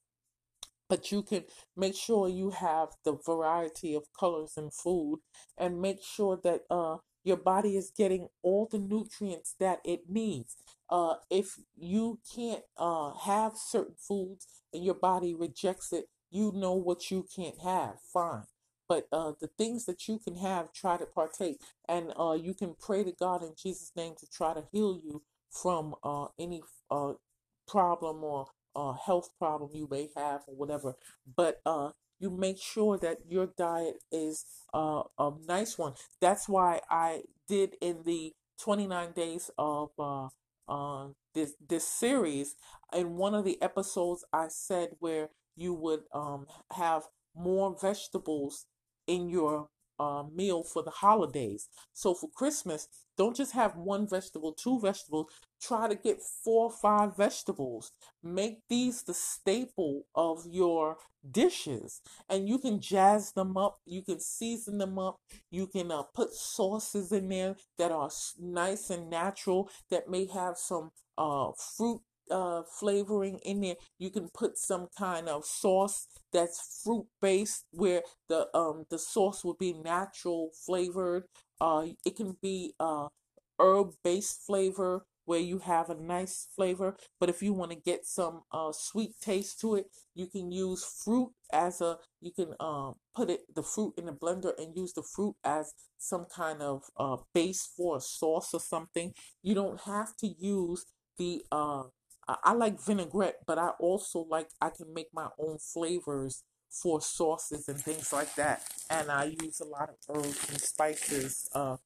But 0.90 1.12
you 1.12 1.24
can 1.24 1.46
make 1.76 1.96
sure 1.96 2.28
you 2.28 2.50
have 2.50 2.90
the 3.06 3.14
variety 3.26 3.94
of 3.96 4.12
colors 4.20 4.54
in 4.58 4.72
food 4.72 5.20
and 5.58 5.82
make 5.82 6.04
sure 6.04 6.38
that 6.44 6.64
uh, 6.70 6.98
your 7.24 7.38
body 7.38 7.78
is 7.78 7.92
getting 7.96 8.28
all 8.42 8.68
the 8.70 8.80
nutrients 8.80 9.56
that 9.60 9.80
it 9.86 10.10
needs. 10.10 10.58
Uh, 10.90 11.16
if 11.30 11.60
you 11.78 12.20
can't 12.36 12.64
uh, 12.78 13.14
have 13.14 13.54
certain 13.56 13.96
foods 13.98 14.48
and 14.74 14.84
your 14.84 14.96
body 14.96 15.34
rejects 15.34 15.94
it, 15.94 16.06
you 16.30 16.52
know 16.54 16.74
what 16.74 17.10
you 17.10 17.26
can't 17.34 17.60
have. 17.62 17.96
Fine. 18.14 18.44
But 18.92 19.08
uh, 19.14 19.32
the 19.40 19.48
things 19.48 19.86
that 19.86 20.10
you 20.10 20.20
can 20.20 20.36
have, 20.36 20.74
try 20.74 20.98
to 20.98 21.06
partake. 21.06 21.62
And 21.88 22.12
uh, 22.20 22.34
you 22.34 22.54
can 22.54 22.76
pray 22.78 23.06
to 23.06 23.14
God 23.14 23.42
in 23.42 23.54
Jesus' 23.56 23.94
name 23.96 24.16
to 24.20 24.30
try 24.30 24.54
to 24.54 24.66
heal 24.74 25.00
you 25.02 25.22
from 25.50 25.96
uh, 26.04 26.26
any 26.38 26.62
uh, 26.90 27.14
problem 27.66 28.22
or 28.22 28.48
uh, 28.76 28.92
health 28.92 29.30
problem 29.40 29.70
you 29.74 29.88
may 29.90 30.10
have 30.18 30.42
or 30.46 30.56
whatever. 30.58 30.96
But 31.38 31.62
uh, 31.66 31.92
you 32.20 32.32
make 32.32 32.62
sure 32.62 32.98
that 32.98 33.20
your 33.30 33.48
diet 33.58 34.04
is 34.12 34.44
a 34.74 35.04
nice 35.48 35.78
one. 35.78 35.94
That's 36.20 36.50
why 36.50 36.82
I 36.90 37.22
did 37.48 37.78
in 37.80 38.04
the 38.06 38.34
29 38.62 39.14
days 39.14 39.50
of 39.58 39.92
this 41.34 41.54
this 41.66 41.88
series. 41.88 42.56
In 42.92 43.16
one 43.16 43.36
of 43.36 43.46
the 43.46 43.58
episodes, 43.62 44.26
I 44.34 44.50
said 44.50 44.90
where 45.00 45.30
you 45.56 45.74
would 45.76 46.02
um, 46.14 46.48
have 46.74 47.04
more 47.34 47.74
vegetables 47.80 48.66
in 49.08 49.30
your 49.30 49.68
uh, 50.02 50.24
meal 50.34 50.64
for 50.64 50.82
the 50.82 50.90
holidays. 50.90 51.70
So 51.94 52.16
for 52.16 52.30
Christmas, 52.34 52.88
don't 53.18 53.36
just 53.36 53.52
have 53.52 53.76
one 53.76 54.08
vegetable, 54.08 54.54
two 54.54 54.80
vegetables. 54.80 55.28
Try 55.62 55.88
to 55.88 55.96
get 55.96 56.18
four 56.44 56.66
or 56.66 56.72
five 56.72 57.16
vegetables. 57.16 57.92
Make 58.24 58.62
these 58.68 59.04
the 59.04 59.14
staple 59.14 60.08
of 60.16 60.46
your 60.50 60.98
dishes, 61.30 62.02
and 62.28 62.50
you 62.50 62.58
can 62.58 62.82
jazz 62.82 63.34
them 63.34 63.56
up. 63.58 63.80
You 63.86 64.02
can 64.02 64.20
season 64.20 64.80
them 64.80 64.98
up. 64.98 65.18
You 65.52 65.68
can 65.68 65.92
uh, 65.92 66.02
put 66.02 66.34
sauces 66.34 67.12
in 67.12 67.30
there 67.30 67.58
that 67.78 67.92
are 67.92 68.10
nice 68.40 68.90
and 68.90 69.08
natural. 69.08 69.70
That 69.92 70.10
may 70.10 70.26
have 70.26 70.58
some 70.58 70.90
uh, 71.16 71.52
fruit 71.78 72.02
uh, 72.30 72.64
flavoring 72.64 73.40
in 73.40 73.62
there. 73.62 73.76
You 73.98 74.10
can 74.12 74.30
put 74.34 74.58
some 74.58 74.88
kind 74.98 75.28
of 75.30 75.46
sauce 75.46 76.08
that's 76.32 76.82
fruit 76.84 77.08
based, 77.22 77.66
where 77.72 78.04
the 78.30 78.48
um 78.56 78.86
the 78.90 79.00
sauce 79.00 79.44
will 79.44 79.56
be 79.60 79.74
natural 79.74 80.52
flavored. 80.66 81.24
Uh, 81.60 81.88
it 82.06 82.16
can 82.16 82.38
be 82.42 82.74
uh 82.80 83.08
herb 83.60 83.92
based 84.04 84.42
flavor 84.46 85.06
where 85.26 85.40
you 85.40 85.60
have 85.60 85.90
a 85.90 85.96
nice 85.96 86.48
flavor. 86.56 86.98
But 87.20 87.30
if 87.30 87.42
you 87.44 87.54
want 87.54 87.72
to 87.72 87.78
get 87.78 88.06
some 88.06 88.42
uh 88.52 88.72
sweet 88.72 89.12
taste 89.22 89.60
to 89.62 89.76
it, 89.76 89.86
you 90.16 90.28
can 90.28 90.52
use 90.52 90.84
fruit 90.84 91.32
as 91.54 91.82
a. 91.82 91.98
You 92.22 92.32
can 92.32 92.54
um 92.60 92.96
put 93.16 93.30
it 93.30 93.42
the 93.54 93.64
fruit 93.64 93.94
in 93.98 94.06
the 94.06 94.14
blender 94.14 94.52
and 94.58 94.76
use 94.76 94.94
the 94.94 95.04
fruit 95.04 95.36
as 95.44 95.74
some 95.98 96.26
kind 96.26 96.62
of 96.62 96.84
uh 96.98 97.18
base 97.34 97.70
for 97.78 97.98
a 97.98 98.02
sauce 98.02 98.54
or 98.54 98.60
something. 98.60 99.14
You 99.44 99.56
don't 99.56 99.82
have 99.82 100.16
to 100.18 100.28
use 100.28 100.86
the 101.18 101.44
uh 101.52 101.84
I 102.44 102.54
like 102.54 102.80
vinaigrette, 102.80 103.40
but 103.48 103.58
I 103.58 103.70
also 103.80 104.26
like 104.30 104.50
I 104.62 104.70
can 104.70 104.94
make 104.94 105.08
my 105.14 105.28
own 105.40 105.58
flavors 105.60 106.44
for 106.70 107.02
sauces 107.02 107.68
and 107.68 107.80
things 107.80 108.14
like 108.14 108.36
that. 108.36 108.64
And 108.90 109.12
I 109.12 109.36
use 109.42 109.60
a 109.60 109.66
lot 109.66 109.90
of 109.90 109.96
herbs 110.16 110.50
and 110.50 110.62
spices. 110.62 111.50
Uh, 111.54 111.78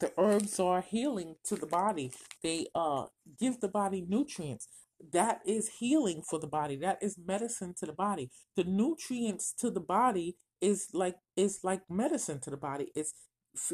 the 0.00 0.12
herbs 0.18 0.58
are 0.60 0.82
healing 0.82 1.36
to 1.44 1.54
the 1.54 1.66
body. 1.66 2.12
They 2.42 2.66
uh 2.74 3.06
give 3.38 3.60
the 3.60 3.68
body 3.68 4.04
nutrients. 4.06 4.68
That 5.12 5.40
is 5.46 5.68
healing 5.78 6.22
for 6.28 6.38
the 6.38 6.46
body. 6.46 6.76
That 6.76 6.98
is 7.02 7.16
medicine 7.24 7.74
to 7.78 7.86
the 7.86 7.92
body. 7.92 8.30
The 8.56 8.64
nutrients 8.64 9.52
to 9.60 9.70
the 9.70 9.80
body 9.80 10.36
is 10.60 10.88
like 10.92 11.16
is 11.36 11.60
like 11.62 11.82
medicine 11.88 12.40
to 12.40 12.50
the 12.50 12.56
body. 12.56 12.90
It's 12.94 13.14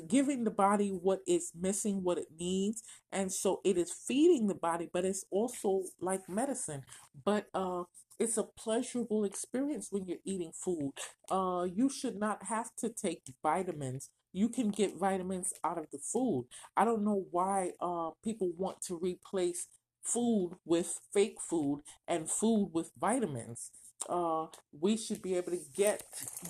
giving 0.09 0.45
the 0.45 0.51
body 0.51 0.91
what 0.91 1.21
it's 1.27 1.53
missing, 1.59 2.03
what 2.03 2.19
it 2.19 2.27
needs, 2.39 2.83
and 3.13 3.33
so 3.33 3.61
it 3.65 3.77
is 3.79 3.93
feeding 3.93 4.47
the 4.49 4.55
body, 4.55 4.89
but 4.93 5.05
it's 5.05 5.25
also 5.31 5.83
like 6.01 6.29
medicine. 6.29 6.83
But 7.25 7.47
uh, 7.55 7.85
it's 8.19 8.37
a 8.37 8.43
pleasurable 8.43 9.25
experience 9.25 9.89
when 9.91 10.07
you're 10.07 10.19
eating 10.25 10.53
food. 10.53 10.93
Uh, 11.31 11.67
you 11.73 11.89
should 11.89 12.17
not 12.17 12.45
have 12.45 12.71
to 12.79 12.89
take 12.89 13.23
vitamins. 13.43 14.11
You 14.33 14.49
can 14.49 14.71
get 14.71 14.97
vitamins 14.99 15.53
out 15.65 15.79
of 15.79 15.87
the 15.93 15.99
food. 15.99 16.47
I 16.77 16.85
don't 16.85 17.05
know 17.05 17.25
why 17.31 17.73
uh, 17.81 18.11
people 18.23 18.51
want 18.57 18.83
to 18.89 18.97
replace 18.99 19.67
food 20.03 20.57
with 20.65 20.99
fake 21.13 21.37
food 21.49 21.83
and 22.07 22.31
food 22.31 22.71
with 22.73 22.91
vitamins 22.99 23.71
uh, 24.09 24.47
we 24.79 24.97
should 24.97 25.23
be 25.23 25.37
able 25.37 25.53
to 25.53 25.61
get 25.77 26.03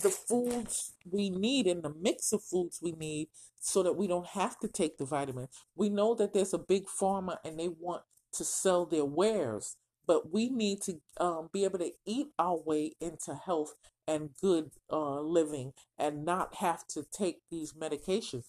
the 0.02 0.10
foods 0.10 0.92
we 1.10 1.30
need 1.30 1.66
and 1.66 1.82
the 1.82 1.92
mix 2.00 2.32
of 2.32 2.42
foods 2.42 2.80
we 2.82 2.92
need 2.92 3.28
so 3.60 3.82
that 3.82 3.96
we 3.96 4.06
don't 4.06 4.28
have 4.28 4.58
to 4.60 4.68
take 4.68 4.98
the 4.98 5.04
vitamin. 5.04 5.48
We 5.74 5.88
know 5.88 6.14
that 6.14 6.32
there's 6.32 6.54
a 6.54 6.58
big 6.58 6.84
pharma 6.86 7.38
and 7.44 7.58
they 7.58 7.68
want 7.68 8.02
to 8.34 8.44
sell 8.44 8.86
their 8.86 9.04
wares, 9.04 9.76
but 10.06 10.32
we 10.32 10.48
need 10.48 10.82
to 10.82 11.00
um, 11.18 11.48
be 11.52 11.64
able 11.64 11.78
to 11.78 11.92
eat 12.06 12.28
our 12.38 12.58
way 12.58 12.92
into 13.00 13.34
health 13.34 13.74
and 14.06 14.30
good 14.40 14.70
uh, 14.90 15.20
living 15.20 15.72
and 15.98 16.24
not 16.24 16.56
have 16.56 16.86
to 16.88 17.04
take 17.10 17.40
these 17.50 17.72
medications. 17.72 18.44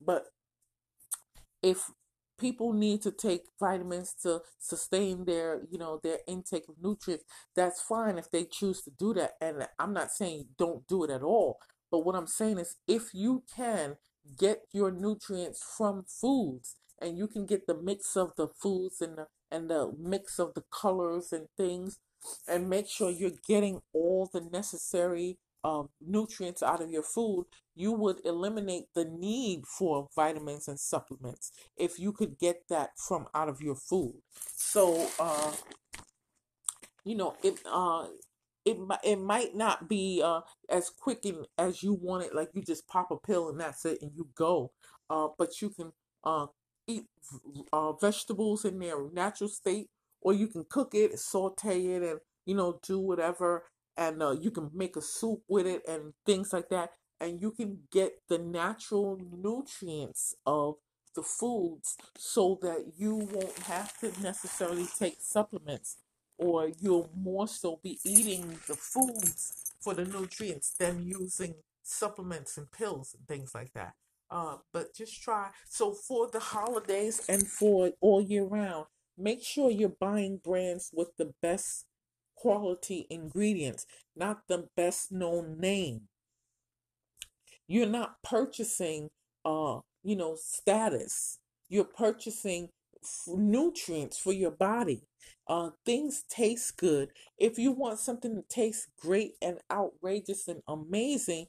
But 0.00 0.26
if 1.62 1.90
people 2.38 2.72
need 2.72 3.02
to 3.02 3.10
take 3.10 3.42
vitamins 3.60 4.14
to 4.22 4.40
sustain 4.58 5.24
their 5.24 5.62
you 5.70 5.78
know 5.78 6.00
their 6.02 6.18
intake 6.26 6.68
of 6.68 6.76
nutrients 6.82 7.24
that's 7.54 7.80
fine 7.80 8.18
if 8.18 8.30
they 8.30 8.44
choose 8.44 8.82
to 8.82 8.90
do 8.98 9.14
that 9.14 9.32
and 9.40 9.66
i'm 9.78 9.92
not 9.92 10.10
saying 10.10 10.46
don't 10.58 10.86
do 10.88 11.04
it 11.04 11.10
at 11.10 11.22
all 11.22 11.58
but 11.90 12.00
what 12.04 12.14
i'm 12.14 12.26
saying 12.26 12.58
is 12.58 12.76
if 12.88 13.14
you 13.14 13.42
can 13.54 13.96
get 14.38 14.62
your 14.72 14.90
nutrients 14.90 15.62
from 15.76 16.04
foods 16.06 16.76
and 17.00 17.18
you 17.18 17.26
can 17.26 17.46
get 17.46 17.66
the 17.66 17.74
mix 17.74 18.16
of 18.16 18.32
the 18.36 18.48
foods 18.48 19.00
and 19.00 19.18
the 19.18 19.26
and 19.50 19.70
the 19.70 19.92
mix 19.98 20.38
of 20.38 20.54
the 20.54 20.64
colors 20.72 21.32
and 21.32 21.46
things 21.56 21.98
and 22.48 22.68
make 22.68 22.88
sure 22.88 23.10
you're 23.10 23.30
getting 23.46 23.80
all 23.92 24.28
the 24.32 24.40
necessary 24.40 25.38
um, 25.64 25.88
nutrients 26.00 26.62
out 26.62 26.82
of 26.82 26.90
your 26.90 27.02
food, 27.02 27.46
you 27.74 27.92
would 27.92 28.18
eliminate 28.24 28.84
the 28.94 29.04
need 29.04 29.66
for 29.66 30.08
vitamins 30.14 30.68
and 30.68 30.78
supplements 30.78 31.52
if 31.76 31.98
you 31.98 32.12
could 32.12 32.38
get 32.38 32.62
that 32.68 32.90
from 32.98 33.26
out 33.34 33.48
of 33.48 33.60
your 33.62 33.76
food. 33.76 34.14
So, 34.56 35.08
uh, 35.18 35.52
you 37.04 37.16
know, 37.16 37.34
it 37.42 37.58
uh, 37.70 38.06
it 38.64 38.78
it 39.02 39.16
might 39.20 39.54
not 39.54 39.88
be 39.88 40.22
uh, 40.24 40.40
as 40.70 40.90
quick 40.90 41.24
and 41.24 41.46
as 41.58 41.82
you 41.82 41.94
want 41.94 42.24
it, 42.24 42.34
like 42.34 42.50
you 42.54 42.62
just 42.62 42.86
pop 42.88 43.10
a 43.10 43.16
pill 43.16 43.48
and 43.48 43.60
that's 43.60 43.84
it, 43.84 43.98
and 44.02 44.12
you 44.14 44.28
go. 44.34 44.72
Uh, 45.10 45.28
but 45.38 45.60
you 45.60 45.70
can 45.70 45.92
uh, 46.24 46.46
eat 46.86 47.04
uh, 47.72 47.92
vegetables 47.92 48.64
in 48.64 48.78
their 48.78 48.96
natural 49.12 49.48
state, 49.48 49.88
or 50.22 50.32
you 50.32 50.48
can 50.48 50.64
cook 50.68 50.94
it, 50.94 51.18
saute 51.18 51.86
it, 51.86 52.02
and 52.02 52.20
you 52.46 52.54
know 52.54 52.80
do 52.86 52.98
whatever 52.98 53.64
and 53.96 54.22
uh, 54.22 54.32
you 54.32 54.50
can 54.50 54.70
make 54.74 54.96
a 54.96 55.02
soup 55.02 55.40
with 55.48 55.66
it 55.66 55.82
and 55.88 56.12
things 56.26 56.52
like 56.52 56.68
that 56.68 56.90
and 57.20 57.40
you 57.40 57.50
can 57.50 57.78
get 57.92 58.12
the 58.28 58.38
natural 58.38 59.18
nutrients 59.32 60.34
of 60.46 60.74
the 61.14 61.22
foods 61.22 61.96
so 62.16 62.58
that 62.60 62.92
you 62.96 63.16
won't 63.32 63.58
have 63.60 63.96
to 63.98 64.12
necessarily 64.20 64.86
take 64.98 65.16
supplements 65.20 65.98
or 66.38 66.70
you'll 66.80 67.10
more 67.16 67.46
so 67.46 67.78
be 67.82 67.98
eating 68.04 68.58
the 68.66 68.74
foods 68.74 69.72
for 69.80 69.94
the 69.94 70.04
nutrients 70.04 70.74
than 70.78 71.06
using 71.06 71.54
supplements 71.82 72.58
and 72.58 72.70
pills 72.72 73.14
and 73.16 73.26
things 73.28 73.54
like 73.54 73.72
that. 73.74 73.94
Uh, 74.30 74.56
but 74.72 74.94
just 74.94 75.22
try. 75.22 75.50
So 75.68 75.92
for 75.92 76.28
the 76.30 76.40
holidays 76.40 77.24
and 77.28 77.46
for 77.46 77.92
all 78.00 78.20
year 78.20 78.44
round, 78.44 78.86
make 79.16 79.44
sure 79.44 79.70
you're 79.70 79.90
buying 80.00 80.40
brands 80.42 80.90
with 80.92 81.16
the 81.16 81.32
best 81.40 81.86
quality 82.36 83.06
ingredients, 83.10 83.86
not 84.16 84.42
the 84.48 84.68
best 84.76 85.12
known 85.12 85.58
name. 85.60 86.02
You're 87.66 87.86
not 87.86 88.22
purchasing, 88.22 89.08
uh, 89.44 89.80
you 90.02 90.16
know, 90.16 90.36
status. 90.36 91.38
You're 91.68 91.84
purchasing 91.84 92.68
nutrients 93.26 94.18
for 94.18 94.32
your 94.32 94.50
body. 94.50 95.02
Uh, 95.48 95.70
things 95.84 96.24
taste 96.28 96.76
good. 96.76 97.10
If 97.38 97.58
you 97.58 97.72
want 97.72 97.98
something 97.98 98.34
to 98.34 98.42
taste 98.48 98.88
great 99.00 99.32
and 99.42 99.58
outrageous 99.70 100.48
and 100.48 100.60
amazing, 100.68 101.46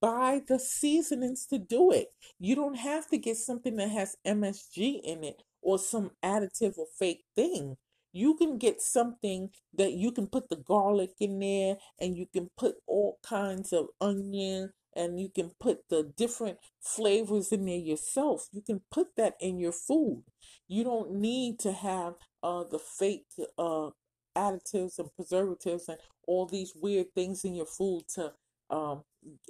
buy 0.00 0.40
the 0.46 0.58
seasonings 0.58 1.46
to 1.46 1.58
do 1.58 1.90
it. 1.90 2.08
You 2.38 2.54
don't 2.54 2.76
have 2.76 3.08
to 3.08 3.18
get 3.18 3.36
something 3.36 3.76
that 3.76 3.90
has 3.90 4.16
MSG 4.26 5.00
in 5.02 5.24
it 5.24 5.42
or 5.60 5.78
some 5.78 6.12
additive 6.24 6.78
or 6.78 6.86
fake 6.98 7.24
thing. 7.34 7.76
You 8.18 8.34
can 8.34 8.58
get 8.58 8.80
something 8.80 9.50
that 9.74 9.92
you 9.92 10.10
can 10.12 10.26
put 10.26 10.48
the 10.48 10.56
garlic 10.56 11.10
in 11.20 11.38
there 11.38 11.76
and 12.00 12.16
you 12.16 12.26
can 12.26 12.50
put 12.56 12.76
all 12.86 13.18
kinds 13.22 13.72
of 13.72 13.86
onion 14.00 14.72
and 14.96 15.20
you 15.20 15.28
can 15.28 15.52
put 15.60 15.88
the 15.88 16.12
different 16.16 16.58
flavors 16.80 17.52
in 17.52 17.66
there 17.66 17.76
yourself. 17.76 18.48
You 18.52 18.62
can 18.62 18.80
put 18.90 19.08
that 19.16 19.34
in 19.40 19.58
your 19.58 19.72
food. 19.72 20.24
You 20.66 20.84
don't 20.84 21.12
need 21.12 21.58
to 21.60 21.72
have 21.72 22.14
uh, 22.42 22.64
the 22.70 22.78
fake 22.78 23.26
uh, 23.58 23.90
additives 24.36 24.98
and 24.98 25.14
preservatives 25.14 25.88
and 25.88 25.98
all 26.26 26.46
these 26.46 26.72
weird 26.74 27.06
things 27.14 27.44
in 27.44 27.54
your 27.54 27.66
food 27.66 28.02
to 28.14 28.32
um, 28.70 29.02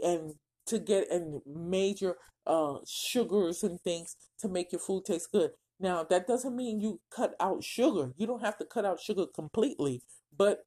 and 0.05 0.35
to 0.67 0.79
get 0.79 1.11
and 1.11 1.41
major 1.47 2.17
uh, 2.47 2.77
sugars 2.87 3.63
and 3.63 3.81
things 3.81 4.17
to 4.39 4.49
make 4.49 4.73
your 4.73 4.81
food 4.81 5.05
taste 5.05 5.31
good. 5.33 5.51
Now 5.81 6.05
that 6.05 6.27
doesn't 6.27 6.57
mean 6.57 6.81
you 6.81 7.01
cut 7.11 7.35
out 7.41 7.63
sugar. 7.63 8.13
You 8.17 8.27
don't 8.27 8.43
have 8.43 8.59
to 8.59 8.65
cut 8.65 8.85
out 8.85 9.01
sugar 9.01 9.27
completely, 9.27 10.03
but 10.37 10.65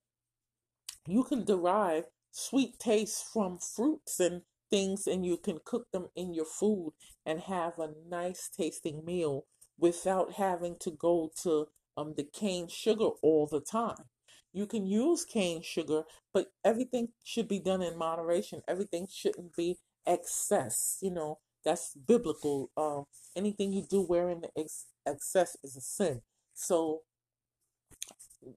you 1.07 1.23
can 1.23 1.43
derive 1.43 2.05
sweet 2.31 2.79
taste 2.79 3.25
from 3.31 3.57
fruits 3.57 4.19
and 4.19 4.43
things 4.69 5.05
and 5.05 5.25
you 5.25 5.37
can 5.37 5.59
cook 5.65 5.87
them 5.91 6.07
in 6.15 6.33
your 6.33 6.45
food 6.45 6.93
and 7.25 7.41
have 7.41 7.77
a 7.77 7.89
nice 8.09 8.49
tasting 8.49 9.03
meal 9.05 9.45
without 9.77 10.33
having 10.33 10.75
to 10.79 10.91
go 10.91 11.29
to 11.43 11.67
um, 11.97 12.13
the 12.15 12.23
cane 12.23 12.67
sugar 12.69 13.09
all 13.21 13.47
the 13.47 13.59
time. 13.59 14.05
You 14.53 14.65
can 14.65 14.85
use 14.85 15.25
cane 15.25 15.61
sugar, 15.61 16.03
but 16.33 16.47
everything 16.63 17.09
should 17.23 17.47
be 17.47 17.59
done 17.59 17.81
in 17.81 17.97
moderation. 17.97 18.61
Everything 18.67 19.07
shouldn't 19.09 19.55
be 19.55 19.77
excess. 20.05 20.97
You 21.01 21.11
know, 21.11 21.39
that's 21.63 21.95
biblical. 21.95 22.69
Um, 22.75 23.05
anything 23.35 23.71
you 23.71 23.85
do 23.89 24.05
wearing 24.07 24.43
ex- 24.57 24.87
excess 25.05 25.57
is 25.63 25.75
a 25.75 25.81
sin. 25.81 26.21
So, 26.53 27.01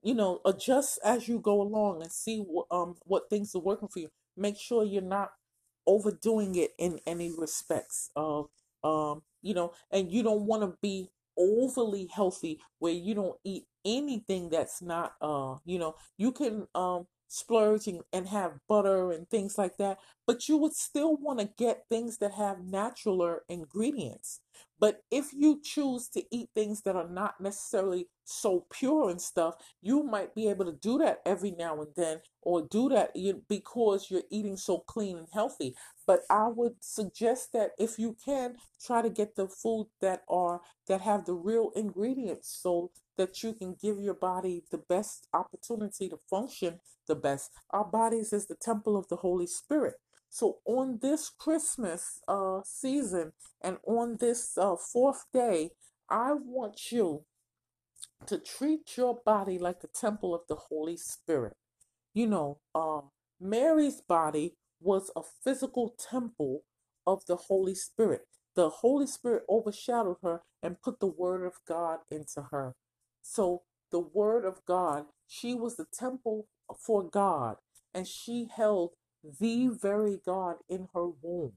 you 0.03 0.13
know, 0.13 0.41
adjust 0.45 0.99
as 1.03 1.27
you 1.27 1.39
go 1.39 1.61
along 1.61 2.01
and 2.01 2.11
see 2.11 2.39
what 2.39 2.65
um 2.71 2.95
what 3.05 3.29
things 3.29 3.53
are 3.55 3.61
working 3.61 3.87
for 3.87 3.99
you. 3.99 4.09
Make 4.37 4.57
sure 4.57 4.83
you're 4.83 5.01
not 5.01 5.29
overdoing 5.87 6.55
it 6.55 6.71
in 6.77 6.99
any 7.05 7.31
respects 7.37 8.09
of 8.15 8.47
um 8.83 9.21
you 9.41 9.53
know, 9.53 9.73
and 9.91 10.11
you 10.11 10.23
don't 10.23 10.45
want 10.45 10.63
to 10.63 10.75
be 10.81 11.09
overly 11.37 12.07
healthy 12.13 12.59
where 12.79 12.93
you 12.93 13.13
don't 13.13 13.37
eat 13.43 13.65
anything 13.85 14.49
that's 14.49 14.81
not 14.81 15.13
uh 15.21 15.55
you 15.65 15.77
know 15.77 15.93
you 16.17 16.31
can 16.31 16.65
um 16.73 17.05
splurge 17.27 17.87
and, 17.87 18.01
and 18.13 18.27
have 18.27 18.59
butter 18.67 19.11
and 19.11 19.29
things 19.29 19.57
like 19.57 19.77
that 19.77 19.97
but 20.27 20.49
you 20.49 20.57
would 20.57 20.75
still 20.75 21.15
want 21.17 21.39
to 21.39 21.49
get 21.57 21.85
things 21.87 22.17
that 22.17 22.33
have 22.33 22.63
natural 22.63 23.39
ingredients. 23.47 24.41
But 24.79 25.01
if 25.11 25.31
you 25.33 25.61
choose 25.63 26.07
to 26.09 26.23
eat 26.31 26.49
things 26.53 26.81
that 26.81 26.95
are 26.95 27.07
not 27.07 27.39
necessarily 27.39 28.07
so 28.25 28.65
pure 28.71 29.09
and 29.09 29.21
stuff, 29.21 29.55
you 29.81 30.03
might 30.03 30.35
be 30.35 30.49
able 30.49 30.65
to 30.65 30.73
do 30.73 30.97
that 30.97 31.21
every 31.25 31.51
now 31.51 31.81
and 31.81 31.91
then 31.95 32.19
or 32.41 32.67
do 32.69 32.89
that 32.89 33.11
because 33.47 34.07
you're 34.09 34.23
eating 34.29 34.57
so 34.57 34.79
clean 34.79 35.17
and 35.17 35.27
healthy. 35.33 35.75
But 36.05 36.21
I 36.29 36.47
would 36.47 36.75
suggest 36.81 37.53
that 37.53 37.71
if 37.79 37.97
you 37.97 38.15
can, 38.23 38.55
try 38.83 39.01
to 39.01 39.09
get 39.09 39.35
the 39.35 39.47
food 39.47 39.87
that 40.01 40.23
are 40.29 40.61
that 40.87 41.01
have 41.01 41.25
the 41.25 41.33
real 41.33 41.71
ingredients 41.75 42.59
so 42.61 42.91
that 43.17 43.41
you 43.43 43.53
can 43.53 43.75
give 43.81 43.99
your 43.99 44.13
body 44.13 44.63
the 44.71 44.77
best 44.77 45.27
opportunity 45.33 46.09
to 46.09 46.19
function 46.29 46.79
the 47.07 47.15
best. 47.15 47.51
Our 47.69 47.85
bodies 47.85 48.33
is 48.33 48.47
the 48.47 48.55
temple 48.55 48.97
of 48.97 49.07
the 49.07 49.17
Holy 49.17 49.47
Spirit. 49.47 49.95
So 50.29 50.57
on 50.65 50.99
this 51.01 51.29
Christmas 51.29 52.19
uh, 52.27 52.59
season 52.65 53.31
and 53.61 53.77
on 53.87 54.17
this 54.19 54.57
uh, 54.57 54.75
fourth 54.75 55.25
day, 55.31 55.71
I 56.09 56.33
want 56.33 56.91
you 56.91 57.23
to 58.27 58.37
treat 58.39 58.97
your 58.97 59.19
body 59.25 59.57
like 59.57 59.81
the 59.81 59.87
temple 59.87 60.33
of 60.33 60.41
the 60.47 60.55
Holy 60.55 60.97
Spirit. 60.97 61.55
You 62.13 62.27
know, 62.27 62.59
uh, 62.73 63.01
Mary's 63.39 64.01
body 64.01 64.55
was 64.79 65.11
a 65.15 65.21
physical 65.43 65.95
temple 65.97 66.61
of 67.05 67.25
the 67.27 67.35
Holy 67.35 67.75
Spirit. 67.75 68.21
The 68.55 68.69
Holy 68.69 69.07
Spirit 69.07 69.43
overshadowed 69.49 70.17
her 70.23 70.41
and 70.63 70.81
put 70.81 70.99
the 70.99 71.07
Word 71.07 71.45
of 71.45 71.53
God 71.67 71.99
into 72.09 72.47
her. 72.51 72.75
So, 73.21 73.63
the 73.91 73.99
Word 73.99 74.45
of 74.45 74.65
God, 74.65 75.05
she 75.27 75.53
was 75.53 75.75
the 75.75 75.85
temple 75.93 76.47
for 76.79 77.03
God, 77.03 77.57
and 77.93 78.07
she 78.07 78.47
held 78.53 78.91
the 79.23 79.67
very 79.67 80.19
God 80.25 80.57
in 80.69 80.87
her 80.93 81.07
womb. 81.21 81.53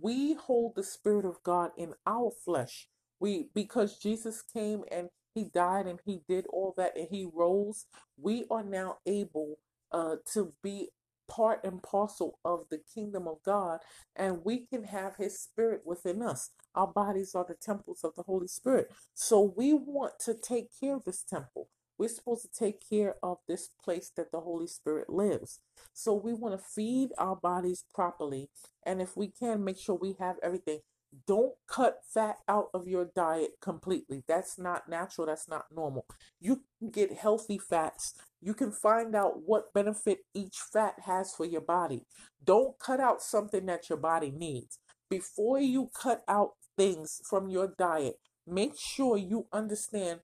We 0.00 0.34
hold 0.34 0.74
the 0.76 0.82
Spirit 0.82 1.24
of 1.24 1.42
God 1.42 1.70
in 1.76 1.94
our 2.06 2.30
flesh. 2.30 2.88
We 3.20 3.48
because 3.54 3.98
Jesus 3.98 4.42
came 4.42 4.84
and 4.90 5.08
he 5.34 5.44
died 5.44 5.86
and 5.86 6.00
he 6.04 6.20
did 6.28 6.46
all 6.50 6.74
that 6.76 6.96
and 6.96 7.08
he 7.10 7.28
rose, 7.32 7.86
we 8.20 8.44
are 8.50 8.64
now 8.64 8.98
able 9.06 9.58
uh, 9.92 10.16
to 10.32 10.52
be 10.62 10.88
part 11.28 11.60
and 11.62 11.82
parcel 11.82 12.38
of 12.44 12.64
the 12.70 12.80
kingdom 12.94 13.28
of 13.28 13.36
God, 13.44 13.80
and 14.16 14.44
we 14.44 14.66
can 14.66 14.84
have 14.84 15.16
His 15.16 15.38
Spirit 15.38 15.82
within 15.84 16.22
us. 16.22 16.50
Our 16.74 16.86
bodies 16.86 17.34
are 17.34 17.44
the 17.46 17.54
temples 17.54 18.02
of 18.02 18.12
the 18.16 18.22
Holy 18.22 18.48
Spirit. 18.48 18.90
So 19.14 19.52
we 19.56 19.74
want 19.74 20.14
to 20.20 20.34
take 20.34 20.68
care 20.80 20.96
of 20.96 21.04
this 21.04 21.22
temple. 21.22 21.68
We're 21.98 22.08
supposed 22.08 22.42
to 22.42 22.48
take 22.48 22.88
care 22.88 23.16
of 23.22 23.38
this 23.48 23.70
place 23.84 24.10
that 24.16 24.30
the 24.30 24.40
Holy 24.40 24.68
Spirit 24.68 25.10
lives. 25.10 25.60
So 25.92 26.14
we 26.14 26.32
want 26.32 26.58
to 26.58 26.64
feed 26.64 27.10
our 27.18 27.34
bodies 27.34 27.84
properly. 27.92 28.50
And 28.86 29.02
if 29.02 29.16
we 29.16 29.28
can, 29.28 29.64
make 29.64 29.78
sure 29.78 29.96
we 29.96 30.14
have 30.20 30.36
everything. 30.42 30.80
Don't 31.26 31.54
cut 31.66 32.00
fat 32.04 32.36
out 32.48 32.68
of 32.74 32.86
your 32.86 33.10
diet 33.14 33.52
completely. 33.60 34.22
That's 34.26 34.58
not 34.58 34.88
natural. 34.88 35.26
That's 35.26 35.48
not 35.48 35.66
normal. 35.74 36.06
You 36.40 36.62
can 36.78 36.90
get 36.90 37.12
healthy 37.12 37.58
fats. 37.58 38.14
You 38.40 38.54
can 38.54 38.70
find 38.72 39.14
out 39.14 39.42
what 39.46 39.72
benefit 39.72 40.20
each 40.34 40.58
fat 40.72 40.94
has 41.04 41.34
for 41.34 41.46
your 41.46 41.60
body. 41.60 42.04
Don't 42.44 42.78
cut 42.78 43.00
out 43.00 43.22
something 43.22 43.66
that 43.66 43.88
your 43.88 43.98
body 43.98 44.30
needs. 44.30 44.78
Before 45.10 45.58
you 45.58 45.90
cut 45.94 46.22
out 46.28 46.52
things 46.76 47.20
from 47.28 47.48
your 47.48 47.74
diet, 47.78 48.18
make 48.46 48.78
sure 48.78 49.16
you 49.16 49.46
understand 49.52 50.20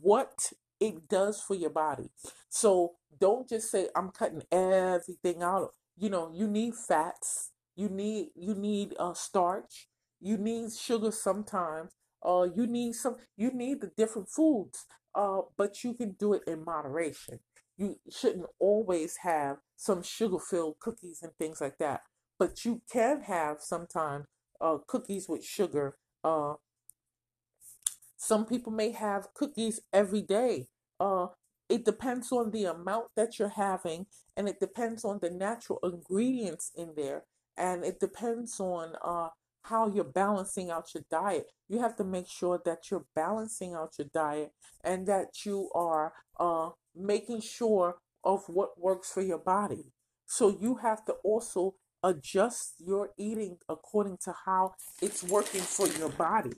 what 0.00 0.52
it 0.80 1.08
does 1.08 1.40
for 1.40 1.54
your 1.54 1.70
body. 1.70 2.10
So 2.48 2.94
don't 3.20 3.48
just 3.48 3.70
say 3.70 3.88
I'm 3.96 4.10
cutting 4.10 4.42
everything 4.50 5.42
out. 5.42 5.74
You 5.96 6.10
know, 6.10 6.30
you 6.32 6.46
need 6.46 6.74
fats, 6.74 7.50
you 7.76 7.88
need 7.88 8.28
you 8.36 8.54
need 8.54 8.94
uh, 8.98 9.14
starch, 9.14 9.87
you 10.20 10.36
need 10.38 10.72
sugar 10.72 11.10
sometimes. 11.10 11.92
Uh, 12.24 12.46
you 12.54 12.66
need 12.66 12.94
some. 12.94 13.16
You 13.36 13.50
need 13.52 13.80
the 13.80 13.90
different 13.96 14.28
foods. 14.28 14.86
Uh, 15.14 15.42
but 15.56 15.82
you 15.84 15.94
can 15.94 16.12
do 16.12 16.32
it 16.34 16.42
in 16.46 16.64
moderation. 16.64 17.40
You 17.76 17.98
shouldn't 18.10 18.46
always 18.58 19.18
have 19.22 19.58
some 19.76 20.02
sugar-filled 20.02 20.78
cookies 20.80 21.20
and 21.22 21.32
things 21.38 21.60
like 21.60 21.78
that. 21.78 22.02
But 22.38 22.64
you 22.64 22.82
can 22.92 23.22
have 23.22 23.60
sometimes 23.60 24.26
uh, 24.60 24.78
cookies 24.86 25.28
with 25.28 25.44
sugar. 25.44 25.96
Uh, 26.22 26.54
some 28.16 28.44
people 28.46 28.72
may 28.72 28.90
have 28.90 29.32
cookies 29.34 29.80
every 29.92 30.22
day. 30.22 30.68
Uh, 31.00 31.28
it 31.68 31.84
depends 31.84 32.32
on 32.32 32.50
the 32.50 32.64
amount 32.64 33.08
that 33.16 33.38
you're 33.38 33.48
having, 33.50 34.06
and 34.36 34.48
it 34.48 34.58
depends 34.60 35.04
on 35.04 35.18
the 35.20 35.30
natural 35.30 35.78
ingredients 35.82 36.72
in 36.76 36.94
there, 36.96 37.24
and 37.56 37.84
it 37.84 38.00
depends 38.00 38.58
on 38.58 38.94
uh, 39.04 39.28
how 39.62 39.88
you're 39.88 40.04
balancing 40.04 40.70
out 40.70 40.94
your 40.94 41.04
diet. 41.10 41.46
You 41.68 41.80
have 41.80 41.96
to 41.96 42.04
make 42.04 42.28
sure 42.28 42.60
that 42.64 42.90
you're 42.90 43.06
balancing 43.14 43.74
out 43.74 43.94
your 43.98 44.08
diet 44.12 44.52
and 44.82 45.06
that 45.06 45.44
you 45.44 45.70
are 45.74 46.12
uh, 46.38 46.70
making 46.94 47.40
sure 47.40 47.96
of 48.24 48.44
what 48.48 48.80
works 48.80 49.12
for 49.12 49.22
your 49.22 49.38
body. 49.38 49.92
So 50.26 50.56
you 50.60 50.76
have 50.76 51.04
to 51.06 51.14
also 51.24 51.74
adjust 52.02 52.74
your 52.78 53.10
eating 53.18 53.58
according 53.68 54.18
to 54.24 54.34
how 54.44 54.74
it's 55.02 55.24
working 55.24 55.60
for 55.60 55.88
your 55.88 56.10
body. 56.10 56.52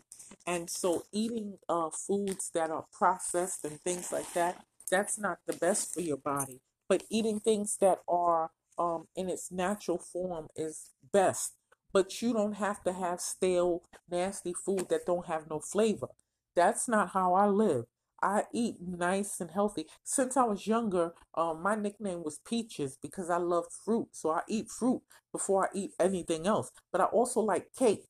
And 0.46 0.68
so 0.68 1.05
eating 1.12 1.59
uh, 1.68 1.90
foods 1.90 2.51
that 2.55 2.70
are 2.70 2.86
processed 2.92 3.64
and 3.64 3.80
things 3.80 4.12
like 4.12 4.32
that, 4.34 4.64
that's 4.90 5.18
not 5.18 5.38
the 5.46 5.55
best 5.55 5.94
for 5.94 6.01
your 6.01 6.16
body. 6.16 6.61
But 6.88 7.05
eating 7.11 7.40
things 7.40 7.76
that 7.80 7.98
are 8.09 8.51
um, 8.78 9.07
in 9.14 9.28
its 9.28 9.53
natural 9.53 9.98
form 9.98 10.48
is 10.57 10.90
best. 11.12 11.55
But 11.93 12.22
you 12.22 12.32
don't 12.32 12.55
have 12.55 12.82
to 12.84 12.93
have 12.93 13.20
stale, 13.20 13.82
nasty 14.11 14.53
food 14.53 14.88
that 14.91 15.07
don't 15.07 15.26
have 15.26 15.49
no 15.49 15.61
flavor. 15.61 16.09
That's 16.55 16.88
not 16.88 17.11
how 17.11 17.34
I 17.34 17.47
live. 17.47 17.84
I 18.22 18.45
eat 18.53 18.76
nice 18.80 19.41
and 19.41 19.51
healthy. 19.51 19.86
Since 20.05 20.36
I 20.36 20.45
was 20.45 20.66
younger, 20.66 21.12
um, 21.34 21.62
my 21.62 21.74
nickname 21.74 22.22
was 22.22 22.41
Peaches 22.47 22.99
because 23.01 23.30
I 23.30 23.38
love 23.38 23.64
fruit. 23.84 24.09
So 24.12 24.30
I 24.30 24.43
eat 24.49 24.68
fruit 24.68 25.03
before 25.32 25.66
I 25.66 25.68
eat 25.74 25.93
anything 25.99 26.47
else. 26.47 26.70
But 26.93 27.01
I 27.01 27.05
also 27.05 27.41
like 27.41 27.68
cake. 27.76 28.05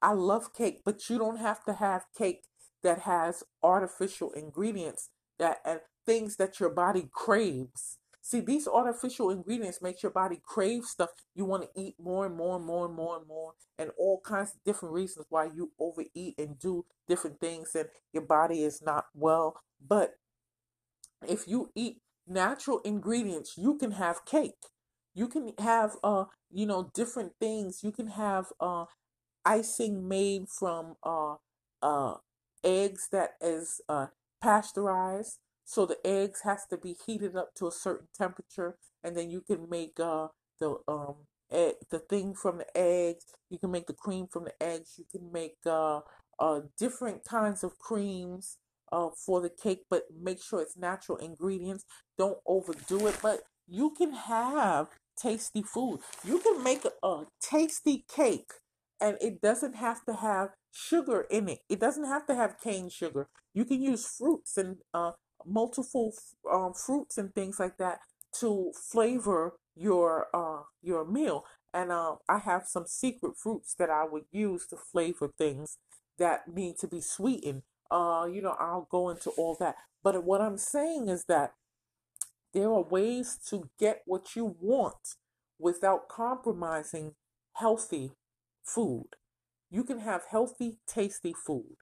I 0.00 0.12
love 0.12 0.52
cake, 0.54 0.82
but 0.84 1.08
you 1.08 1.18
don't 1.18 1.38
have 1.38 1.64
to 1.64 1.74
have 1.74 2.06
cake 2.16 2.44
that 2.82 3.00
has 3.00 3.42
artificial 3.62 4.32
ingredients 4.32 5.08
that 5.38 5.58
and 5.64 5.80
things 6.06 6.36
that 6.36 6.60
your 6.60 6.70
body 6.70 7.08
craves. 7.12 7.98
See, 8.24 8.40
these 8.40 8.66
artificial 8.66 9.28
ingredients 9.28 9.82
make 9.82 10.02
your 10.02 10.10
body 10.10 10.40
crave 10.42 10.84
stuff 10.86 11.10
you 11.34 11.44
want 11.44 11.64
to 11.64 11.68
eat 11.78 11.96
more 12.00 12.24
and 12.24 12.34
more 12.34 12.56
and 12.56 12.64
more 12.64 12.86
and 12.86 12.94
more 12.94 13.18
and 13.18 13.28
more, 13.28 13.52
and 13.78 13.90
all 13.98 14.22
kinds 14.22 14.54
of 14.54 14.64
different 14.64 14.94
reasons 14.94 15.26
why 15.28 15.44
you 15.54 15.72
overeat 15.78 16.34
and 16.38 16.58
do 16.58 16.86
different 17.06 17.38
things, 17.38 17.74
and 17.74 17.90
your 18.14 18.22
body 18.22 18.62
is 18.64 18.80
not 18.80 19.08
well. 19.14 19.60
But 19.86 20.14
if 21.28 21.46
you 21.46 21.70
eat 21.74 21.98
natural 22.26 22.80
ingredients, 22.84 23.54
you 23.58 23.76
can 23.76 23.92
have 23.92 24.24
cake. 24.24 24.68
You 25.14 25.28
can 25.28 25.52
have 25.58 25.96
uh, 26.02 26.24
you 26.50 26.64
know, 26.66 26.90
different 26.94 27.32
things. 27.38 27.82
You 27.84 27.92
can 27.92 28.08
have 28.08 28.46
uh 28.58 28.86
icing 29.44 30.08
made 30.08 30.48
from 30.48 30.96
uh 31.02 31.36
uh 31.82 32.14
eggs 32.64 33.08
that 33.12 33.32
is 33.40 33.80
uh 33.88 34.06
pasteurized 34.42 35.38
so 35.64 35.86
the 35.86 35.98
eggs 36.06 36.40
has 36.44 36.66
to 36.70 36.76
be 36.76 36.96
heated 37.06 37.36
up 37.36 37.54
to 37.56 37.66
a 37.66 37.72
certain 37.72 38.08
temperature, 38.16 38.76
and 39.02 39.16
then 39.16 39.30
you 39.30 39.40
can 39.40 39.68
make 39.68 39.98
uh, 40.00 40.28
the 40.60 40.76
um 40.88 41.26
egg, 41.50 41.74
the 41.90 41.98
thing 41.98 42.34
from 42.34 42.58
the 42.58 42.76
eggs. 42.76 43.24
You 43.50 43.58
can 43.58 43.70
make 43.70 43.86
the 43.86 43.92
cream 43.94 44.26
from 44.30 44.44
the 44.44 44.62
eggs. 44.62 44.94
You 44.98 45.04
can 45.10 45.30
make 45.32 45.56
uh, 45.66 46.00
uh 46.38 46.60
different 46.78 47.24
kinds 47.24 47.62
of 47.62 47.78
creams 47.78 48.58
uh 48.92 49.08
for 49.26 49.40
the 49.40 49.50
cake, 49.50 49.84
but 49.90 50.04
make 50.20 50.42
sure 50.42 50.60
it's 50.60 50.76
natural 50.76 51.18
ingredients. 51.18 51.84
Don't 52.18 52.38
overdo 52.46 53.06
it, 53.08 53.18
but 53.22 53.40
you 53.66 53.90
can 53.96 54.12
have 54.12 54.88
tasty 55.20 55.62
food. 55.62 56.00
You 56.24 56.38
can 56.40 56.62
make 56.62 56.84
a, 56.84 57.06
a 57.06 57.26
tasty 57.40 58.04
cake, 58.08 58.50
and 59.00 59.16
it 59.20 59.40
doesn't 59.40 59.74
have 59.76 60.04
to 60.06 60.14
have 60.14 60.50
sugar 60.72 61.26
in 61.30 61.48
it. 61.48 61.60
It 61.68 61.80
doesn't 61.80 62.04
have 62.06 62.26
to 62.26 62.34
have 62.34 62.60
cane 62.62 62.88
sugar. 62.88 63.28
You 63.52 63.64
can 63.64 63.80
use 63.82 64.06
fruits 64.06 64.56
and 64.56 64.78
uh, 64.92 65.12
multiple 65.46 66.12
um, 66.50 66.72
fruits 66.74 67.18
and 67.18 67.34
things 67.34 67.58
like 67.58 67.76
that 67.78 67.98
to 68.40 68.72
flavor 68.74 69.54
your 69.76 70.26
uh, 70.34 70.62
your 70.82 71.04
meal. 71.04 71.44
And 71.72 71.90
uh, 71.90 72.16
I 72.28 72.38
have 72.38 72.66
some 72.66 72.86
secret 72.86 73.36
fruits 73.36 73.74
that 73.78 73.90
I 73.90 74.04
would 74.04 74.24
use 74.30 74.66
to 74.68 74.76
flavor 74.76 75.30
things 75.36 75.78
that 76.18 76.46
need 76.52 76.78
to 76.78 76.86
be 76.86 77.00
sweetened. 77.00 77.62
Uh, 77.90 78.28
you 78.32 78.40
know, 78.40 78.56
I'll 78.60 78.88
go 78.90 79.10
into 79.10 79.30
all 79.30 79.56
that. 79.60 79.76
But 80.02 80.22
what 80.24 80.40
I'm 80.40 80.58
saying 80.58 81.08
is 81.08 81.24
that 81.26 81.54
there 82.52 82.70
are 82.70 82.82
ways 82.82 83.38
to 83.50 83.68
get 83.78 84.02
what 84.06 84.36
you 84.36 84.56
want 84.60 85.16
without 85.58 86.08
compromising 86.08 87.14
healthy 87.54 88.12
food. 88.62 89.08
You 89.70 89.84
can 89.84 90.00
have 90.00 90.26
healthy, 90.30 90.78
tasty 90.86 91.32
food. 91.34 91.76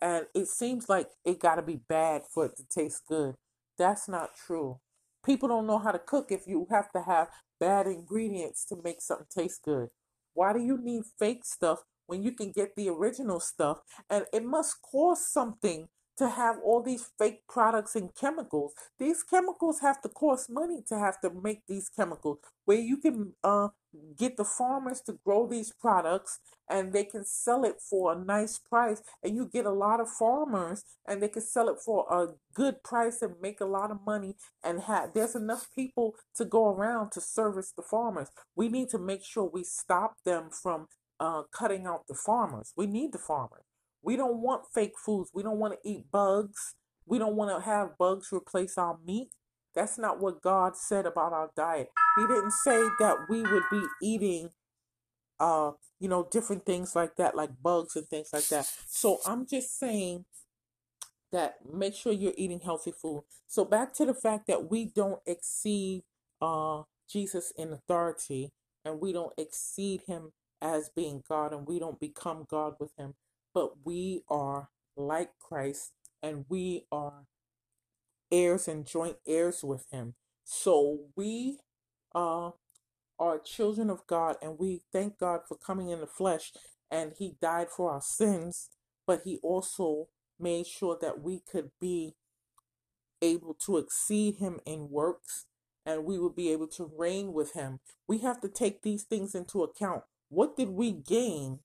And 0.00 0.26
it 0.34 0.48
seems 0.48 0.88
like 0.88 1.10
it 1.24 1.40
got 1.40 1.56
to 1.56 1.62
be 1.62 1.80
bad 1.88 2.22
for 2.26 2.46
it 2.46 2.56
to 2.56 2.64
taste 2.68 3.02
good. 3.08 3.34
That's 3.78 4.08
not 4.08 4.34
true. 4.34 4.80
People 5.24 5.48
don't 5.48 5.66
know 5.66 5.78
how 5.78 5.92
to 5.92 5.98
cook 5.98 6.30
if 6.30 6.46
you 6.46 6.66
have 6.70 6.92
to 6.92 7.02
have 7.02 7.28
bad 7.58 7.86
ingredients 7.86 8.64
to 8.66 8.76
make 8.82 9.00
something 9.00 9.26
taste 9.34 9.62
good. 9.64 9.88
Why 10.34 10.52
do 10.52 10.60
you 10.60 10.78
need 10.78 11.04
fake 11.18 11.44
stuff 11.44 11.82
when 12.06 12.22
you 12.22 12.32
can 12.32 12.52
get 12.52 12.76
the 12.76 12.88
original 12.88 13.40
stuff? 13.40 13.80
And 14.08 14.26
it 14.32 14.44
must 14.44 14.76
cost 14.82 15.32
something 15.32 15.88
to 16.18 16.28
have 16.30 16.56
all 16.64 16.82
these 16.82 17.10
fake 17.18 17.42
products 17.48 17.94
and 17.94 18.14
chemicals. 18.14 18.72
These 18.98 19.22
chemicals 19.22 19.80
have 19.80 20.00
to 20.02 20.08
cost 20.08 20.48
money 20.48 20.82
to 20.88 20.98
have 20.98 21.20
to 21.20 21.30
make 21.30 21.62
these 21.66 21.88
chemicals. 21.88 22.38
Where 22.64 22.78
you 22.78 22.96
can 22.96 23.34
uh, 23.44 23.68
get 24.16 24.36
the 24.36 24.44
farmers 24.44 25.00
to 25.02 25.18
grow 25.24 25.46
these 25.46 25.72
products 25.72 26.40
and 26.68 26.92
they 26.92 27.04
can 27.04 27.24
sell 27.24 27.64
it 27.64 27.76
for 27.80 28.12
a 28.12 28.18
nice 28.18 28.58
price. 28.58 29.02
And 29.22 29.36
you 29.36 29.48
get 29.50 29.66
a 29.66 29.70
lot 29.70 30.00
of 30.00 30.08
farmers 30.08 30.84
and 31.06 31.22
they 31.22 31.28
can 31.28 31.42
sell 31.42 31.68
it 31.68 31.78
for 31.84 32.06
a 32.10 32.34
good 32.54 32.82
price 32.82 33.22
and 33.22 33.34
make 33.40 33.60
a 33.60 33.66
lot 33.66 33.90
of 33.90 34.04
money 34.04 34.36
and 34.64 34.82
have 34.82 35.14
there's 35.14 35.34
enough 35.34 35.68
people 35.74 36.14
to 36.34 36.44
go 36.44 36.68
around 36.68 37.12
to 37.12 37.20
service 37.20 37.72
the 37.76 37.82
farmers. 37.82 38.28
We 38.54 38.68
need 38.68 38.88
to 38.90 38.98
make 38.98 39.24
sure 39.24 39.48
we 39.52 39.64
stop 39.64 40.16
them 40.24 40.50
from 40.50 40.88
uh, 41.20 41.42
cutting 41.52 41.86
out 41.86 42.06
the 42.08 42.14
farmers. 42.14 42.72
We 42.76 42.86
need 42.86 43.12
the 43.12 43.18
farmers. 43.18 43.64
We 44.02 44.16
don't 44.16 44.40
want 44.40 44.66
fake 44.72 44.94
foods. 45.04 45.30
We 45.34 45.42
don't 45.42 45.58
want 45.58 45.74
to 45.74 45.88
eat 45.88 46.10
bugs. 46.10 46.74
We 47.06 47.18
don't 47.18 47.36
want 47.36 47.56
to 47.56 47.64
have 47.64 47.98
bugs 47.98 48.28
replace 48.32 48.76
our 48.76 48.98
meat 49.04 49.28
that's 49.76 49.98
not 49.98 50.18
what 50.20 50.42
God 50.42 50.76
said 50.76 51.06
about 51.06 51.34
our 51.34 51.50
diet. 51.54 51.90
He 52.16 52.26
didn't 52.26 52.54
say 52.64 52.80
that 52.98 53.28
we 53.28 53.42
would 53.42 53.64
be 53.70 53.82
eating 54.02 54.50
uh 55.38 55.72
you 56.00 56.08
know 56.08 56.26
different 56.30 56.64
things 56.64 56.96
like 56.96 57.16
that 57.16 57.36
like 57.36 57.50
bugs 57.62 57.94
and 57.94 58.08
things 58.08 58.30
like 58.32 58.48
that. 58.48 58.66
So 58.88 59.18
I'm 59.26 59.46
just 59.46 59.78
saying 59.78 60.24
that 61.30 61.56
make 61.70 61.94
sure 61.94 62.12
you're 62.12 62.32
eating 62.36 62.60
healthy 62.60 62.92
food. 62.92 63.24
So 63.46 63.64
back 63.64 63.92
to 63.94 64.06
the 64.06 64.14
fact 64.14 64.46
that 64.48 64.70
we 64.70 64.86
don't 64.86 65.20
exceed 65.26 66.04
uh 66.40 66.82
Jesus 67.10 67.52
in 67.56 67.72
authority 67.72 68.52
and 68.84 69.00
we 69.00 69.12
don't 69.12 69.34
exceed 69.38 70.02
him 70.06 70.32
as 70.62 70.88
being 70.88 71.22
God 71.28 71.52
and 71.52 71.66
we 71.66 71.78
don't 71.78 72.00
become 72.00 72.46
God 72.48 72.74
with 72.80 72.92
him, 72.98 73.14
but 73.52 73.84
we 73.84 74.22
are 74.28 74.70
like 74.96 75.30
Christ 75.38 75.92
and 76.22 76.46
we 76.48 76.86
are 76.90 77.26
heirs 78.30 78.68
and 78.68 78.86
joint 78.86 79.16
heirs 79.26 79.62
with 79.62 79.86
him. 79.90 80.14
So 80.44 81.00
we 81.16 81.58
uh, 82.14 82.50
are 83.18 83.38
children 83.38 83.90
of 83.90 84.06
God 84.06 84.36
and 84.42 84.58
we 84.58 84.82
thank 84.92 85.18
God 85.18 85.40
for 85.48 85.56
coming 85.56 85.90
in 85.90 86.00
the 86.00 86.06
flesh 86.06 86.52
and 86.90 87.12
he 87.18 87.36
died 87.40 87.68
for 87.74 87.90
our 87.90 88.02
sins, 88.02 88.70
but 89.06 89.22
he 89.24 89.38
also 89.42 90.08
made 90.38 90.66
sure 90.66 90.98
that 91.00 91.20
we 91.20 91.40
could 91.50 91.70
be 91.80 92.14
able 93.22 93.54
to 93.54 93.78
exceed 93.78 94.36
him 94.36 94.60
in 94.66 94.90
works 94.90 95.46
and 95.84 96.04
we 96.04 96.18
would 96.18 96.34
be 96.34 96.50
able 96.50 96.66
to 96.66 96.90
reign 96.96 97.32
with 97.32 97.54
him. 97.54 97.80
We 98.06 98.18
have 98.18 98.40
to 98.40 98.48
take 98.48 98.82
these 98.82 99.04
things 99.04 99.34
into 99.34 99.62
account. 99.62 100.02
What 100.28 100.56
did 100.56 100.70
we 100.70 100.92
gain 100.92 101.60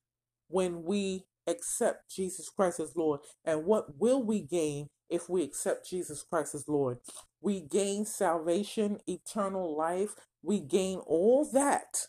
when 0.47 0.83
we 0.83 1.25
accept 1.47 2.15
Jesus 2.15 2.49
Christ 2.49 2.79
as 2.79 2.95
Lord? 2.95 3.21
And 3.43 3.65
what 3.65 3.99
will 3.99 4.23
we 4.23 4.41
gain 4.41 4.89
if 5.11 5.29
we 5.29 5.43
accept 5.43 5.89
Jesus 5.89 6.23
Christ 6.23 6.55
as 6.55 6.67
Lord. 6.67 6.99
We 7.41 7.61
gain 7.61 8.05
salvation, 8.05 8.99
eternal 9.07 9.75
life. 9.75 10.15
We 10.41 10.59
gain 10.59 10.99
all 10.99 11.47
that. 11.53 12.07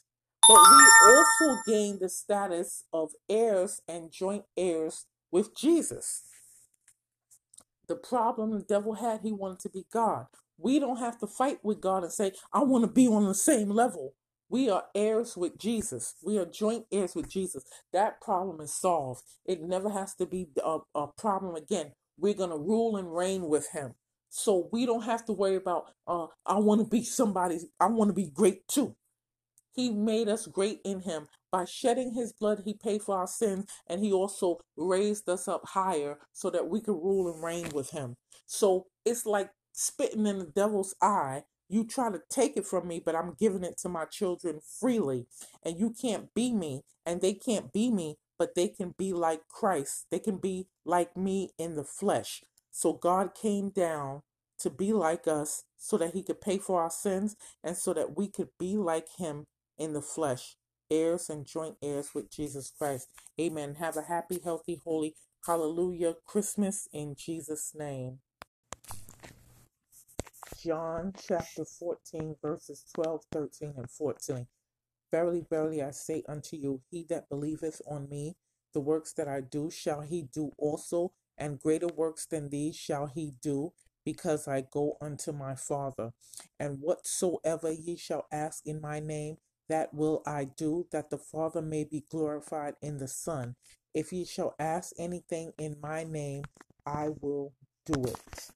But 0.48 0.58
we 0.58 0.88
also 1.06 1.60
gain 1.66 1.98
the 2.00 2.08
status 2.08 2.84
of 2.92 3.10
heirs 3.28 3.80
and 3.88 4.10
joint 4.10 4.44
heirs 4.56 5.06
with 5.30 5.56
Jesus. 5.56 6.22
The 7.88 7.96
problem 7.96 8.52
the 8.52 8.60
devil 8.60 8.94
had, 8.94 9.20
he 9.22 9.32
wanted 9.32 9.60
to 9.60 9.68
be 9.68 9.86
God. 9.92 10.26
We 10.58 10.78
don't 10.78 10.98
have 10.98 11.18
to 11.18 11.26
fight 11.26 11.58
with 11.62 11.80
God 11.80 12.04
and 12.04 12.12
say, 12.12 12.32
I 12.52 12.62
want 12.62 12.84
to 12.84 12.90
be 12.90 13.08
on 13.08 13.26
the 13.26 13.34
same 13.34 13.70
level. 13.70 14.14
We 14.48 14.68
are 14.68 14.84
heirs 14.94 15.36
with 15.36 15.58
Jesus. 15.58 16.14
We 16.22 16.38
are 16.38 16.44
joint 16.44 16.84
heirs 16.92 17.14
with 17.14 17.28
Jesus. 17.28 17.64
That 17.92 18.20
problem 18.20 18.60
is 18.60 18.74
solved. 18.74 19.22
It 19.46 19.62
never 19.62 19.90
has 19.90 20.14
to 20.16 20.26
be 20.26 20.48
a, 20.62 20.78
a 20.94 21.06
problem 21.06 21.54
again. 21.56 21.92
We're 22.22 22.34
going 22.34 22.50
to 22.50 22.56
rule 22.56 22.96
and 22.96 23.14
reign 23.14 23.48
with 23.48 23.68
him. 23.72 23.94
So 24.30 24.68
we 24.72 24.86
don't 24.86 25.02
have 25.02 25.26
to 25.26 25.32
worry 25.32 25.56
about, 25.56 25.86
uh, 26.06 26.28
I 26.46 26.58
want 26.58 26.80
to 26.80 26.86
be 26.86 27.02
somebody, 27.02 27.58
I 27.80 27.86
want 27.86 28.08
to 28.08 28.14
be 28.14 28.30
great 28.30 28.66
too. 28.68 28.96
He 29.74 29.90
made 29.90 30.28
us 30.28 30.46
great 30.46 30.80
in 30.84 31.00
him. 31.00 31.26
By 31.50 31.64
shedding 31.64 32.14
his 32.14 32.32
blood, 32.32 32.62
he 32.64 32.74
paid 32.74 33.02
for 33.02 33.18
our 33.18 33.26
sins, 33.26 33.66
and 33.86 34.02
he 34.02 34.12
also 34.12 34.60
raised 34.76 35.28
us 35.28 35.48
up 35.48 35.62
higher 35.66 36.18
so 36.32 36.48
that 36.50 36.68
we 36.68 36.80
could 36.80 36.94
rule 36.94 37.30
and 37.30 37.42
reign 37.42 37.68
with 37.74 37.90
him. 37.90 38.16
So 38.46 38.86
it's 39.04 39.26
like 39.26 39.50
spitting 39.72 40.26
in 40.26 40.38
the 40.38 40.46
devil's 40.46 40.94
eye. 41.02 41.42
You 41.68 41.86
try 41.86 42.10
to 42.10 42.20
take 42.30 42.56
it 42.56 42.66
from 42.66 42.86
me, 42.86 43.02
but 43.04 43.16
I'm 43.16 43.34
giving 43.38 43.64
it 43.64 43.78
to 43.78 43.88
my 43.88 44.04
children 44.04 44.60
freely. 44.80 45.26
And 45.62 45.78
you 45.78 45.90
can't 45.90 46.32
be 46.34 46.52
me, 46.52 46.82
and 47.04 47.20
they 47.20 47.34
can't 47.34 47.72
be 47.72 47.90
me 47.90 48.16
but 48.42 48.56
they 48.56 48.66
can 48.66 48.92
be 48.98 49.12
like 49.12 49.46
Christ. 49.46 50.06
They 50.10 50.18
can 50.18 50.38
be 50.38 50.66
like 50.84 51.16
me 51.16 51.50
in 51.58 51.76
the 51.76 51.84
flesh. 51.84 52.42
So 52.72 52.92
God 52.92 53.36
came 53.36 53.70
down 53.70 54.22
to 54.58 54.68
be 54.68 54.92
like 54.92 55.28
us 55.28 55.62
so 55.76 55.96
that 55.98 56.12
he 56.12 56.24
could 56.24 56.40
pay 56.40 56.58
for 56.58 56.82
our 56.82 56.90
sins 56.90 57.36
and 57.62 57.76
so 57.76 57.94
that 57.94 58.16
we 58.16 58.26
could 58.26 58.48
be 58.58 58.76
like 58.76 59.06
him 59.16 59.46
in 59.78 59.92
the 59.92 60.02
flesh, 60.02 60.56
heirs 60.90 61.30
and 61.30 61.46
joint 61.46 61.76
heirs 61.80 62.16
with 62.16 62.32
Jesus 62.32 62.72
Christ. 62.76 63.10
Amen. 63.40 63.76
Have 63.76 63.96
a 63.96 64.02
happy, 64.02 64.40
healthy, 64.42 64.80
holy 64.82 65.14
Hallelujah. 65.46 66.14
Christmas 66.26 66.88
in 66.92 67.14
Jesus' 67.14 67.76
name. 67.76 68.18
John 70.60 71.12
chapter 71.16 71.64
14, 71.64 72.34
verses 72.42 72.84
12, 72.92 73.20
13, 73.30 73.74
and 73.76 73.88
14. 73.88 74.48
Verily, 75.12 75.44
verily, 75.48 75.82
I 75.82 75.90
say 75.90 76.24
unto 76.26 76.56
you, 76.56 76.80
he 76.90 77.04
that 77.10 77.28
believeth 77.28 77.82
on 77.86 78.08
me, 78.08 78.34
the 78.72 78.80
works 78.80 79.12
that 79.12 79.28
I 79.28 79.42
do 79.42 79.70
shall 79.70 80.00
he 80.00 80.22
do 80.22 80.52
also, 80.56 81.12
and 81.36 81.60
greater 81.60 81.86
works 81.86 82.24
than 82.24 82.48
these 82.48 82.76
shall 82.76 83.06
he 83.06 83.34
do, 83.42 83.74
because 84.06 84.48
I 84.48 84.62
go 84.62 84.96
unto 85.02 85.30
my 85.30 85.54
Father. 85.54 86.12
And 86.58 86.80
whatsoever 86.80 87.70
ye 87.70 87.94
shall 87.96 88.26
ask 88.32 88.66
in 88.66 88.80
my 88.80 89.00
name, 89.00 89.36
that 89.68 89.92
will 89.92 90.22
I 90.26 90.44
do, 90.44 90.86
that 90.92 91.10
the 91.10 91.18
Father 91.18 91.60
may 91.60 91.84
be 91.84 92.04
glorified 92.10 92.76
in 92.80 92.96
the 92.96 93.08
Son. 93.08 93.56
If 93.92 94.14
ye 94.14 94.24
shall 94.24 94.54
ask 94.58 94.92
anything 94.98 95.52
in 95.58 95.76
my 95.82 96.04
name, 96.04 96.44
I 96.86 97.10
will 97.20 97.52
do 97.84 98.02
it. 98.04 98.50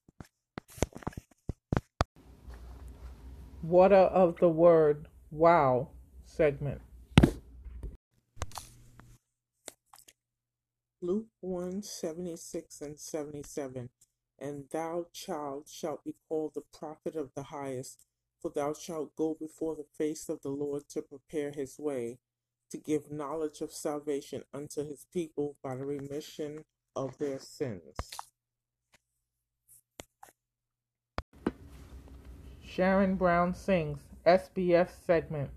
Water 3.62 3.96
of 3.96 4.36
the 4.40 4.48
Word. 4.48 5.08
Wow 5.30 5.90
segment. 6.36 6.82
Luke 11.00 11.28
1 11.40 11.82
76 11.82 12.80
and 12.80 12.98
77. 12.98 13.88
And 14.38 14.64
thou, 14.70 15.06
child, 15.14 15.66
shalt 15.66 16.04
be 16.04 16.14
called 16.28 16.52
the 16.54 16.78
prophet 16.78 17.16
of 17.16 17.30
the 17.34 17.44
highest, 17.44 18.04
for 18.40 18.50
thou 18.54 18.74
shalt 18.74 19.16
go 19.16 19.34
before 19.38 19.74
the 19.74 19.86
face 19.96 20.28
of 20.28 20.42
the 20.42 20.50
Lord 20.50 20.82
to 20.90 21.00
prepare 21.00 21.52
his 21.52 21.78
way, 21.78 22.18
to 22.70 22.76
give 22.76 23.10
knowledge 23.10 23.62
of 23.62 23.72
salvation 23.72 24.42
unto 24.52 24.86
his 24.86 25.06
people 25.10 25.56
by 25.62 25.74
the 25.74 25.86
remission 25.86 26.64
of 26.94 27.16
their 27.18 27.38
sins. 27.38 27.96
Sharon 32.62 33.14
Brown 33.14 33.54
sings 33.54 34.00
SBS 34.26 34.90
segment. 35.06 35.50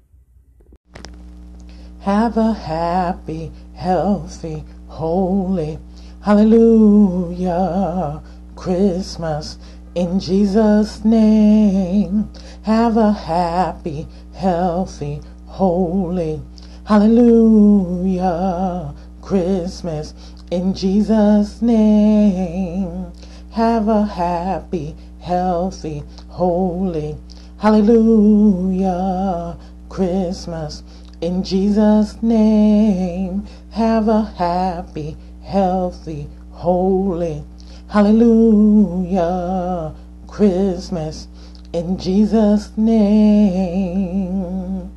Have 2.02 2.38
a 2.38 2.54
happy, 2.54 3.52
healthy, 3.74 4.64
holy, 4.88 5.80
hallelujah, 6.22 8.22
Christmas 8.56 9.58
in 9.96 10.20
Jesus' 10.20 11.04
name. 11.04 12.30
Have 12.64 12.96
a 12.96 13.12
happy, 13.12 14.08
healthy, 14.34 15.22
holy, 15.46 16.42
hallelujah, 16.86 18.94
Christmas 19.22 20.14
in 20.52 20.74
Jesus' 20.74 21.62
name. 21.62 23.12
Have 23.52 23.90
a 23.90 24.06
happy, 24.06 24.96
healthy, 25.20 26.04
holy, 26.30 27.18
hallelujah, 27.58 29.58
Christmas 29.90 30.82
in 31.22 31.44
Jesus' 31.44 32.24
name, 32.24 33.46
have 33.72 34.08
a 34.08 34.22
happy, 34.22 35.18
healthy, 35.44 36.30
holy, 36.52 37.44
hallelujah, 37.90 39.94
Christmas. 40.28 41.28
In 41.74 41.98
Jesus' 41.98 42.72
name, 42.78 44.90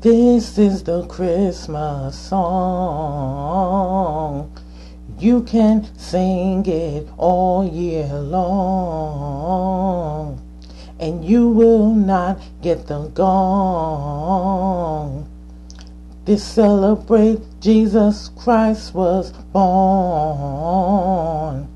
this 0.00 0.58
is 0.58 0.82
the 0.82 1.06
Christmas 1.06 2.18
song. 2.18 3.70
You 5.18 5.42
can 5.42 5.86
sing 5.96 6.66
it 6.66 7.06
all 7.16 7.64
year 7.68 8.12
long 8.14 10.39
and 11.00 11.24
you 11.24 11.48
will 11.48 11.94
not 11.94 12.38
get 12.60 12.86
the 12.86 13.06
gong. 13.08 15.26
To 16.26 16.38
celebrate 16.38 17.40
Jesus 17.60 18.28
Christ 18.36 18.94
was 18.94 19.32
born. 19.52 21.66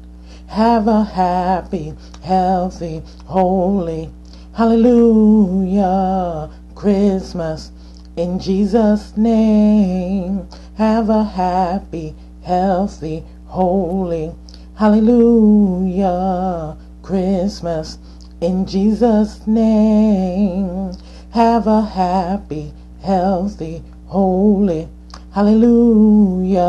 Have 0.49 0.87
a 0.87 1.05
happy, 1.05 1.95
healthy, 2.23 3.03
holy, 3.25 4.11
hallelujah, 4.53 6.51
Christmas 6.75 7.73
in 8.17 8.39
Jesus' 8.39 9.17
name. 9.17 10.47
Have 10.77 11.09
a 11.09 11.25
happy, 11.25 12.15
healthy, 12.43 13.25
holy, 13.47 14.35
hallelujah, 14.77 16.77
Christmas 17.03 17.99
in 18.41 18.67
Jesus' 18.67 19.47
name, 19.47 20.93
have 21.31 21.67
a 21.67 21.83
happy, 21.83 22.73
healthy, 23.03 23.83
holy, 24.07 24.89
hallelujah, 25.33 26.63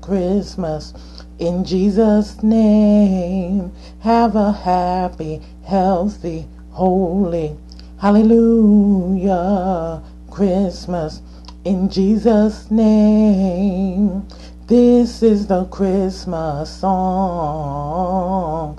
Christmas. 0.00 0.94
In 1.38 1.64
Jesus' 1.64 2.42
name, 2.42 3.72
have 4.00 4.36
a 4.36 4.52
happy, 4.52 5.40
healthy, 5.64 6.46
holy, 6.70 7.56
hallelujah, 8.00 10.02
Christmas. 10.30 11.22
In 11.64 11.88
Jesus' 11.88 12.70
name, 12.70 14.26
this 14.66 15.22
is 15.22 15.46
the 15.46 15.64
Christmas 15.66 16.70
song. 16.70 18.78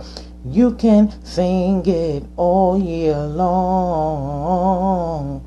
You 0.52 0.74
can 0.74 1.14
sing 1.24 1.86
it 1.86 2.24
all 2.36 2.82
year 2.82 3.20
long. 3.20 5.45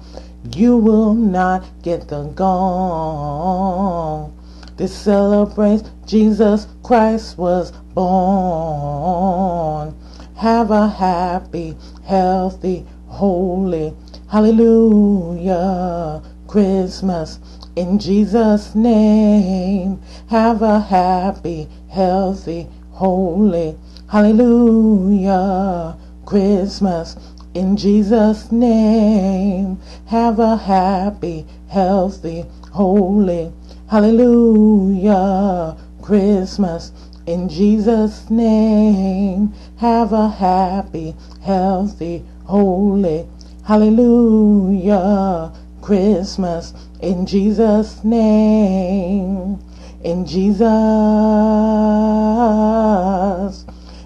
You 0.55 0.77
will 0.77 1.15
not 1.15 1.65
get 1.83 2.07
the 2.07 2.23
gong. 2.37 4.33
This 4.77 4.95
celebrates 4.95 5.91
Jesus 6.07 6.69
Christ 6.85 7.37
was 7.37 7.73
born. 7.95 9.97
Have 10.37 10.71
a 10.71 10.87
happy, 10.89 11.77
healthy, 12.05 12.87
holy, 13.09 13.93
hallelujah, 14.29 16.23
Christmas 16.47 17.41
in 17.75 17.99
Jesus' 17.99 18.75
name. 18.75 20.01
Have 20.29 20.63
a 20.63 20.81
happy, 20.81 21.69
healthy, 21.89 22.69
holy, 22.93 23.77
Hallelujah. 24.13 25.97
Christmas 26.27 27.17
in 27.55 27.79
Jesus' 27.79 28.53
name. 28.53 29.81
Have 30.05 30.39
a 30.39 30.55
happy, 30.59 31.47
healthy, 31.69 32.45
holy. 32.73 33.51
Hallelujah. 33.89 35.79
Christmas 36.03 36.93
in 37.25 37.49
Jesus' 37.49 38.29
name. 38.29 39.55
Have 39.79 40.13
a 40.13 40.29
happy, 40.29 41.15
healthy, 41.41 42.23
holy. 42.45 43.27
Hallelujah. 43.65 45.55
Christmas 45.81 46.75
in 47.01 47.25
Jesus' 47.25 48.05
name. 48.05 49.59
In 50.05 50.27
Jesus' 50.27 50.69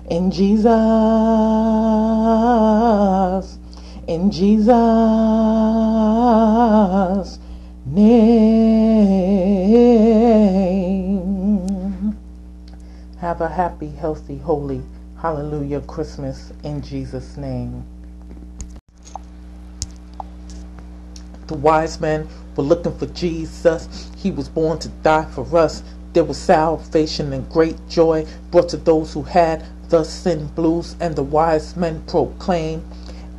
in 0.09 0.31
Jesus, 0.31 0.69
in 4.07 4.31
Jesus' 4.31 4.77
name. 7.87 8.47
Have 13.19 13.41
a 13.41 13.49
happy, 13.49 13.89
healthy, 13.89 14.39
holy, 14.39 14.83
hallelujah 15.21 15.81
Christmas 15.81 16.53
in 16.63 16.81
Jesus' 16.83 17.37
name. 17.37 17.85
The 21.49 21.55
wise 21.55 22.01
men 22.01 22.29
were 22.57 22.65
looking 22.65 22.97
for 22.97 23.07
Jesus. 23.07 24.11
He 24.17 24.31
was 24.31 24.49
born 24.49 24.79
to 24.81 24.89
die 24.89 25.25
for 25.27 25.57
us. 25.57 25.83
There 26.13 26.25
was 26.25 26.39
salvation 26.39 27.33
and 27.33 27.49
great 27.51 27.77
joy 27.89 28.27
brought 28.51 28.69
to 28.71 28.77
those 28.77 29.13
who 29.13 29.23
had 29.23 29.65
Thus 29.89 30.09
sin 30.09 30.51
blues 30.57 30.97
and 30.99 31.15
the 31.15 31.23
wise 31.23 31.77
men 31.77 32.03
proclaimed 32.09 32.83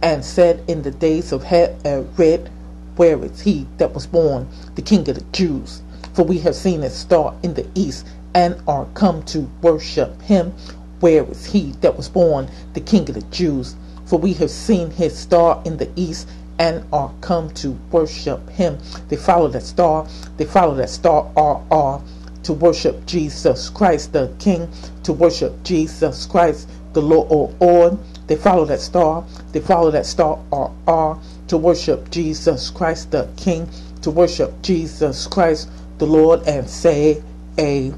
and 0.02 0.24
said 0.24 0.64
in 0.68 0.84
the 0.84 0.92
days 0.92 1.34
of 1.34 1.44
Herod, 1.44 2.50
Where 2.96 3.24
is 3.26 3.42
he 3.42 3.68
that 3.78 3.94
was 3.94 4.08
born, 4.08 4.48
the 4.76 4.82
King 4.82 5.10
of 5.10 5.16
the 5.16 5.26
Jews? 5.34 5.82
For 6.14 6.24
we 6.24 6.40
have 6.40 6.56
seen 6.56 6.84
his 6.84 6.94
star 6.94 7.34
in 7.44 7.54
the 7.56 7.68
east 7.76 8.06
and 8.34 8.56
are 8.68 8.88
come 8.94 9.24
to 9.24 9.50
worship 9.62 10.22
him. 10.22 10.54
Where 11.02 11.26
is 11.26 11.46
he 11.46 11.74
that 11.82 11.98
was 11.98 12.08
born, 12.08 12.50
the 12.74 12.82
King 12.82 13.10
of 13.10 13.16
the 13.16 13.22
Jews? 13.24 13.76
For 14.06 14.18
we 14.18 14.34
have 14.36 14.50
seen 14.50 14.92
his 14.92 15.18
star 15.18 15.62
in 15.66 15.78
the 15.78 15.90
east 15.96 16.30
and 16.60 16.86
are 16.94 17.12
come 17.22 17.50
to 17.56 17.78
worship 17.92 18.50
him. 18.50 18.78
They 19.10 19.18
follow 19.18 19.50
that 19.50 19.64
star. 19.64 20.08
They 20.38 20.46
follow 20.46 20.76
that 20.76 20.90
star, 20.90 21.30
R 21.36 21.62
R 21.70 22.02
to 22.44 22.54
worship 22.54 23.06
Jesus 23.06 23.70
Christ 23.70 24.14
the 24.14 24.34
King, 24.40 24.70
to 25.04 25.14
worship 25.14 25.64
Jesus 25.64 26.26
Christ 26.26 26.70
the 26.94 27.02
Lord. 27.02 27.56
Or, 27.60 27.98
They 28.28 28.36
follow 28.36 28.66
that 28.66 28.82
star. 28.82 29.24
They 29.52 29.62
follow 29.62 29.92
that 29.92 30.06
star 30.06 30.40
R 30.52 30.72
R 30.86 31.20
to 31.48 31.58
worship 31.58 32.12
Jesus 32.12 32.70
Christ 32.70 33.12
the 33.12 33.28
King, 33.38 33.70
to 34.02 34.12
worship 34.12 34.62
Jesus 34.62 35.28
Christ 35.28 35.70
the 35.98 36.06
Lord 36.06 36.46
and 36.46 36.70
say 36.70 37.24
a. 37.58 37.94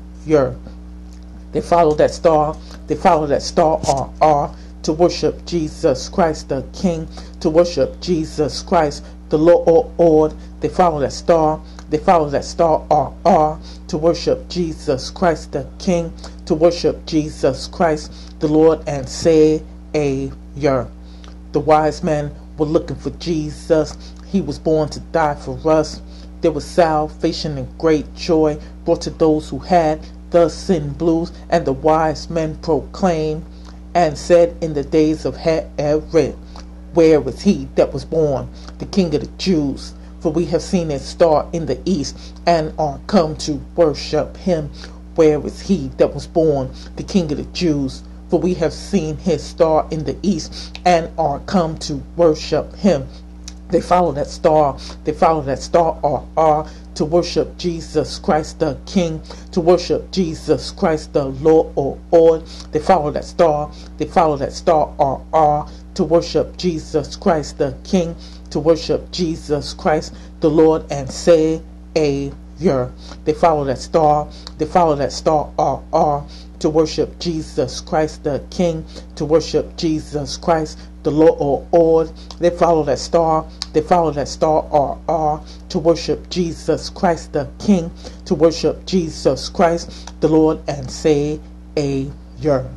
They 1.52 1.62
follow 1.62 1.96
that 1.96 2.12
star. 2.12 2.56
They 2.88 2.96
follow 2.96 3.26
that 3.28 3.42
star 3.42 3.80
R 3.88 4.14
R 4.22 4.56
to 4.84 4.94
worship 4.94 5.46
Jesus 5.46 6.08
Christ 6.08 6.50
the 6.50 6.64
King, 6.74 7.08
to 7.40 7.50
worship 7.50 8.00
Jesus 8.00 8.62
Christ 8.62 9.04
the 9.30 9.38
Lord. 9.38 9.92
Or 9.98 10.30
they 10.60 10.70
follow 10.70 11.00
that 11.00 11.14
star. 11.14 11.60
They 11.90 11.98
follow 11.98 12.30
that 12.30 12.46
star 12.46 12.86
R 12.92 13.14
R 13.26 13.60
to 13.88 13.98
worship 13.98 14.48
Jesus 14.48 15.10
Christ 15.10 15.52
the 15.54 15.68
King, 15.80 16.14
to 16.46 16.54
worship 16.54 17.06
Jesus 17.06 17.68
Christ 17.68 18.12
the 18.40 18.48
Lord 18.48 18.82
and 18.88 19.10
say 19.10 19.64
a 19.96 20.32
year. 20.56 20.88
The 21.52 21.60
wise 21.60 22.04
men 22.04 22.34
were 22.58 22.68
looking 22.68 22.98
for 22.98 23.10
Jesus. 23.12 23.98
He 24.28 24.42
was 24.42 24.60
born 24.60 24.90
to 24.90 25.00
die 25.00 25.36
for 25.36 25.60
us. 25.68 26.02
There 26.42 26.52
was 26.52 26.66
salvation 26.66 27.58
and 27.58 27.78
great 27.80 28.14
joy 28.16 28.60
brought 28.86 29.02
to 29.02 29.10
those 29.10 29.50
who 29.50 29.60
had 29.60 30.00
the 30.30 30.48
sin 30.50 30.94
blues, 30.94 31.32
and 31.50 31.66
the 31.66 31.74
wise 31.74 32.30
men 32.30 32.56
proclaimed 32.58 33.44
and 33.96 34.16
said 34.16 34.56
in 34.62 34.74
the 34.76 34.84
days 34.84 35.26
of 35.26 35.36
Herod, 35.36 36.36
Where 36.94 37.20
was 37.20 37.42
he 37.42 37.68
that 37.76 37.92
was 37.92 38.06
born, 38.06 38.48
the 38.78 38.86
King 38.86 39.16
of 39.16 39.22
the 39.22 39.28
Jews? 39.38 39.94
For 40.22 40.32
we 40.32 40.46
have 40.46 40.62
seen 40.62 40.90
his 40.90 41.04
star 41.04 41.48
in 41.54 41.66
the 41.66 41.80
east, 41.86 42.18
and 42.46 42.74
are 42.78 43.00
come 43.08 43.36
to 43.38 43.54
worship 43.76 44.36
him. 44.38 44.70
Where 45.16 45.46
is 45.46 45.60
he 45.62 45.90
that 45.98 46.14
was 46.14 46.28
born, 46.28 46.72
the 46.96 47.04
King 47.04 47.32
of 47.32 47.38
the 47.38 47.46
Jews? 47.46 48.04
For 48.30 48.40
we 48.40 48.54
have 48.56 48.74
seen 48.74 49.18
his 49.18 49.44
star 49.44 49.88
in 49.92 50.04
the 50.04 50.18
east, 50.22 50.80
and 50.86 51.10
are 51.18 51.40
come 51.40 51.78
to 51.80 51.96
worship 52.16 52.76
him. 52.76 53.08
They 53.70 53.82
follow 53.82 54.12
that 54.14 54.28
star. 54.28 54.78
They 55.04 55.14
follow 55.14 55.42
that 55.44 55.60
star 55.60 56.00
R 56.04 56.26
are 56.36 56.68
to 56.96 57.06
worship 57.06 57.58
Jesus 57.58 58.18
Christ 58.20 58.60
the 58.60 58.78
King, 58.86 59.22
to 59.52 59.62
worship 59.62 60.12
Jesus 60.12 60.72
Christ 60.72 61.14
the 61.14 61.26
Lord 61.26 61.72
or 61.76 61.98
Lord. 62.12 62.46
They 62.72 62.80
follow 62.80 63.12
that 63.12 63.26
star. 63.26 63.72
They 63.98 64.06
follow 64.06 64.38
that 64.38 64.54
star 64.54 64.94
R 65.00 65.22
are 65.34 65.70
to 65.94 66.04
worship 66.04 66.58
Jesus 66.58 67.16
Christ 67.16 67.58
the 67.58 67.76
King, 67.84 68.16
to 68.52 68.60
worship 68.60 69.12
Jesus 69.12 69.74
Christ 69.74 70.14
the 70.40 70.50
Lord 70.50 70.92
and 70.92 71.10
say 71.10 71.62
year. 71.96 72.92
They 73.26 73.34
follow 73.34 73.64
that 73.66 73.78
star. 73.78 74.28
They 74.58 74.66
follow 74.66 74.96
that 74.96 75.12
star 75.12 75.52
R 75.58 75.84
R 75.94 76.26
to 76.60 76.70
worship 76.70 77.20
Jesus 77.20 77.80
Christ 77.80 78.24
the 78.24 78.44
King, 78.52 78.86
to 79.16 79.26
worship 79.26 79.78
Jesus 79.78 80.36
Christ 80.38 80.78
the 81.04 81.12
Lord 81.12 81.36
or 81.40 81.68
Lord. 81.72 82.12
They 82.40 82.50
follow 82.50 82.84
that 82.84 83.00
star. 83.00 83.46
They 83.72 83.82
follow 83.82 84.12
that 84.12 84.28
star 84.28 84.68
R 84.72 84.98
R 85.08 85.44
to 85.70 85.80
worship 85.80 86.30
Jesus 86.30 86.90
Christ 86.90 87.34
the 87.34 87.50
King, 87.60 87.92
to 88.26 88.36
worship 88.36 88.86
Jesus 88.86 89.48
Christ 89.48 90.14
the 90.20 90.28
Lord 90.28 90.60
and 90.68 90.92
say 90.92 91.40
year. 91.76 92.70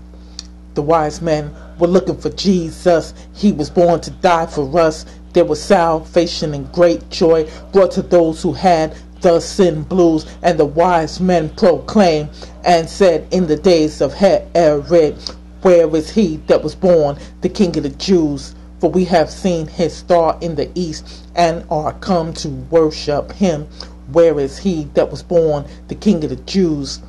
The 0.74 0.82
wise 0.82 1.20
men 1.20 1.54
were 1.78 1.88
looking 1.88 2.16
for 2.16 2.30
Jesus. 2.30 3.14
He 3.34 3.52
was 3.52 3.68
born 3.68 4.00
to 4.02 4.10
die 4.10 4.46
for 4.46 4.78
us. 4.78 5.04
There 5.32 5.44
was 5.46 5.62
salvation 5.62 6.52
and 6.52 6.70
great 6.72 7.08
joy 7.08 7.48
brought 7.72 7.92
to 7.92 8.02
those 8.02 8.42
who 8.42 8.52
had 8.52 8.94
the 9.22 9.40
sin 9.40 9.82
blues, 9.82 10.26
and 10.42 10.58
the 10.58 10.66
wise 10.66 11.20
men 11.20 11.48
proclaimed 11.50 12.28
and 12.64 12.88
said 12.88 13.26
in 13.30 13.46
the 13.46 13.56
days 13.56 14.00
of 14.00 14.12
Herod, 14.12 15.16
Where 15.62 15.96
is 15.96 16.10
he 16.10 16.36
that 16.48 16.62
was 16.62 16.74
born, 16.74 17.16
the 17.40 17.48
King 17.48 17.76
of 17.76 17.84
the 17.84 17.90
Jews? 17.90 18.54
For 18.80 18.90
we 18.90 19.04
have 19.06 19.30
seen 19.30 19.68
his 19.68 19.94
star 19.94 20.36
in 20.40 20.56
the 20.56 20.68
east, 20.74 21.06
and 21.36 21.64
are 21.70 21.92
come 21.94 22.34
to 22.34 22.48
worship 22.48 23.32
him. 23.32 23.68
Where 24.10 24.38
is 24.40 24.58
he 24.58 24.88
that 24.94 25.10
was 25.10 25.22
born, 25.22 25.64
the 25.88 25.94
King 25.94 26.24
of 26.24 26.30
the 26.30 26.36
Jews? 26.36 27.00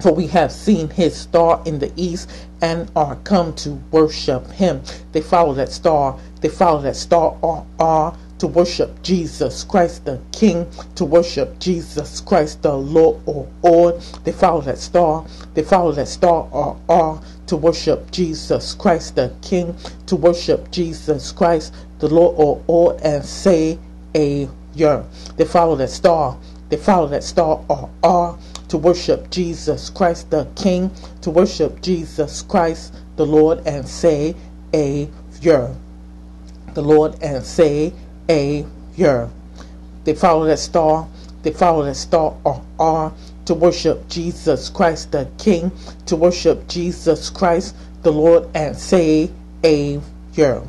For 0.00 0.12
we 0.12 0.26
have 0.28 0.50
seen 0.50 0.88
his 0.88 1.14
star 1.14 1.60
in 1.66 1.78
the 1.78 1.92
east 1.94 2.30
and 2.62 2.90
are 2.96 3.16
come 3.16 3.52
to 3.56 3.78
worship 3.90 4.50
him. 4.50 4.80
They 5.12 5.20
follow 5.20 5.52
that 5.54 5.70
star. 5.70 6.16
They 6.40 6.48
follow 6.48 6.80
that 6.82 6.96
star 6.96 7.36
R 7.42 7.66
R 7.78 8.16
to 8.38 8.46
worship 8.46 9.02
Jesus 9.02 9.64
Christ 9.64 10.06
the 10.06 10.18
King, 10.32 10.66
to 10.94 11.04
worship 11.04 11.58
Jesus 11.58 12.20
Christ 12.20 12.62
the 12.62 12.72
Lord 12.72 13.20
or 13.26 13.46
Lord. 13.62 14.00
They 14.24 14.32
follow 14.32 14.62
that 14.62 14.78
star. 14.78 15.26
They 15.52 15.62
follow 15.62 15.92
that 15.92 16.08
star 16.08 16.48
R 16.52 16.76
R 16.88 17.22
to 17.48 17.56
worship 17.56 18.10
Jesus 18.10 18.74
Christ 18.74 19.16
the 19.16 19.34
King, 19.42 19.76
to 20.06 20.16
worship 20.16 20.70
Jesus 20.70 21.32
Christ 21.32 21.74
the 21.98 22.08
Lord 22.08 22.34
or 22.38 22.62
Lord 22.66 23.00
and 23.02 23.22
say 23.22 23.78
a 24.14 24.48
year. 24.74 25.04
They 25.36 25.44
follow 25.44 25.76
that 25.76 25.90
star. 25.90 26.38
They 26.70 26.78
follow 26.78 27.08
that 27.08 27.24
star 27.24 27.62
R 27.68 27.90
R 28.02 28.38
to 28.68 28.78
worship 28.78 29.28
Jesus 29.30 29.90
Christ 29.90 30.30
the 30.30 30.46
King, 30.56 30.90
to 31.20 31.30
worship 31.30 31.82
Jesus 31.82 32.40
Christ 32.40 32.94
the 33.16 33.26
Lord 33.26 33.66
and 33.66 33.86
say 33.86 34.34
a 34.72 35.10
year. 35.42 35.74
The 36.74 36.82
Lord 36.82 37.16
and 37.22 37.44
say 37.44 37.92
a 38.28 38.64
year. 38.96 39.28
They 40.04 40.14
follow 40.14 40.46
that 40.46 40.58
star. 40.58 41.08
They 41.42 41.52
follow 41.52 41.84
that 41.84 41.96
star 41.96 42.36
R 42.44 42.62
R 42.78 43.12
to 43.46 43.54
worship 43.54 44.08
Jesus 44.08 44.68
Christ 44.68 45.12
the 45.12 45.28
King, 45.38 45.72
to 46.06 46.16
worship 46.16 46.68
Jesus 46.68 47.30
Christ 47.30 47.74
the 48.02 48.12
Lord 48.12 48.48
and 48.54 48.76
say 48.76 49.30
a 49.64 50.00
year. 50.34 50.62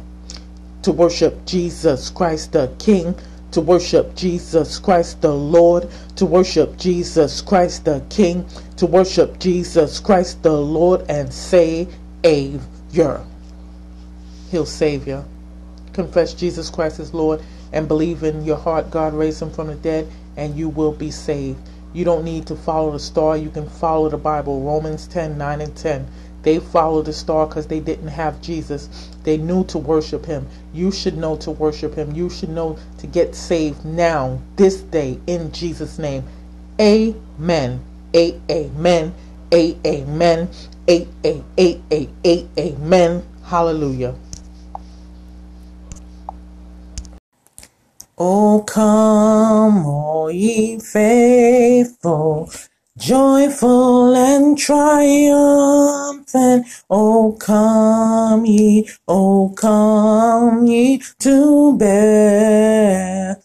To 0.83 0.91
worship 0.91 1.45
Jesus 1.45 2.09
Christ 2.09 2.53
the 2.53 2.73
King, 2.79 3.13
to 3.51 3.61
worship 3.61 4.15
Jesus 4.15 4.79
Christ 4.79 5.21
the 5.21 5.33
Lord, 5.33 5.89
to 6.15 6.25
worship 6.25 6.77
Jesus 6.77 7.41
Christ 7.41 7.85
the 7.85 8.03
King, 8.09 8.45
to 8.77 8.87
worship 8.87 9.37
Jesus 9.37 9.99
Christ 9.99 10.41
the 10.41 10.51
Lord 10.51 11.05
and 11.09 11.31
say 11.31 11.87
a 12.23 12.57
year. 12.91 13.21
He'll 14.49 14.65
save 14.65 15.07
you. 15.07 15.23
Confess 15.93 16.33
Jesus 16.33 16.69
Christ 16.69 16.99
as 16.99 17.13
Lord 17.13 17.41
and 17.73 17.87
believe 17.87 18.23
in 18.23 18.43
your 18.43 18.57
heart 18.57 18.91
God 18.91 19.13
raised 19.13 19.41
him 19.41 19.51
from 19.51 19.67
the 19.67 19.75
dead 19.75 20.07
and 20.37 20.57
you 20.57 20.69
will 20.69 20.91
be 20.91 21.11
saved. 21.11 21.59
You 21.93 22.05
don't 22.05 22.23
need 22.23 22.47
to 22.47 22.55
follow 22.55 22.91
the 22.91 22.99
star. 22.99 23.35
You 23.35 23.49
can 23.49 23.67
follow 23.67 24.09
the 24.09 24.17
Bible. 24.17 24.61
Romans 24.61 25.07
10 25.07 25.37
9 25.37 25.61
and 25.61 25.75
10. 25.75 26.07
They 26.43 26.59
followed 26.59 27.05
the 27.05 27.13
star 27.13 27.45
because 27.45 27.67
they 27.67 27.79
didn't 27.79 28.07
have 28.07 28.41
Jesus. 28.41 29.09
They 29.23 29.37
knew 29.37 29.63
to 29.65 29.77
worship 29.77 30.25
him. 30.25 30.47
You 30.73 30.91
should 30.91 31.17
know 31.17 31.35
to 31.37 31.51
worship 31.51 31.93
him. 31.93 32.13
You 32.13 32.29
should 32.29 32.49
know 32.49 32.79
to 32.97 33.07
get 33.07 33.35
saved 33.35 33.85
now, 33.85 34.41
this 34.55 34.81
day, 34.81 35.19
in 35.27 35.51
Jesus' 35.51 35.99
name. 35.99 36.23
Amen. 36.79 37.81
A 38.15 38.39
amen. 38.49 39.13
A 39.53 39.77
amen. 39.85 40.49
A 40.87 41.07
a 41.23 41.43
a 41.59 41.81
a 41.91 42.09
a 42.25 42.47
amen. 42.57 43.23
Hallelujah. 43.43 44.15
Oh, 48.23 48.61
come, 48.67 49.83
all 49.87 50.29
ye 50.29 50.79
faithful, 50.79 52.51
joyful 52.95 54.15
and 54.15 54.55
triumphant. 54.55 55.47
Oh, 56.87 57.35
come 57.39 58.45
ye, 58.45 58.87
oh, 59.07 59.51
come 59.57 60.67
ye 60.67 61.01
to 61.21 61.75
Bethlehem. 61.79 63.37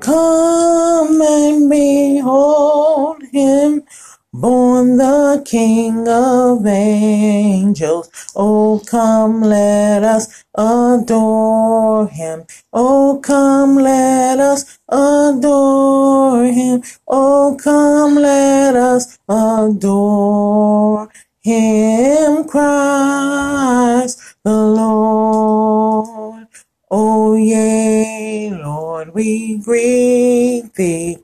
Come 0.00 1.22
and 1.22 1.70
behold 1.70 3.22
him 3.30 3.84
Born 4.32 4.98
the 4.98 5.42
King 5.44 6.06
of 6.08 6.66
angels, 6.66 8.10
oh 8.36 8.82
come 8.86 9.42
let 9.42 10.04
us 10.04 10.44
adore 10.56 12.08
him. 12.08 12.44
Oh 12.72 13.20
come 13.22 13.76
let 13.76 14.38
us 14.40 14.78
adore 14.88 16.44
him. 16.44 16.82
Oh 17.08 17.56
come 17.62 18.16
let 18.16 18.76
us 18.76 19.18
adore 19.28 21.08
him, 21.42 22.44
Christ 22.44 24.20
the 24.44 24.56
Lord. 24.56 26.46
Oh 26.90 27.36
yea, 27.36 28.50
Lord, 28.50 29.14
we 29.14 29.58
greet 29.58 30.72
thee 30.74 31.18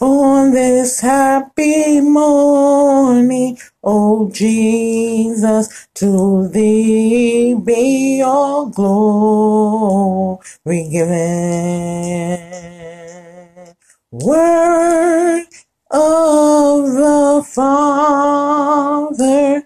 on 0.00 0.52
this 0.52 1.00
happy 1.00 2.00
morning, 2.00 3.58
oh 3.84 4.30
Jesus, 4.32 5.88
to 5.96 6.48
thee 6.50 7.54
be 7.54 8.22
all 8.24 8.68
glory 8.70 10.40
given. 10.90 12.40
Word 14.12 15.44
of 15.90 16.92
the 16.92 17.46
Father, 17.54 19.64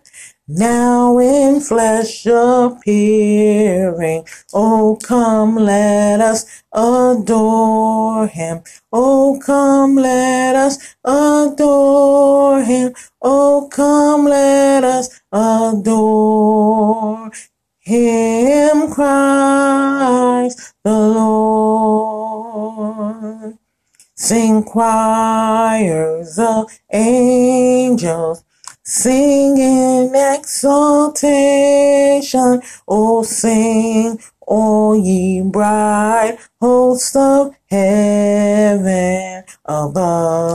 now 0.48 1.18
in 1.18 1.62
flesh 1.62 2.26
appearing. 2.26 4.24
Oh, 4.54 4.98
come, 5.02 5.56
let 5.56 6.20
us 6.20 6.57
adore 6.72 8.26
him. 8.26 8.62
Oh, 8.92 9.40
come, 9.44 9.96
let 9.96 10.56
us 10.56 10.96
adore 11.04 12.62
him. 12.62 12.94
Oh, 13.22 13.68
come, 13.70 14.24
let 14.24 14.84
us 14.84 15.20
adore 15.32 17.30
him, 17.80 18.90
Christ 18.90 20.74
the 20.84 20.92
Lord. 20.92 22.38
Sing 24.14 24.64
choirs 24.64 26.38
of 26.38 26.70
angels, 26.92 28.44
sing 28.82 29.56
in 29.58 30.14
exaltation. 30.14 31.32
Oh, 32.88 33.22
sing, 33.22 34.18
all 34.48 34.96
ye 34.96 35.42
bright 35.42 36.38
hosts 36.60 37.14
of 37.14 37.54
heaven 37.70 39.44
above. 39.66 40.48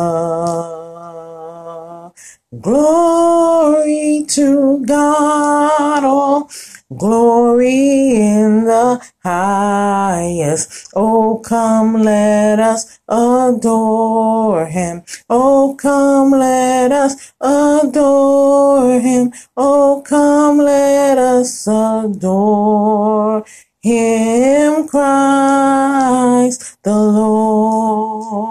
Glory 2.61 4.25
to 4.27 4.83
God, 4.85 6.03
all 6.03 6.49
Glory 6.97 8.17
in 8.17 8.65
the 8.65 9.01
highest. 9.23 10.91
Oh, 10.95 11.39
come, 11.39 12.03
let 12.03 12.59
us 12.59 12.99
adore 13.07 14.65
him. 14.67 15.03
Oh, 15.29 15.75
come, 15.79 16.31
let 16.31 16.91
us 16.91 17.33
adore 17.41 18.99
him. 18.99 19.31
Oh, 19.57 20.03
come, 20.05 20.57
let 20.57 21.17
us 21.17 21.67
adore 21.67 23.45
him, 23.83 24.87
Christ 24.87 26.77
the 26.83 26.95
Lord. 26.95 28.43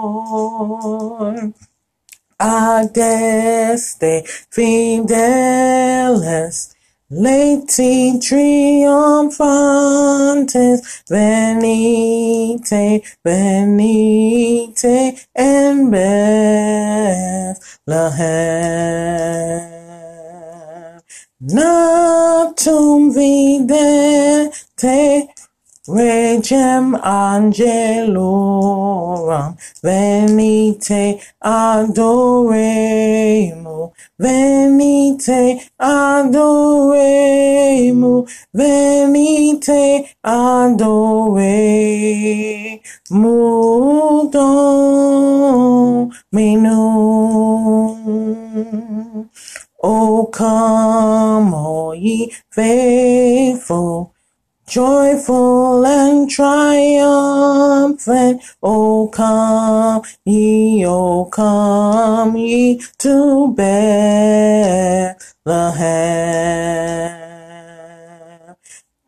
Adeste 2.39 4.23
fideles 4.51 6.73
Lati 7.13 8.17
triumphantes, 8.19 11.03
venite, 11.07 13.03
venite, 13.23 15.15
en 15.35 15.91
Bethlehem. 15.91 17.53
Natum 21.39 23.11
vidente, 24.83 25.33
Regem 25.85 26.95
angelorum, 27.03 28.23
venite 29.83 31.19
adoremo, 31.41 32.31
venite 34.17 35.59
adoremo, 35.77 36.65
venite 38.53 40.05
adoremo, 40.23 41.03
Dominum. 44.31 44.93
O 49.85 50.27
come, 50.27 51.53
all 51.53 51.93
ye 51.93 52.31
faithful, 52.49 54.12
Joyful 54.65 55.85
and 55.85 56.29
triumphant, 56.29 58.41
O 58.63 59.09
come 59.09 60.03
ye, 60.25 60.85
O 60.85 61.25
come 61.25 62.37
ye 62.37 62.81
to 62.99 63.53
Bethlehem. 63.55 65.15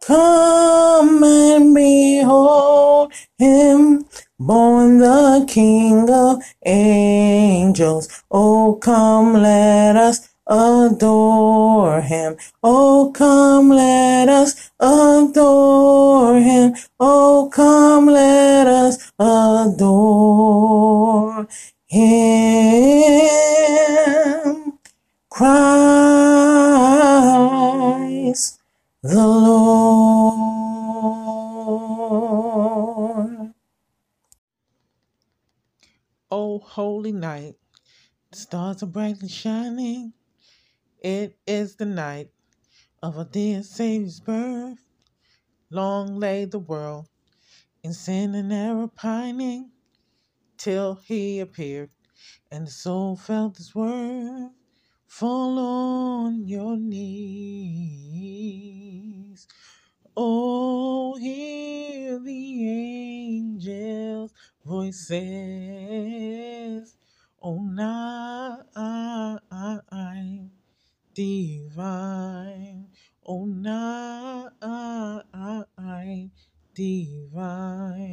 Come 0.01 1.23
and 1.23 1.73
behold 1.73 3.13
him, 3.37 4.05
born 4.37 4.99
the 4.99 5.45
King 5.47 6.09
of 6.09 6.43
angels. 6.65 8.23
O 8.29 8.75
come, 8.75 9.31
let 9.33 9.95
us 9.95 10.34
adore 10.47 12.01
him. 12.01 12.37
Oh, 12.63 13.11
come, 13.13 13.69
let 13.69 14.29
us 14.29 14.71
adore 14.79 16.39
him. 16.39 16.75
Oh, 16.99 17.49
come, 17.53 18.07
let 18.07 18.67
us 18.67 19.11
adore 19.19 19.87
him. 21.87 22.65
Christ 25.29 25.75
the 29.03 29.27
Lord. 29.27 29.75
Oh, 36.31 36.57
holy 36.59 37.11
night, 37.11 37.55
the 38.31 38.37
stars 38.37 38.81
are 38.81 38.87
brightly 38.87 39.29
shining. 39.29 40.14
It 41.05 41.37
is 41.45 41.75
the 41.75 41.85
night 41.85 42.31
of 43.03 43.15
our 43.19 43.25
dear 43.25 43.61
Savior's 43.61 44.19
birth. 44.19 44.89
Long 45.69 46.17
lay 46.17 46.45
the 46.45 46.57
world 46.57 47.09
in 47.83 47.93
sin 47.93 48.33
and 48.33 48.51
error 48.51 48.87
pining, 48.87 49.69
till 50.57 50.95
he 50.95 51.39
appeared, 51.39 51.91
and 52.49 52.65
the 52.65 52.71
soul 52.71 53.15
felt 53.15 53.57
his 53.57 53.75
worth. 53.75 54.49
Fall 55.05 55.59
on 55.59 56.47
your 56.47 56.75
knees. 56.75 57.05
Oh, 60.17 61.17
hear 61.17 62.17
the 62.17 62.67
angels' 62.67 64.33
voices. 64.65 65.13
Oh, 67.43 67.59
night 67.59 68.63
divine. 71.15 72.89
Oh, 73.25 73.45
night 73.45 74.51
divine. 76.75 78.09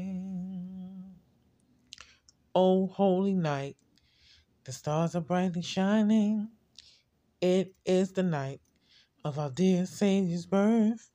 Oh, 2.55 2.87
holy 2.87 3.35
night, 3.35 3.77
the 4.65 4.73
stars 4.73 5.15
are 5.16 5.20
brightly 5.20 5.62
shining. 5.62 6.49
It 7.41 7.74
is 7.85 8.12
the 8.12 8.23
night 8.23 8.61
of 9.24 9.39
our 9.39 9.51
dear 9.51 9.85
Savior's 9.85 10.47
birth. 10.47 11.11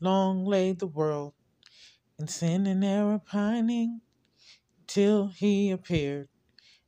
Long 0.00 0.44
lay 0.44 0.72
the 0.72 0.86
world 0.86 1.32
in 2.18 2.28
sin 2.28 2.66
and 2.66 2.84
error 2.84 3.18
pining, 3.18 4.02
till 4.86 5.28
he 5.28 5.70
appeared, 5.70 6.28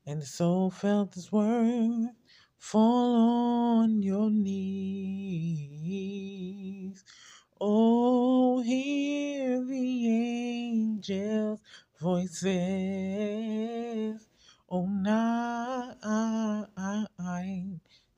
and 0.05 0.21
the 0.21 0.27
soul 0.27 0.71
felt 0.71 1.15
his 1.15 1.33
worth. 1.33 2.20
Fall 2.61 3.17
on 3.17 4.03
your 4.03 4.31
knees. 4.31 4.61
Oh, 7.59 8.61
hear 8.61 9.65
the 9.65 10.09
angels' 10.09 11.61
voices. 11.99 12.53
Oh, 14.69 14.87
night 14.87 15.97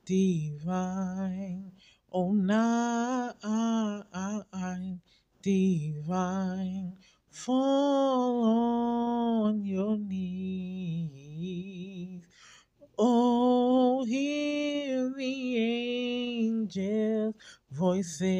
divine. 0.04 1.72
Oh, 2.12 2.32
night 2.32 3.36
divine. 5.40 6.98
Fall 7.30 8.44
on 8.44 9.64
your 9.64 9.96
knees. 9.96 11.12
Oh, 13.04 14.04
hear 14.04 15.12
the 15.16 15.58
angels' 15.58 17.34
voices. 17.68 18.30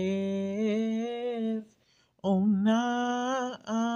Oh, 2.23 2.45
night 2.45 3.87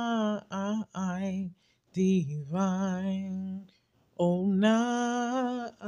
divine. 1.93 3.71
Oh, 4.19 4.47
night 4.47 5.85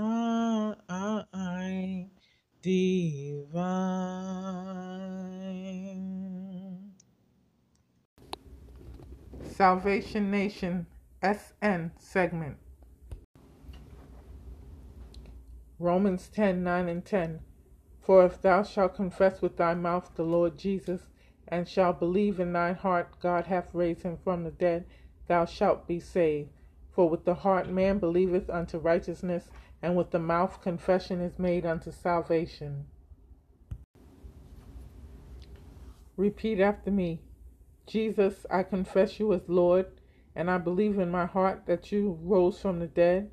divine. 2.63 3.49
Salvation 9.43 10.31
Nation 10.31 10.87
SN 11.21 11.91
segment. 11.99 12.59
Romans 15.79 16.29
10 16.29 16.65
9 16.65 16.89
and 16.89 17.05
10. 17.05 17.41
For 18.01 18.25
if 18.25 18.41
thou 18.41 18.63
shalt 18.63 18.95
confess 18.95 19.41
with 19.41 19.57
thy 19.57 19.75
mouth 19.75 20.11
the 20.15 20.25
Lord 20.25 20.59
Jesus, 20.59 21.09
and 21.47 21.69
shalt 21.69 21.99
believe 22.01 22.41
in 22.41 22.53
thine 22.53 22.75
heart 22.75 23.21
God 23.21 23.47
hath 23.47 23.75
raised 23.75 24.03
him 24.03 24.17
from 24.17 24.45
the 24.45 24.51
dead, 24.51 24.87
thou 25.27 25.45
shalt 25.45 25.87
be 25.87 26.01
saved. 26.01 26.51
For 26.91 27.09
with 27.09 27.25
the 27.25 27.35
heart 27.35 27.69
man 27.69 27.99
believeth 27.99 28.51
unto 28.51 28.79
righteousness, 28.79 29.51
and 29.81 29.97
with 29.97 30.11
the 30.11 30.19
mouth 30.19 30.61
confession 30.61 31.21
is 31.21 31.39
made 31.39 31.65
unto 31.65 31.93
salvation. 31.93 32.87
Repeat 36.17 36.61
after 36.61 36.91
me 36.91 37.21
Jesus, 37.87 38.45
I 38.51 38.65
confess 38.65 39.21
you 39.21 39.33
as 39.33 39.49
Lord, 39.49 39.87
and 40.35 40.51
I 40.51 40.59
believe 40.59 40.99
in 40.99 41.11
my 41.11 41.27
heart 41.27 41.67
that 41.67 41.93
you 41.93 42.19
rose 42.23 42.61
from 42.61 42.81
the 42.81 42.87
dead. 42.87 43.31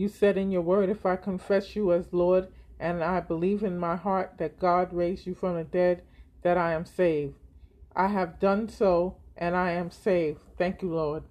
You 0.00 0.08
said 0.08 0.38
in 0.38 0.50
your 0.50 0.62
word, 0.62 0.88
if 0.88 1.04
I 1.04 1.16
confess 1.16 1.76
you 1.76 1.92
as 1.92 2.10
Lord, 2.10 2.48
and 2.78 3.04
I 3.04 3.20
believe 3.20 3.62
in 3.62 3.76
my 3.76 3.96
heart 3.96 4.36
that 4.38 4.58
God 4.58 4.94
raised 4.94 5.26
you 5.26 5.34
from 5.34 5.56
the 5.56 5.62
dead, 5.62 6.04
that 6.40 6.56
I 6.56 6.72
am 6.72 6.86
saved. 6.86 7.34
I 7.94 8.06
have 8.06 8.40
done 8.40 8.70
so, 8.70 9.18
and 9.36 9.54
I 9.54 9.72
am 9.72 9.90
saved. 9.90 10.40
Thank 10.56 10.80
you, 10.80 10.94
Lord. 10.94 11.24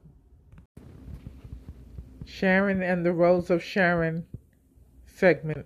Sharon 2.23 2.83
and 2.83 3.03
the 3.03 3.11
Rose 3.11 3.49
of 3.49 3.63
Sharon 3.63 4.27
segment. 5.07 5.65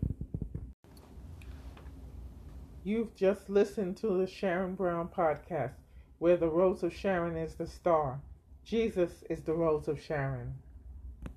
You've 2.85 3.17
just 3.17 3.49
listened 3.49 3.97
to 3.97 4.17
the 4.17 4.27
Sharon 4.27 4.75
Brown 4.75 5.09
podcast, 5.09 5.73
where 6.19 6.37
the 6.37 6.47
Rose 6.47 6.83
of 6.83 6.95
Sharon 6.95 7.35
is 7.35 7.55
the 7.55 7.67
star. 7.67 8.21
Jesus 8.63 9.25
is 9.29 9.41
the 9.41 9.51
Rose 9.51 9.89
of 9.89 10.01
Sharon. 10.01 10.62